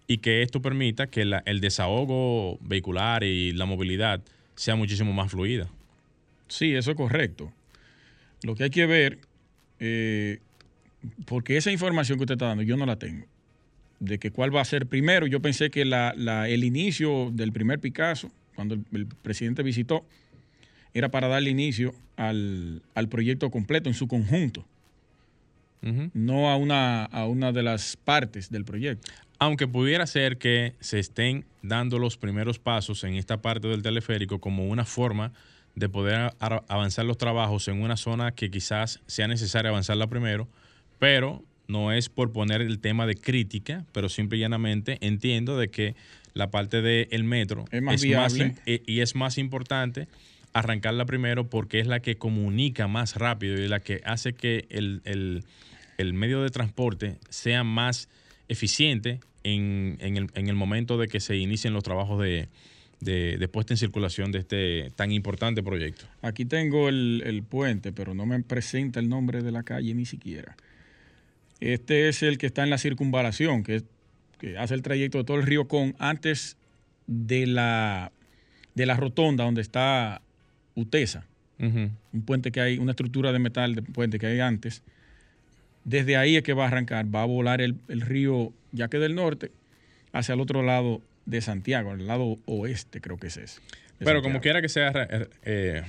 y 0.10 0.18
que 0.18 0.42
esto 0.42 0.60
permita 0.60 1.06
que 1.06 1.22
el 1.22 1.62
desahogo 1.62 2.58
vehicular 2.62 3.24
y 3.24 3.52
la 3.52 3.66
movilidad 3.66 4.22
sea 4.56 4.76
muchísimo 4.76 5.14
más 5.14 5.30
fluida. 5.30 5.70
Sí, 6.48 6.74
eso 6.74 6.90
es 6.90 6.98
correcto. 6.98 7.54
Lo 8.42 8.56
que 8.56 8.64
hay 8.64 8.70
que 8.72 8.88
ver, 8.88 9.20
eh, 9.80 10.40
porque 11.26 11.58
esa 11.58 11.72
información 11.72 12.18
que 12.18 12.24
usted 12.24 12.36
está 12.36 12.48
dando, 12.48 12.64
yo 12.64 12.78
no 12.78 12.86
la 12.86 12.98
tengo, 12.98 13.26
de 14.00 14.20
que 14.20 14.32
cuál 14.32 14.56
va 14.56 14.62
a 14.62 14.66
ser 14.66 14.88
primero. 14.88 15.28
Yo 15.28 15.42
pensé 15.42 15.70
que 15.70 15.82
el 15.82 16.64
inicio 16.64 17.32
del 17.32 17.52
primer 17.52 17.80
Picasso, 17.80 18.32
cuando 18.56 18.76
el, 18.92 19.08
presidente 19.08 19.64
visitó, 19.64 20.06
era 20.94 21.10
para 21.10 21.28
darle 21.28 21.50
inicio 21.50 21.94
al, 22.18 22.82
proyecto 23.10 23.50
completo 23.52 23.90
en 23.90 23.96
su 23.96 24.08
conjunto. 24.08 24.66
no 26.14 26.50
a 26.50 26.58
una, 26.58 27.06
a 27.06 27.26
una 27.26 27.52
de 27.52 27.64
las 27.64 27.96
partes 27.98 28.50
del 28.50 28.66
proyecto. 28.66 29.12
Aunque 29.42 29.68
pudiera 29.68 30.06
ser 30.06 30.38
que 30.38 30.74
se 30.82 31.00
estén 31.00 31.46
dando 31.62 31.98
los 31.98 32.18
primeros 32.18 32.60
pasos 32.60 33.06
en 33.06 33.16
esta 33.16 33.42
parte 33.42 33.70
del 33.70 33.82
teleférico 33.82 34.40
como 34.40 34.68
una 34.68 34.84
forma 34.84 35.32
de 35.76 35.88
poder 35.88 36.34
avanzar 36.40 37.06
los 37.06 37.18
trabajos 37.18 37.70
en 37.70 37.82
una 37.82 37.96
zona 37.96 38.34
que 38.34 38.52
quizás 38.52 39.00
sea 39.08 39.30
necesario 39.30 39.72
avanzarla 39.72 40.08
primero, 40.08 40.50
pero 41.00 41.44
no 41.68 41.92
es 41.92 42.10
por 42.10 42.32
poner 42.32 42.62
el 42.62 42.80
tema 42.80 43.06
de 43.06 43.16
crítica, 43.16 43.86
pero 43.92 44.10
simple 44.10 44.38
y 44.38 44.42
llanamente 44.42 44.98
entiendo 45.02 45.58
de 45.58 45.70
que 45.70 45.96
la 46.34 46.52
parte 46.52 46.82
del 46.82 47.24
metro 47.24 47.66
es 47.72 47.82
más, 47.82 48.02
viable. 48.02 48.56
E, 48.66 48.84
y 48.86 49.02
es 49.02 49.16
más 49.16 49.38
importante 49.38 50.08
arrancarla 50.54 51.06
primero 51.06 51.50
porque 51.50 51.80
es 51.80 51.88
la 51.88 52.00
que 52.00 52.18
comunica 52.18 52.88
más 52.88 53.16
rápido 53.16 53.58
y 53.58 53.68
la 53.68 53.80
que 53.80 54.02
hace 54.04 54.34
que 54.34 54.66
el, 54.70 55.02
el 55.06 56.14
medio 56.14 56.42
de 56.42 56.50
transporte 56.50 57.18
sea 57.30 57.64
más 57.64 58.10
eficiente 58.48 59.20
en, 59.44 60.30
el, 60.36 60.56
momento 60.56 60.98
de 60.98 61.08
que 61.08 61.20
se 61.20 61.38
inicien 61.38 61.74
los 61.74 61.84
trabajos 61.84 62.22
de, 62.22 62.48
puesta 63.52 63.74
en 63.74 63.78
circulación 63.78 64.32
de 64.32 64.40
este 64.40 64.92
tan 64.96 65.12
importante 65.12 65.64
proyecto. 65.64 66.06
Aquí 66.22 66.46
tengo 66.46 66.90
el, 66.90 67.44
puente, 67.48 67.92
pero 67.92 68.14
no 68.14 68.26
me 68.26 68.42
presenta 68.42 69.00
el 69.00 69.10
nombre 69.10 69.42
de 69.42 69.52
la 69.52 69.64
calle 69.64 69.94
ni 69.94 70.06
siquiera. 70.06 70.56
Este 71.60 72.10
es 72.10 72.24
el 72.24 72.38
que 72.38 72.48
está 72.48 72.64
en 72.64 72.70
la 72.70 72.78
circunvalación, 72.78 73.64
que, 73.64 73.84
hace 74.58 74.74
el 74.74 74.82
trayecto 74.82 75.18
de 75.18 75.24
todo 75.26 75.38
el 75.38 75.44
río 75.44 75.68
Con 75.68 75.96
antes 76.00 76.56
de 77.08 77.46
la, 77.46 78.14
de 78.74 78.86
la 78.86 78.96
rotonda 78.96 79.44
donde 79.44 79.62
está 79.62 80.22
Utesa. 80.76 81.26
Un 81.60 82.24
puente 82.26 82.54
que 82.54 82.62
hay, 82.62 82.78
una 82.78 82.92
estructura 82.92 83.34
de 83.34 83.40
metal 83.40 83.76
de 83.76 83.82
puente 83.82 84.18
que 84.18 84.28
hay 84.28 84.40
antes 84.40 84.82
desde 85.84 86.18
ahí 86.18 86.38
es 86.38 86.44
que 86.44 86.54
va 86.54 86.66
a 86.66 86.68
arrancar, 86.68 87.14
va 87.14 87.24
a 87.24 87.26
volar 87.26 87.62
el, 87.62 87.80
río 87.88 88.54
Yaque 88.72 89.00
del 89.00 89.16
Norte 89.16 89.52
hacia 90.12 90.34
el 90.34 90.42
otro 90.42 90.62
lado 90.62 91.02
de 91.26 91.42
Santiago, 91.42 91.94
el 91.94 92.08
lado 92.08 92.38
oeste 92.46 93.02
creo 93.02 93.18
que 93.18 93.28
es 93.28 93.38
ese. 93.38 93.62
Pero 93.98 94.22
como 94.22 94.40
quiera 94.40 94.62
que 94.62 94.70
sea, 94.70 94.92
eh, 94.96 95.28
eh, 95.44 95.84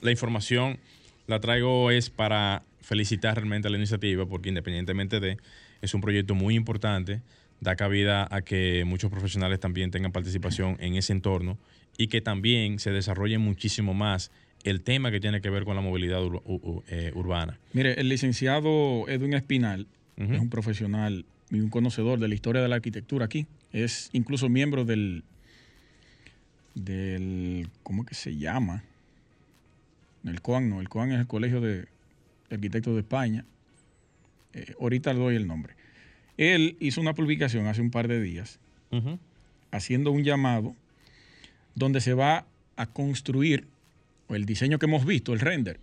la 0.00 0.10
información 0.10 0.78
la 1.26 1.40
traigo 1.40 1.90
es 1.90 2.10
para 2.10 2.62
felicitar 2.84 3.34
realmente 3.34 3.68
a 3.68 3.70
la 3.70 3.78
iniciativa, 3.78 4.26
porque 4.26 4.50
independientemente 4.50 5.18
de, 5.18 5.38
es 5.80 5.94
un 5.94 6.00
proyecto 6.00 6.34
muy 6.34 6.54
importante 6.54 7.22
da 7.60 7.76
cabida 7.76 8.28
a 8.30 8.42
que 8.42 8.84
muchos 8.86 9.10
profesionales 9.10 9.58
también 9.58 9.90
tengan 9.90 10.12
participación 10.12 10.76
en 10.80 10.96
ese 10.96 11.12
entorno 11.12 11.58
y 11.96 12.08
que 12.08 12.20
también 12.20 12.78
se 12.78 12.90
desarrolle 12.90 13.38
muchísimo 13.38 13.94
más 13.94 14.30
el 14.64 14.82
tema 14.82 15.10
que 15.10 15.20
tiene 15.20 15.40
que 15.40 15.50
ver 15.50 15.64
con 15.64 15.76
la 15.76 15.82
movilidad 15.82 16.20
eh, 16.88 17.12
urbana. 17.14 17.58
Mire, 17.72 18.00
el 18.00 18.08
licenciado 18.08 19.08
Edwin 19.08 19.34
Espinal 19.34 19.86
es 20.16 20.40
un 20.40 20.48
profesional 20.48 21.24
y 21.50 21.60
un 21.60 21.70
conocedor 21.70 22.18
de 22.18 22.28
la 22.28 22.34
historia 22.34 22.62
de 22.62 22.68
la 22.68 22.76
arquitectura 22.76 23.24
aquí. 23.24 23.46
Es 23.72 24.10
incluso 24.12 24.48
miembro 24.48 24.84
del, 24.84 25.24
del 26.74 27.68
¿cómo 27.82 28.04
que 28.04 28.14
se 28.14 28.36
llama? 28.36 28.84
El 30.24 30.40
COAN, 30.40 30.70
no, 30.70 30.80
el 30.80 30.88
COAN 30.88 31.12
es 31.12 31.20
el 31.20 31.26
Colegio 31.26 31.60
de 31.60 31.86
Arquitectos 32.54 32.94
de 32.94 33.00
España. 33.00 33.44
Eh, 34.52 34.74
ahorita 34.80 35.12
le 35.12 35.18
doy 35.20 35.36
el 35.36 35.46
nombre. 35.46 35.74
Él 36.36 36.76
hizo 36.80 37.00
una 37.00 37.14
publicación 37.14 37.66
hace 37.66 37.80
un 37.80 37.90
par 37.90 38.08
de 38.08 38.20
días 38.20 38.58
haciendo 39.72 40.12
un 40.12 40.22
llamado 40.22 40.76
donde 41.74 42.00
se 42.00 42.14
va 42.14 42.46
a 42.76 42.86
construir 42.86 43.66
el 44.28 44.46
diseño 44.46 44.78
que 44.78 44.86
hemos 44.86 45.04
visto, 45.04 45.32
el 45.32 45.40
render, 45.40 45.80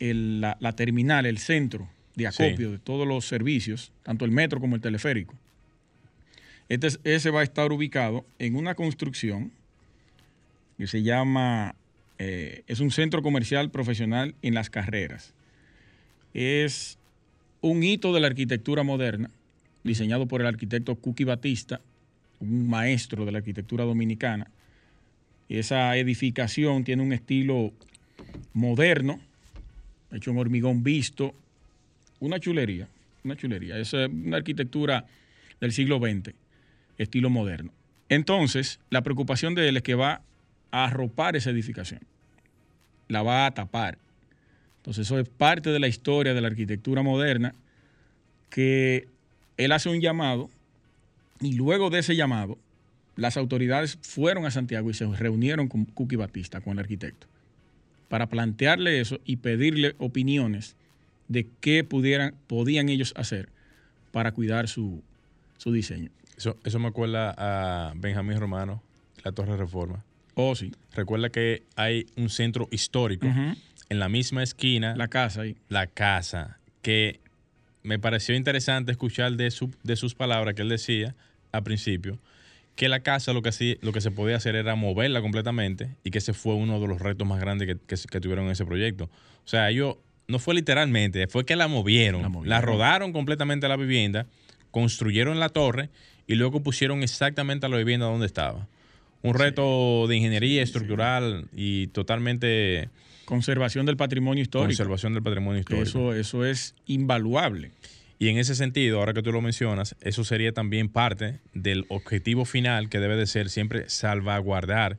la, 0.00 0.72
terminal, 0.74 1.26
el 1.26 1.38
centro 1.38 1.88
de 2.16 2.26
acopio 2.26 2.72
de 2.72 2.78
todos 2.78 3.06
los 3.06 3.26
servicios, 3.26 3.92
tanto 4.02 4.24
el 4.24 4.32
metro 4.32 4.60
como 4.60 4.74
el 4.74 4.82
teleférico. 4.82 5.34
Este, 6.68 6.88
ese 7.04 7.30
va 7.30 7.40
a 7.40 7.44
estar 7.44 7.70
ubicado 7.72 8.24
en 8.38 8.56
una 8.56 8.74
construcción 8.74 9.52
que 10.76 10.86
se 10.88 11.02
llama, 11.02 11.76
eh, 12.18 12.62
es 12.66 12.80
un 12.80 12.90
centro 12.90 13.22
comercial 13.22 13.70
profesional 13.70 14.34
en 14.42 14.54
las 14.54 14.70
carreras. 14.70 15.32
Es 16.34 16.98
un 17.60 17.82
hito 17.82 18.12
de 18.12 18.20
la 18.20 18.26
arquitectura 18.26 18.82
moderna, 18.82 19.30
diseñado 19.84 20.26
por 20.26 20.40
el 20.40 20.46
arquitecto 20.46 20.96
Cookie 20.96 21.24
Batista, 21.24 21.80
un 22.40 22.68
maestro 22.68 23.24
de 23.24 23.32
la 23.32 23.38
arquitectura 23.38 23.84
dominicana. 23.84 24.50
Esa 25.48 25.96
edificación 25.96 26.84
tiene 26.84 27.02
un 27.02 27.12
estilo 27.12 27.72
moderno, 28.52 29.20
hecho 30.12 30.30
en 30.30 30.38
hormigón 30.38 30.82
visto, 30.82 31.34
una 32.20 32.40
chulería, 32.40 32.88
una 33.22 33.36
chulería. 33.36 33.78
Es 33.78 33.92
una 33.92 34.36
arquitectura 34.36 35.06
del 35.60 35.72
siglo 35.72 35.98
XX, 35.98 36.34
estilo 36.98 37.30
moderno. 37.30 37.72
Entonces, 38.08 38.80
la 38.90 39.02
preocupación 39.02 39.54
de 39.54 39.68
él 39.68 39.76
es 39.76 39.82
que 39.82 39.94
va 39.94 40.22
a 40.70 40.84
arropar 40.84 41.36
esa 41.36 41.50
edificación, 41.50 42.00
la 43.08 43.22
va 43.22 43.46
a 43.46 43.54
tapar. 43.54 43.98
Entonces, 44.84 45.06
eso 45.06 45.18
es 45.18 45.26
parte 45.26 45.70
de 45.70 45.80
la 45.80 45.88
historia 45.88 46.34
de 46.34 46.42
la 46.42 46.48
arquitectura 46.48 47.02
moderna 47.02 47.54
que 48.50 49.08
él 49.56 49.72
hace 49.72 49.88
un 49.88 50.02
llamado 50.02 50.50
y 51.40 51.54
luego 51.54 51.88
de 51.88 52.00
ese 52.00 52.16
llamado, 52.16 52.58
las 53.16 53.38
autoridades 53.38 53.98
fueron 54.02 54.44
a 54.44 54.50
Santiago 54.50 54.90
y 54.90 54.94
se 54.94 55.06
reunieron 55.06 55.68
con 55.68 55.86
Cookie 55.86 56.16
Batista, 56.16 56.60
con 56.60 56.74
el 56.74 56.80
arquitecto, 56.80 57.26
para 58.10 58.26
plantearle 58.26 59.00
eso 59.00 59.20
y 59.24 59.36
pedirle 59.36 59.94
opiniones 59.96 60.76
de 61.28 61.48
qué 61.60 61.82
pudieran, 61.82 62.34
podían 62.46 62.90
ellos 62.90 63.14
hacer 63.16 63.48
para 64.12 64.32
cuidar 64.32 64.68
su, 64.68 65.02
diseño. 65.64 66.10
Eso, 66.36 66.58
eso 66.62 66.78
me 66.78 66.88
acuerda 66.88 67.34
a 67.38 67.94
Benjamín 67.96 68.38
Romano, 68.38 68.82
la 69.22 69.32
Torre 69.32 69.56
Reforma. 69.56 70.04
Oh, 70.34 70.54
sí. 70.54 70.72
Recuerda 70.92 71.30
que 71.30 71.62
hay 71.74 72.04
un 72.16 72.28
centro 72.28 72.68
histórico 72.70 73.26
en 73.88 73.98
la 73.98 74.08
misma 74.08 74.42
esquina. 74.42 74.96
La 74.96 75.08
casa 75.08 75.42
ahí. 75.42 75.56
La 75.68 75.86
casa, 75.86 76.58
que 76.82 77.20
me 77.82 77.98
pareció 77.98 78.34
interesante 78.34 78.92
escuchar 78.92 79.32
de, 79.32 79.50
su, 79.50 79.70
de 79.82 79.96
sus 79.96 80.14
palabras 80.14 80.54
que 80.54 80.62
él 80.62 80.68
decía 80.68 81.14
al 81.52 81.62
principio, 81.62 82.18
que 82.76 82.88
la 82.88 83.00
casa 83.00 83.32
lo 83.32 83.42
que, 83.42 83.78
lo 83.82 83.92
que 83.92 84.00
se 84.00 84.10
podía 84.10 84.36
hacer 84.36 84.56
era 84.56 84.74
moverla 84.74 85.20
completamente 85.20 85.94
y 86.02 86.10
que 86.10 86.18
ese 86.18 86.32
fue 86.32 86.54
uno 86.54 86.80
de 86.80 86.88
los 86.88 87.00
retos 87.00 87.26
más 87.26 87.40
grandes 87.40 87.68
que, 87.68 87.96
que 88.10 88.20
tuvieron 88.20 88.46
en 88.46 88.52
ese 88.52 88.64
proyecto. 88.64 89.04
O 89.04 89.48
sea, 89.48 89.70
ellos 89.70 89.96
no 90.26 90.38
fue 90.38 90.54
literalmente, 90.54 91.26
fue 91.26 91.44
que 91.44 91.56
la 91.56 91.68
movieron, 91.68 92.48
la, 92.48 92.60
rodaron 92.60 93.12
completamente 93.12 93.68
la 93.68 93.76
vivienda, 93.76 94.26
construyeron 94.70 95.38
la 95.38 95.50
torre 95.50 95.90
y 96.26 96.34
luego 96.34 96.62
pusieron 96.62 97.02
exactamente 97.02 97.66
a 97.66 97.68
la 97.68 97.76
vivienda 97.76 98.06
donde 98.06 98.26
estaba. 98.26 98.66
Un 99.22 99.34
reto 99.34 100.06
de 100.08 100.16
ingeniería 100.16 100.62
estructural 100.62 101.46
y 101.54 101.88
totalmente... 101.88 102.88
Conservación 103.24 103.86
del 103.86 103.96
patrimonio 103.96 104.42
histórico. 104.42 104.68
Conservación 104.68 105.14
del 105.14 105.22
patrimonio 105.22 105.60
histórico. 105.60 105.82
Eso, 105.82 106.14
eso 106.14 106.44
es 106.44 106.74
invaluable. 106.86 107.72
Y 108.18 108.28
en 108.28 108.38
ese 108.38 108.54
sentido, 108.54 108.98
ahora 108.98 109.12
que 109.12 109.22
tú 109.22 109.32
lo 109.32 109.40
mencionas, 109.40 109.96
eso 110.00 110.24
sería 110.24 110.52
también 110.52 110.88
parte 110.88 111.40
del 111.52 111.84
objetivo 111.88 112.44
final 112.44 112.88
que 112.88 113.00
debe 113.00 113.16
de 113.16 113.26
ser 113.26 113.50
siempre 113.50 113.88
salvaguardar 113.88 114.98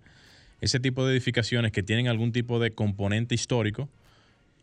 ese 0.62 0.80
tipo 0.80 1.06
de 1.06 1.14
edificaciones 1.14 1.72
que 1.72 1.84
tienen 1.84 2.08
algún 2.08 2.32
tipo 2.32 2.60
de 2.60 2.72
componente 2.72 3.36
histórico, 3.36 3.90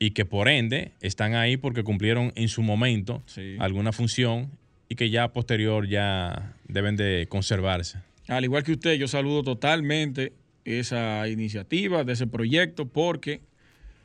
y 0.02 0.10
que 0.10 0.24
por 0.24 0.48
ende 0.48 0.90
están 1.00 1.36
ahí 1.36 1.56
porque 1.56 1.84
cumplieron 1.84 2.32
en 2.34 2.48
su 2.48 2.62
momento 2.62 3.22
alguna 3.60 3.92
función 3.92 4.50
y 4.88 4.96
que 4.96 5.10
ya 5.10 5.32
posterior 5.32 5.86
ya 5.86 6.56
deben 6.66 6.96
de 6.96 7.26
conservarse. 7.28 8.00
Al 8.26 8.42
igual 8.42 8.64
que 8.64 8.72
usted, 8.72 8.94
yo 8.94 9.06
saludo 9.06 9.44
totalmente 9.44 10.32
esa 10.64 11.28
iniciativa, 11.28 12.02
de 12.02 12.14
ese 12.14 12.26
proyecto, 12.26 12.86
porque 12.88 13.42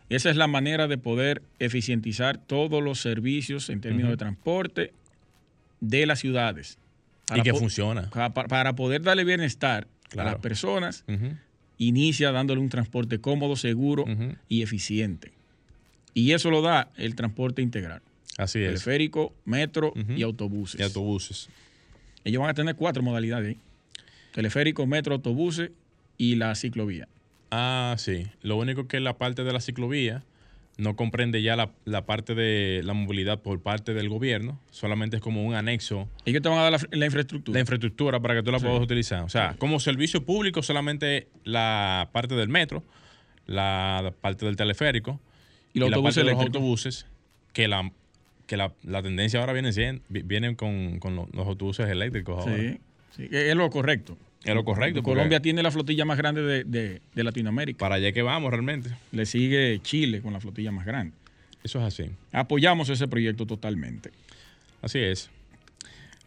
esa 0.09 0.29
es 0.29 0.35
la 0.37 0.47
manera 0.47 0.87
de 0.87 0.97
poder 0.97 1.41
eficientizar 1.59 2.37
todos 2.37 2.81
los 2.81 2.99
servicios 2.99 3.69
en 3.69 3.81
términos 3.81 4.11
de 4.11 4.17
transporte 4.17 4.93
de 5.81 6.05
las 6.05 6.19
ciudades. 6.19 6.77
y 7.35 7.41
que 7.41 7.53
funciona. 7.53 8.09
Para, 8.09 8.75
poder 8.75 9.01
darle 9.01 9.25
bienestar 9.25 9.87
a 10.17 10.23
las 10.23 10.35
personas, 10.35 11.03
inicia 11.77 12.31
dándole 12.31 12.61
un 12.61 12.69
transporte 12.69 13.19
cómodo, 13.19 13.55
seguro 13.55 14.05
y 14.47 14.61
eficiente. 14.61 15.33
Y 16.13 16.31
eso 16.31 16.49
lo 16.49 16.61
da 16.61 16.89
el 16.97 17.15
transporte 17.15 17.61
integral. 17.61 18.01
Así 18.37 18.59
es. 18.59 18.67
Teleférico, 18.67 19.35
metro 19.45 19.93
y 20.15 20.23
autobuses. 20.23 20.79
Y 20.79 20.83
autobuses. 20.83 21.49
Ellos 22.23 22.41
van 22.41 22.49
a 22.49 22.53
tener 22.53 22.75
cuatro 22.75 23.03
modalidades. 23.03 23.57
Teleférico, 24.33 24.85
metro, 24.87 25.15
autobuses 25.15 25.71
y 26.17 26.35
la 26.35 26.53
ciclovía. 26.55 27.07
Ah, 27.51 27.95
sí. 27.97 28.27
Lo 28.41 28.57
único 28.57 28.87
que 28.87 28.99
la 28.99 29.17
parte 29.17 29.43
de 29.43 29.53
la 29.53 29.61
ciclovía 29.61 30.23
no 30.77 30.95
comprende 30.95 31.41
ya 31.41 31.55
la, 31.55 32.05
parte 32.05 32.35
de 32.35 32.81
la 32.83 32.93
movilidad 32.93 33.41
por 33.41 33.59
parte 33.61 33.93
del 33.93 34.09
gobierno, 34.09 34.59
solamente 34.69 35.17
es 35.17 35.21
como 35.21 35.43
un 35.43 35.55
anexo. 35.55 36.07
¿Y 36.23 36.33
qué 36.33 36.41
te 36.41 36.49
van 36.49 36.59
a 36.59 36.69
dar 36.69 36.87
la, 36.91 37.05
infraestructura? 37.05 37.55
La 37.55 37.61
infraestructura 37.61 38.19
para 38.19 38.35
que 38.35 38.43
tú 38.43 38.51
la 38.51 38.59
puedas 38.59 38.79
utilizar. 38.79 39.23
O 39.23 39.29
sea, 39.29 39.55
como 39.57 39.79
servicio 39.79 40.23
público 40.23 40.61
solamente 40.61 41.27
la 41.43 42.09
parte 42.11 42.35
del 42.35 42.49
metro, 42.49 42.83
la 43.47 44.13
parte 44.21 44.45
del 44.45 44.55
teleférico 44.55 45.19
y 45.73 45.79
los, 45.79 45.91
autobuses, 45.91 46.23
los 46.25 46.33
autobuses, 46.33 47.05
que 47.53 47.67
la 47.67 47.91
que 48.45 48.55
la, 48.55 48.71
tendencia 49.03 49.41
ahora 49.41 49.53
viene 49.53 49.73
siendo, 49.73 50.01
vienen 50.07 50.55
con, 50.55 50.99
los, 51.33 51.47
autobuses 51.47 51.89
eléctricos 51.89 52.39
ahora. 52.39 52.55
Sí, 52.55 52.79
sí, 53.15 53.27
es 53.29 53.55
lo 53.55 53.69
correcto. 53.69 54.17
Es 54.43 54.55
lo 54.55 54.63
correcto. 54.63 55.03
Colombia 55.03 55.41
tiene 55.41 55.61
la 55.63 55.71
flotilla 55.71 56.05
más 56.05 56.17
grande 56.17 56.63
de, 56.63 57.01
Latinoamérica. 57.15 57.79
Para 57.79 57.95
allá 57.95 58.11
que 58.11 58.21
vamos 58.21 58.51
realmente. 58.51 58.89
Le 59.11 59.25
sigue 59.25 59.79
Chile 59.81 60.21
con 60.21 60.33
la 60.33 60.39
flotilla 60.39 60.71
más 60.71 60.85
grande. 60.85 61.13
Eso 61.63 61.79
es 61.79 61.85
así. 61.85 62.11
Apoyamos 62.31 62.89
ese 62.89 63.07
proyecto 63.07 63.45
totalmente. 63.45 64.11
Así 64.81 64.99
es. 64.99 65.29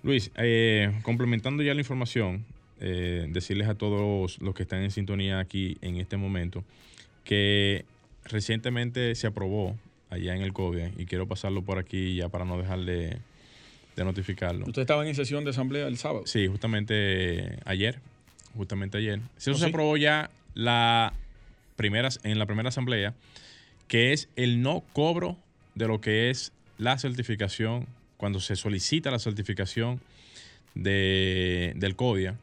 Luis, 0.03 0.31
eh, 0.37 0.93
complementando 1.03 1.63
ya 1.63 1.73
la 1.73 1.81
información, 1.81 2.45
eh, 2.81 3.27
decirles 3.31 3.69
a 3.69 3.75
todos 3.75 4.39
los 4.41 4.55
que 4.55 4.63
están 4.63 4.83
en 4.83 4.91
sintonía 4.91 5.39
aquí 5.39 5.77
en 5.83 5.97
este 5.97 6.17
momento 6.17 6.65
que 7.25 7.85
recientemente 8.25 9.15
se 9.15 9.27
aprobó 9.27 9.77
allá 10.09 10.35
en 10.35 10.43
el 10.43 10.53
CODIA 10.53 10.91
y 10.97 11.07
quiero 11.07 11.29
pasarlo 11.29 11.63
por 11.63 11.79
aquí 11.79 12.17
ya 12.17 12.29
para 12.29 12.45
no 12.45 12.59
dejarle 12.59 13.19
de 13.97 14.05
notificarlo. 14.05 14.67
¿Usted 14.67 14.83
estaba 14.83 15.07
en 15.07 15.15
sesión 15.15 15.45
de 15.45 15.51
asamblea 15.51 15.87
el 15.87 15.99
sábado? 15.99 16.23
Sí, 16.27 16.47
justamente 16.47 17.59
ayer. 17.65 18.01
Justamente 18.55 18.99
ayer. 18.99 19.21
Eso 19.37 19.53
¿Oh, 19.53 19.55
se 19.55 19.67
aprobó 19.67 19.97
ya 19.97 20.31
la 20.55 21.13
primera, 21.77 22.09
en 22.23 22.39
la 22.39 22.47
primera 22.47 22.69
asamblea, 22.69 23.15
que 23.89 24.13
es 24.13 24.29
el 24.37 24.63
no 24.63 24.83
cobro 24.93 25.37
de 25.75 25.89
lo 25.89 26.01
que 26.01 26.31
es 26.31 26.53
la 26.79 26.99
certificación, 26.99 27.87
cuando 28.17 28.41
se 28.41 28.57
solicita 28.57 29.11
la 29.11 29.19
certificación 29.19 30.01
de, 30.75 31.73
del 31.77 31.97
CODIA 31.97 32.37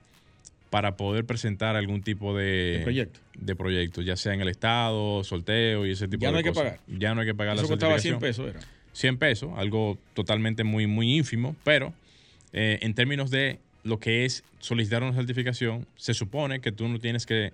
para 0.70 0.98
poder 0.98 1.26
presentar 1.26 1.76
algún 1.76 2.02
tipo 2.02 2.36
de, 2.36 2.82
proyecto. 2.84 3.20
De 3.36 3.56
proyecto, 3.56 4.02
ya 4.02 4.16
sea 4.16 4.34
en 4.34 4.42
el 4.42 4.50
Estado, 4.50 5.24
sorteo 5.24 5.86
y 5.86 5.92
ese 5.92 6.08
tipo 6.08 6.26
de 6.26 6.32
cosas. 6.32 6.32
Ya 6.32 6.32
no 6.32 6.38
hay 6.38 6.44
que 6.44 6.54
pagar. 6.54 6.80
Ya 6.88 7.16
no 7.16 7.22
hay 7.22 7.28
que 7.28 7.36
pagar 7.36 7.56
Eso 7.56 7.64
la 7.64 7.70
costaba 7.70 8.00
100 8.00 8.20
pesos, 8.20 8.50
era. 8.50 8.60
100 8.98 9.18
pesos, 9.18 9.52
algo 9.56 9.98
totalmente 10.14 10.64
muy, 10.64 10.88
muy 10.88 11.16
ínfimo, 11.16 11.56
pero 11.64 11.94
eh, 12.52 12.80
en 12.82 12.94
términos 12.94 13.30
de 13.30 13.60
lo 13.84 14.00
que 14.00 14.26
es 14.26 14.44
solicitar 14.60 15.04
una 15.04 15.14
certificación, 15.14 15.86
se 15.96 16.14
supone 16.14 16.60
que 16.60 16.72
tú 16.72 16.88
no 16.88 17.00
tienes 17.00 17.26
que 17.26 17.54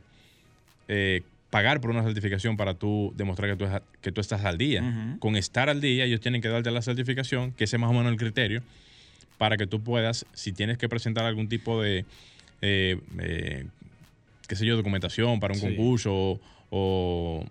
eh, 0.88 1.22
pagar 1.50 1.82
por 1.82 1.91
una 1.91 2.02
certificación 2.02 2.58
para 2.58 2.74
tú 2.74 3.14
demostrar 3.16 3.52
que 3.52 3.58
tú, 3.58 3.72
que 4.02 4.12
tú 4.12 4.22
estás 4.22 4.44
al 4.46 4.58
día. 4.58 5.18
Con 5.20 5.36
estar 5.36 5.70
al 5.70 5.82
día, 5.82 6.06
ellos 6.06 6.22
tienen 6.22 6.41
que 6.41 6.48
darte 6.48 6.72
la 6.72 6.82
certificación, 6.82 7.52
que 7.52 7.66
ese 7.66 7.76
es 7.76 7.80
más 7.80 7.91
o 7.91 7.94
menos 7.94 8.12
el 8.12 8.18
criterio, 8.18 8.64
para 9.38 9.58
que 9.58 9.68
tú 9.68 9.82
puedas, 9.82 10.26
si 10.34 10.54
tienes 10.54 10.78
que 10.78 10.88
presentar 10.88 11.26
algún 11.26 11.50
tipo 11.50 11.82
de, 11.82 12.06
eh, 12.62 12.98
eh, 13.20 13.66
qué 14.48 14.56
sé 14.56 14.66
yo, 14.66 14.78
documentación 14.78 15.41
para 15.41 15.54
un 15.54 15.60
concurso 15.60 16.39
o, 16.70 17.46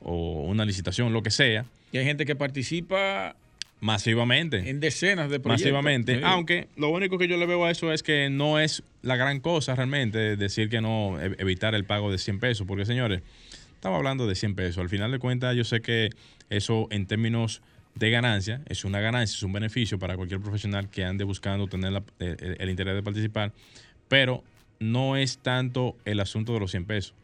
una 0.00 0.64
licitación, 0.64 1.12
lo 1.12 1.22
que 1.22 1.30
sea. 1.30 1.66
Y 1.92 1.98
hay 1.98 2.04
gente 2.04 2.24
que 2.24 2.36
participa 2.36 3.36
masivamente. 3.80 4.68
En 4.68 4.80
decenas 4.80 5.30
de 5.30 5.40
proyectos. 5.40 5.72
Masivamente. 5.72 6.20
Aunque 6.24 6.68
lo 6.76 6.90
único 6.90 7.18
que 7.18 7.28
yo 7.28 7.36
le 7.36 7.46
veo 7.46 7.64
a 7.64 7.70
eso 7.70 7.92
es 7.92 8.02
que 8.02 8.30
no 8.30 8.58
es 8.58 8.82
la 9.02 9.16
gran 9.16 9.40
cosa 9.40 9.74
realmente 9.74 10.36
decir 10.36 10.68
que 10.68 10.80
no, 10.80 11.20
e, 11.20 11.36
evitar 11.38 11.74
el 11.74 11.84
pago 11.84 12.10
de 12.10 12.18
100 12.18 12.40
pesos. 12.40 12.66
Porque, 12.66 12.84
señores, 12.84 13.22
estamos 13.74 13.98
hablando 13.98 14.26
de 14.26 14.34
100 14.34 14.54
pesos. 14.54 14.78
Al 14.78 14.88
final 14.88 15.12
de 15.12 15.18
cuentas, 15.18 15.54
yo 15.56 15.64
sé 15.64 15.80
que 15.80 16.10
eso 16.50 16.88
en 16.90 17.06
términos 17.06 17.62
de 17.94 18.10
ganancia 18.10 18.60
es 18.68 18.84
una 18.84 19.00
ganancia, 19.00 19.36
es 19.36 19.42
un 19.42 19.52
beneficio 19.52 19.98
para 19.98 20.16
cualquier 20.16 20.40
profesional 20.40 20.88
que 20.90 21.04
ande 21.04 21.24
buscando 21.24 21.66
tener 21.66 22.02
el, 22.18 22.70
interés 22.70 22.94
de 22.94 23.02
participar. 23.02 23.52
Pero 24.08 24.44
no 24.78 25.16
es 25.16 25.38
tanto 25.38 25.96
el 26.04 26.20
asunto 26.20 26.52
de 26.52 26.60
los 26.60 26.70
100 26.70 26.84
pesos. 26.84 27.14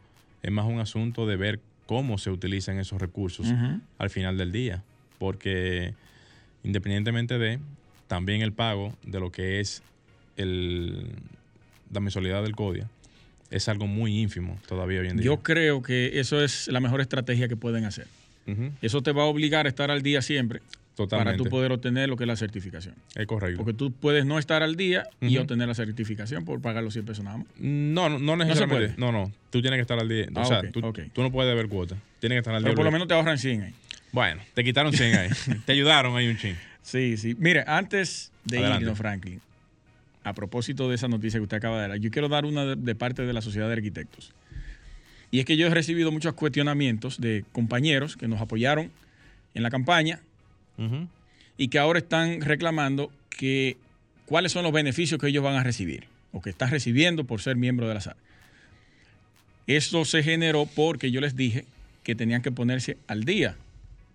Es 0.43 0.51
más 0.51 0.67
un 0.67 0.81
asunto 0.81 1.27
de 1.27 1.37
ver 1.37 1.61
cómo 1.87 2.19
se 2.19 2.31
utilizan 2.31 2.79
esos 2.79 3.01
recursos 3.01 3.47
al 3.99 4.11
final 4.11 4.39
del 4.39 4.53
día. 4.53 4.83
Porque 5.19 5.95
independientemente 6.65 7.39
de 7.39 7.59
también 8.09 8.43
el 8.43 8.53
pago 8.53 8.97
de 9.05 9.21
lo 9.21 9.31
que 9.33 9.61
es 9.61 9.83
el, 10.37 11.07
la 11.93 12.01
mensualidad 12.01 12.43
del 12.43 12.55
CODIA, 12.57 12.89
es 13.51 13.69
algo 13.69 13.87
muy 13.87 14.19
ínfimo 14.19 14.59
todavía 14.67 15.01
hoy 15.01 15.09
en 15.09 15.17
día. 15.19 15.27
Yo 15.27 15.43
creo 15.43 15.83
que 15.83 16.19
eso 16.19 16.43
es 16.43 16.69
la 16.69 16.81
mejor 16.81 17.01
estrategia 17.01 17.49
que 17.49 17.57
pueden 17.57 17.85
hacer. 17.85 18.07
Eso 18.81 19.03
te 19.03 19.13
va 19.13 19.23
a 19.23 19.27
obligar 19.27 19.67
a 19.67 19.69
estar 19.69 19.91
al 19.91 20.03
día 20.03 20.21
siempre. 20.21 20.61
Para 21.09 21.37
tú 21.37 21.45
poder 21.45 21.73
obtener 21.73 22.09
lo 22.09 22.17
que 22.17 22.25
es 22.25 22.29
la 22.29 22.37
certificación. 22.37 22.95
Es 23.15 23.27
correcto. 23.27 23.59
Porque 23.59 23.73
tú 23.73 23.93
puedes 23.93 24.27
no 24.27 24.39
estar 24.39 24.63
al 24.63 24.77
día 24.77 25.05
y 25.21 25.37
obtener 25.39 25.69
la 25.69 25.75
certificación 25.75 26.45
por 26.45 26.61
pagar 26.61 26.85
los 26.85 26.93
100 26.93 27.07
pesos 27.07 27.25
nada 27.25 27.39
más. 27.39 27.47
No, 27.59 28.09
no, 28.09 28.19
no 28.19 28.37
necesariamente. 28.37 28.95
No, 28.99 29.11
no, 29.11 29.33
Tú 29.51 29.63
tienes 29.63 29.79
que 29.79 29.83
estar 29.83 29.99
al 29.99 30.09
día. 30.09 30.27
o 30.35 30.41
ah, 30.41 30.45
sea, 30.45 30.63
tú, 30.71 30.81
no 30.81 31.33
puedes 31.33 31.55
ver 31.55 31.69
cuota. 31.69 31.97
Tienes 32.21 32.37
que 32.37 32.39
estar 32.41 32.55
al 32.55 32.63
día. 32.63 32.71
Pero 32.71 32.77
por 32.77 32.85
lo 32.85 32.93
menos 32.93 33.09
te 33.09 33.15
ahorran 33.15 33.39
100 33.39 33.63
ahí. 33.63 33.75
Bueno, 34.13 34.43
te 34.53 34.63
quitaron 34.63 34.93
100 34.93 35.17
ahí. 35.17 35.31
te 35.65 35.73
ayudaron 35.73 36.17
ahí 36.17 36.29
un 36.29 36.37
ching. 36.37 36.57
Sí, 36.83 37.17
sí. 37.17 37.35
Mire, 37.39 37.65
antes 37.67 38.33
de 38.45 38.61
irnos, 38.61 38.99
Franklin, 38.99 39.41
a 40.25 40.35
propósito 40.35 40.89
de 40.89 40.97
esa 40.97 41.09
noticia 41.09 41.39
que 41.39 41.45
usted 41.45 41.57
acaba 41.57 41.81
de 41.81 41.89
dar, 41.89 41.99
yo 41.99 42.11
quiero 42.11 42.29
dar 42.29 42.45
una 42.45 42.77
de, 42.77 42.95
parte 42.95 43.23
de 43.23 43.33
la 43.33 43.41
Sociedad 43.41 43.69
de 43.69 43.75
Arquitectos. 43.75 44.33
Y 45.31 45.41
es 45.41 45.47
que 45.47 45.57
yo 45.57 45.67
he 45.67 45.71
recibido 45.71 46.13
muchos 46.13 46.35
cuestionamientos 46.35 47.19
de 47.19 47.45
compañeros 47.53 48.17
que 48.17 48.29
nos 48.29 48.41
apoyaron 48.41 48.91
en 49.55 49.63
la 49.63 49.71
campaña 49.71 50.21
y 51.57 51.69
que 51.69 51.79
ahora 51.79 51.99
están 51.99 52.41
reclamando 52.41 53.13
que 53.31 53.77
cuáles 54.27 54.53
son 54.53 54.65
los 54.65 54.73
beneficios 54.73 55.21
que 55.21 55.29
ellos 55.29 55.45
van 55.45 55.57
a 55.57 55.63
recibir 55.63 56.07
o 56.33 56.41
que 56.41 56.51
están 56.51 56.71
recibiendo 56.71 57.25
por 57.25 57.41
ser 57.41 57.57
miembro 57.57 57.89
de 57.89 57.95
la 57.95 58.01
SAR. 58.01 58.17
Esto 59.67 60.05
se 60.05 60.23
generó 60.23 60.67
porque 60.67 61.11
yo 61.11 61.21
les 61.21 61.37
dije 61.37 61.67
que 62.03 62.15
tenían 62.15 62.43
que 62.43 62.51
ponerse 62.51 62.97
al 63.07 63.25
día. 63.25 63.57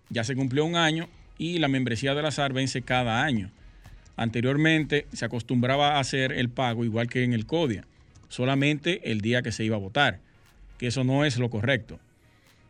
Ya 0.09 0.23
se 0.23 0.35
cumplió 0.35 0.65
un 0.65 0.75
año 0.75 1.07
y 1.37 1.59
la 1.59 1.67
membresía 1.67 2.15
de 2.15 2.21
la 2.21 2.31
SAR 2.31 2.53
vence 2.53 2.81
cada 2.81 3.23
año. 3.23 3.51
Anteriormente 4.15 5.05
se 5.13 5.25
acostumbraba 5.25 5.95
a 5.95 5.99
hacer 5.99 6.31
el 6.33 6.49
pago 6.49 6.83
igual 6.83 7.07
que 7.07 7.23
en 7.23 7.33
el 7.33 7.45
CODIA, 7.45 7.85
solamente 8.29 9.11
el 9.11 9.21
día 9.21 9.41
que 9.41 9.51
se 9.51 9.63
iba 9.63 9.75
a 9.75 9.79
votar, 9.79 10.19
que 10.77 10.87
eso 10.87 11.03
no 11.03 11.23
es 11.23 11.37
lo 11.37 11.49
correcto. 11.49 11.99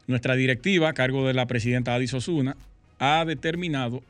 Nuestra 0.07 0.35
directiva, 0.35 0.89
a 0.89 0.93
cargo 0.93 1.25
de 1.25 1.33
la 1.33 1.47
presidenta 1.47 1.95
Adis 1.95 2.13
Osuna, 2.13 2.57
ha 2.99 3.25
determinado 3.25 4.01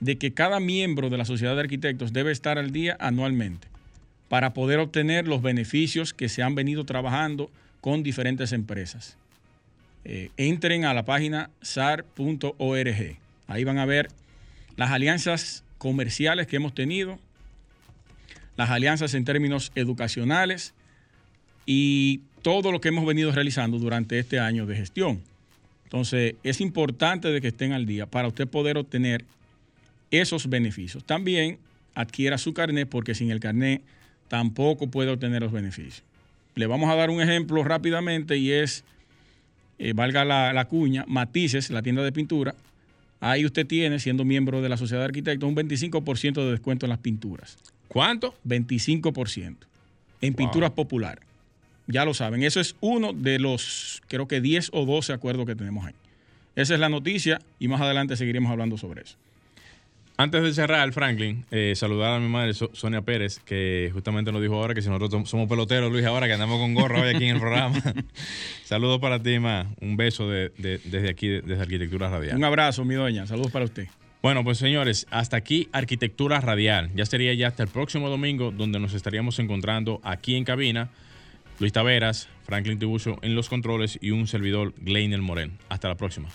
de 0.00 0.18
que 0.18 0.32
cada 0.32 0.60
miembro 0.60 1.10
de 1.10 1.18
la 1.18 1.24
sociedad 1.24 1.54
de 1.54 1.60
arquitectos 1.60 2.12
debe 2.12 2.32
estar 2.32 2.58
al 2.58 2.72
día 2.72 2.96
anualmente 2.98 3.68
para 4.28 4.54
poder 4.54 4.78
obtener 4.78 5.28
los 5.28 5.42
beneficios 5.42 6.14
que 6.14 6.28
se 6.28 6.42
han 6.42 6.54
venido 6.54 6.84
trabajando 6.84 7.50
con 7.80 8.02
diferentes 8.02 8.52
empresas. 8.52 9.16
Eh, 10.04 10.30
entren 10.36 10.84
a 10.84 10.94
la 10.94 11.04
página 11.04 11.50
sar.org. 11.60 13.16
Ahí 13.46 13.64
van 13.64 13.78
a 13.78 13.86
ver 13.86 14.08
las 14.76 14.90
alianzas 14.90 15.64
comerciales 15.78 16.46
que 16.46 16.56
hemos 16.56 16.74
tenido, 16.74 17.18
las 18.56 18.70
alianzas 18.70 19.14
en 19.14 19.24
términos 19.24 19.70
educacionales 19.74 20.74
y 21.66 22.22
todo 22.42 22.72
lo 22.72 22.80
que 22.80 22.88
hemos 22.88 23.06
venido 23.06 23.30
realizando 23.32 23.78
durante 23.78 24.18
este 24.18 24.40
año 24.40 24.66
de 24.66 24.76
gestión. 24.76 25.22
Entonces, 25.92 26.36
es 26.42 26.62
importante 26.62 27.28
de 27.28 27.42
que 27.42 27.48
estén 27.48 27.72
al 27.72 27.84
día 27.84 28.06
para 28.06 28.26
usted 28.26 28.48
poder 28.48 28.78
obtener 28.78 29.26
esos 30.10 30.48
beneficios. 30.48 31.04
También 31.04 31.58
adquiera 31.94 32.38
su 32.38 32.54
carnet 32.54 32.88
porque 32.88 33.14
sin 33.14 33.30
el 33.30 33.40
carnet 33.40 33.82
tampoco 34.28 34.86
puede 34.86 35.10
obtener 35.10 35.42
los 35.42 35.52
beneficios. 35.52 36.02
Le 36.54 36.66
vamos 36.66 36.90
a 36.90 36.94
dar 36.94 37.10
un 37.10 37.20
ejemplo 37.20 37.62
rápidamente 37.62 38.38
y 38.38 38.52
es, 38.52 38.84
eh, 39.78 39.92
valga 39.92 40.24
la, 40.24 40.54
la 40.54 40.64
cuña, 40.64 41.04
Matices, 41.06 41.68
la 41.68 41.82
tienda 41.82 42.02
de 42.02 42.12
pintura, 42.12 42.54
Ahí 43.20 43.44
usted 43.44 43.64
tiene, 43.64 44.00
siendo 44.00 44.24
miembro 44.24 44.62
de 44.62 44.68
la 44.68 44.76
Sociedad 44.76 45.02
de 45.02 45.04
Arquitectos, 45.04 45.48
un 45.48 45.54
25% 45.54 46.44
de 46.44 46.50
descuento 46.50 46.86
en 46.86 46.90
las 46.90 46.98
pinturas. 46.98 47.56
¿Cuánto? 47.86 48.34
25% 48.44 49.56
en 50.22 50.34
pinturas 50.34 50.72
populares. 50.72 51.22
Ya 51.86 52.04
lo 52.04 52.14
saben, 52.14 52.42
eso 52.42 52.60
es 52.60 52.76
uno 52.80 53.12
de 53.12 53.38
los, 53.38 54.02
creo 54.08 54.28
que 54.28 54.40
10 54.40 54.70
o 54.72 54.86
12 54.86 55.12
acuerdos 55.12 55.46
que 55.46 55.56
tenemos 55.56 55.86
ahí. 55.86 55.94
Esa 56.54 56.74
es 56.74 56.80
la 56.80 56.88
noticia 56.88 57.40
y 57.58 57.68
más 57.68 57.80
adelante 57.80 58.16
seguiremos 58.16 58.50
hablando 58.52 58.76
sobre 58.76 59.02
eso. 59.02 59.16
Antes 60.18 60.42
de 60.42 60.52
cerrar, 60.52 60.92
Franklin, 60.92 61.44
eh, 61.50 61.72
saludar 61.74 62.12
a 62.12 62.20
mi 62.20 62.28
madre 62.28 62.52
Sonia 62.52 63.00
Pérez, 63.00 63.40
que 63.40 63.90
justamente 63.94 64.30
nos 64.30 64.42
dijo 64.42 64.54
ahora 64.54 64.74
que 64.74 64.82
si 64.82 64.88
nosotros 64.88 65.28
somos 65.28 65.48
peloteros, 65.48 65.90
Luis, 65.90 66.04
ahora 66.04 66.26
que 66.26 66.34
andamos 66.34 66.60
con 66.60 66.74
gorro 66.74 67.00
hoy 67.00 67.14
aquí 67.14 67.24
en 67.24 67.36
el 67.36 67.40
programa. 67.40 67.82
Saludos 68.64 69.00
para 69.00 69.22
ti, 69.22 69.38
Ma. 69.38 69.66
Un 69.80 69.96
beso 69.96 70.28
desde 70.28 71.10
aquí, 71.10 71.28
desde 71.28 71.60
Arquitectura 71.60 72.10
Radial. 72.10 72.36
Un 72.36 72.44
abrazo, 72.44 72.84
mi 72.84 72.94
doña. 72.94 73.26
Saludos 73.26 73.50
para 73.50 73.64
usted. 73.64 73.88
Bueno, 74.22 74.44
pues 74.44 74.58
señores, 74.58 75.06
hasta 75.10 75.38
aquí 75.38 75.68
Arquitectura 75.72 76.40
Radial. 76.40 76.90
Ya 76.94 77.06
sería 77.06 77.32
ya 77.34 77.48
hasta 77.48 77.62
el 77.62 77.68
próximo 77.68 78.08
domingo, 78.08 78.52
donde 78.52 78.78
nos 78.78 78.94
estaríamos 78.94 79.38
encontrando 79.38 80.00
aquí 80.04 80.36
en 80.36 80.44
cabina. 80.44 80.90
Luis 81.58 81.72
Taveras, 81.72 82.28
Franklin 82.44 82.78
Tibucho 82.78 83.18
en 83.22 83.34
los 83.34 83.48
controles 83.48 83.98
y 84.00 84.10
un 84.10 84.26
servidor, 84.26 84.74
Gleiner 84.78 85.20
Moren. 85.20 85.58
Hasta 85.68 85.88
la 85.88 85.96
próxima. 85.96 86.28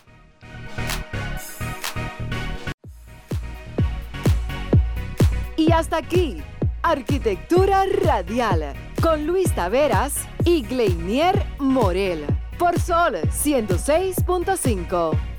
Y 5.58 5.72
hasta 5.72 5.98
aquí, 5.98 6.38
Arquitectura 6.82 7.84
Radial, 8.04 8.74
con 9.02 9.28
Luis 9.28 9.54
Taveras 9.54 10.26
y 10.46 10.62
Gleinier 10.62 11.44
Morel, 11.60 12.26
por 12.58 12.80
Sol 12.80 13.16
106.5. 13.16 15.37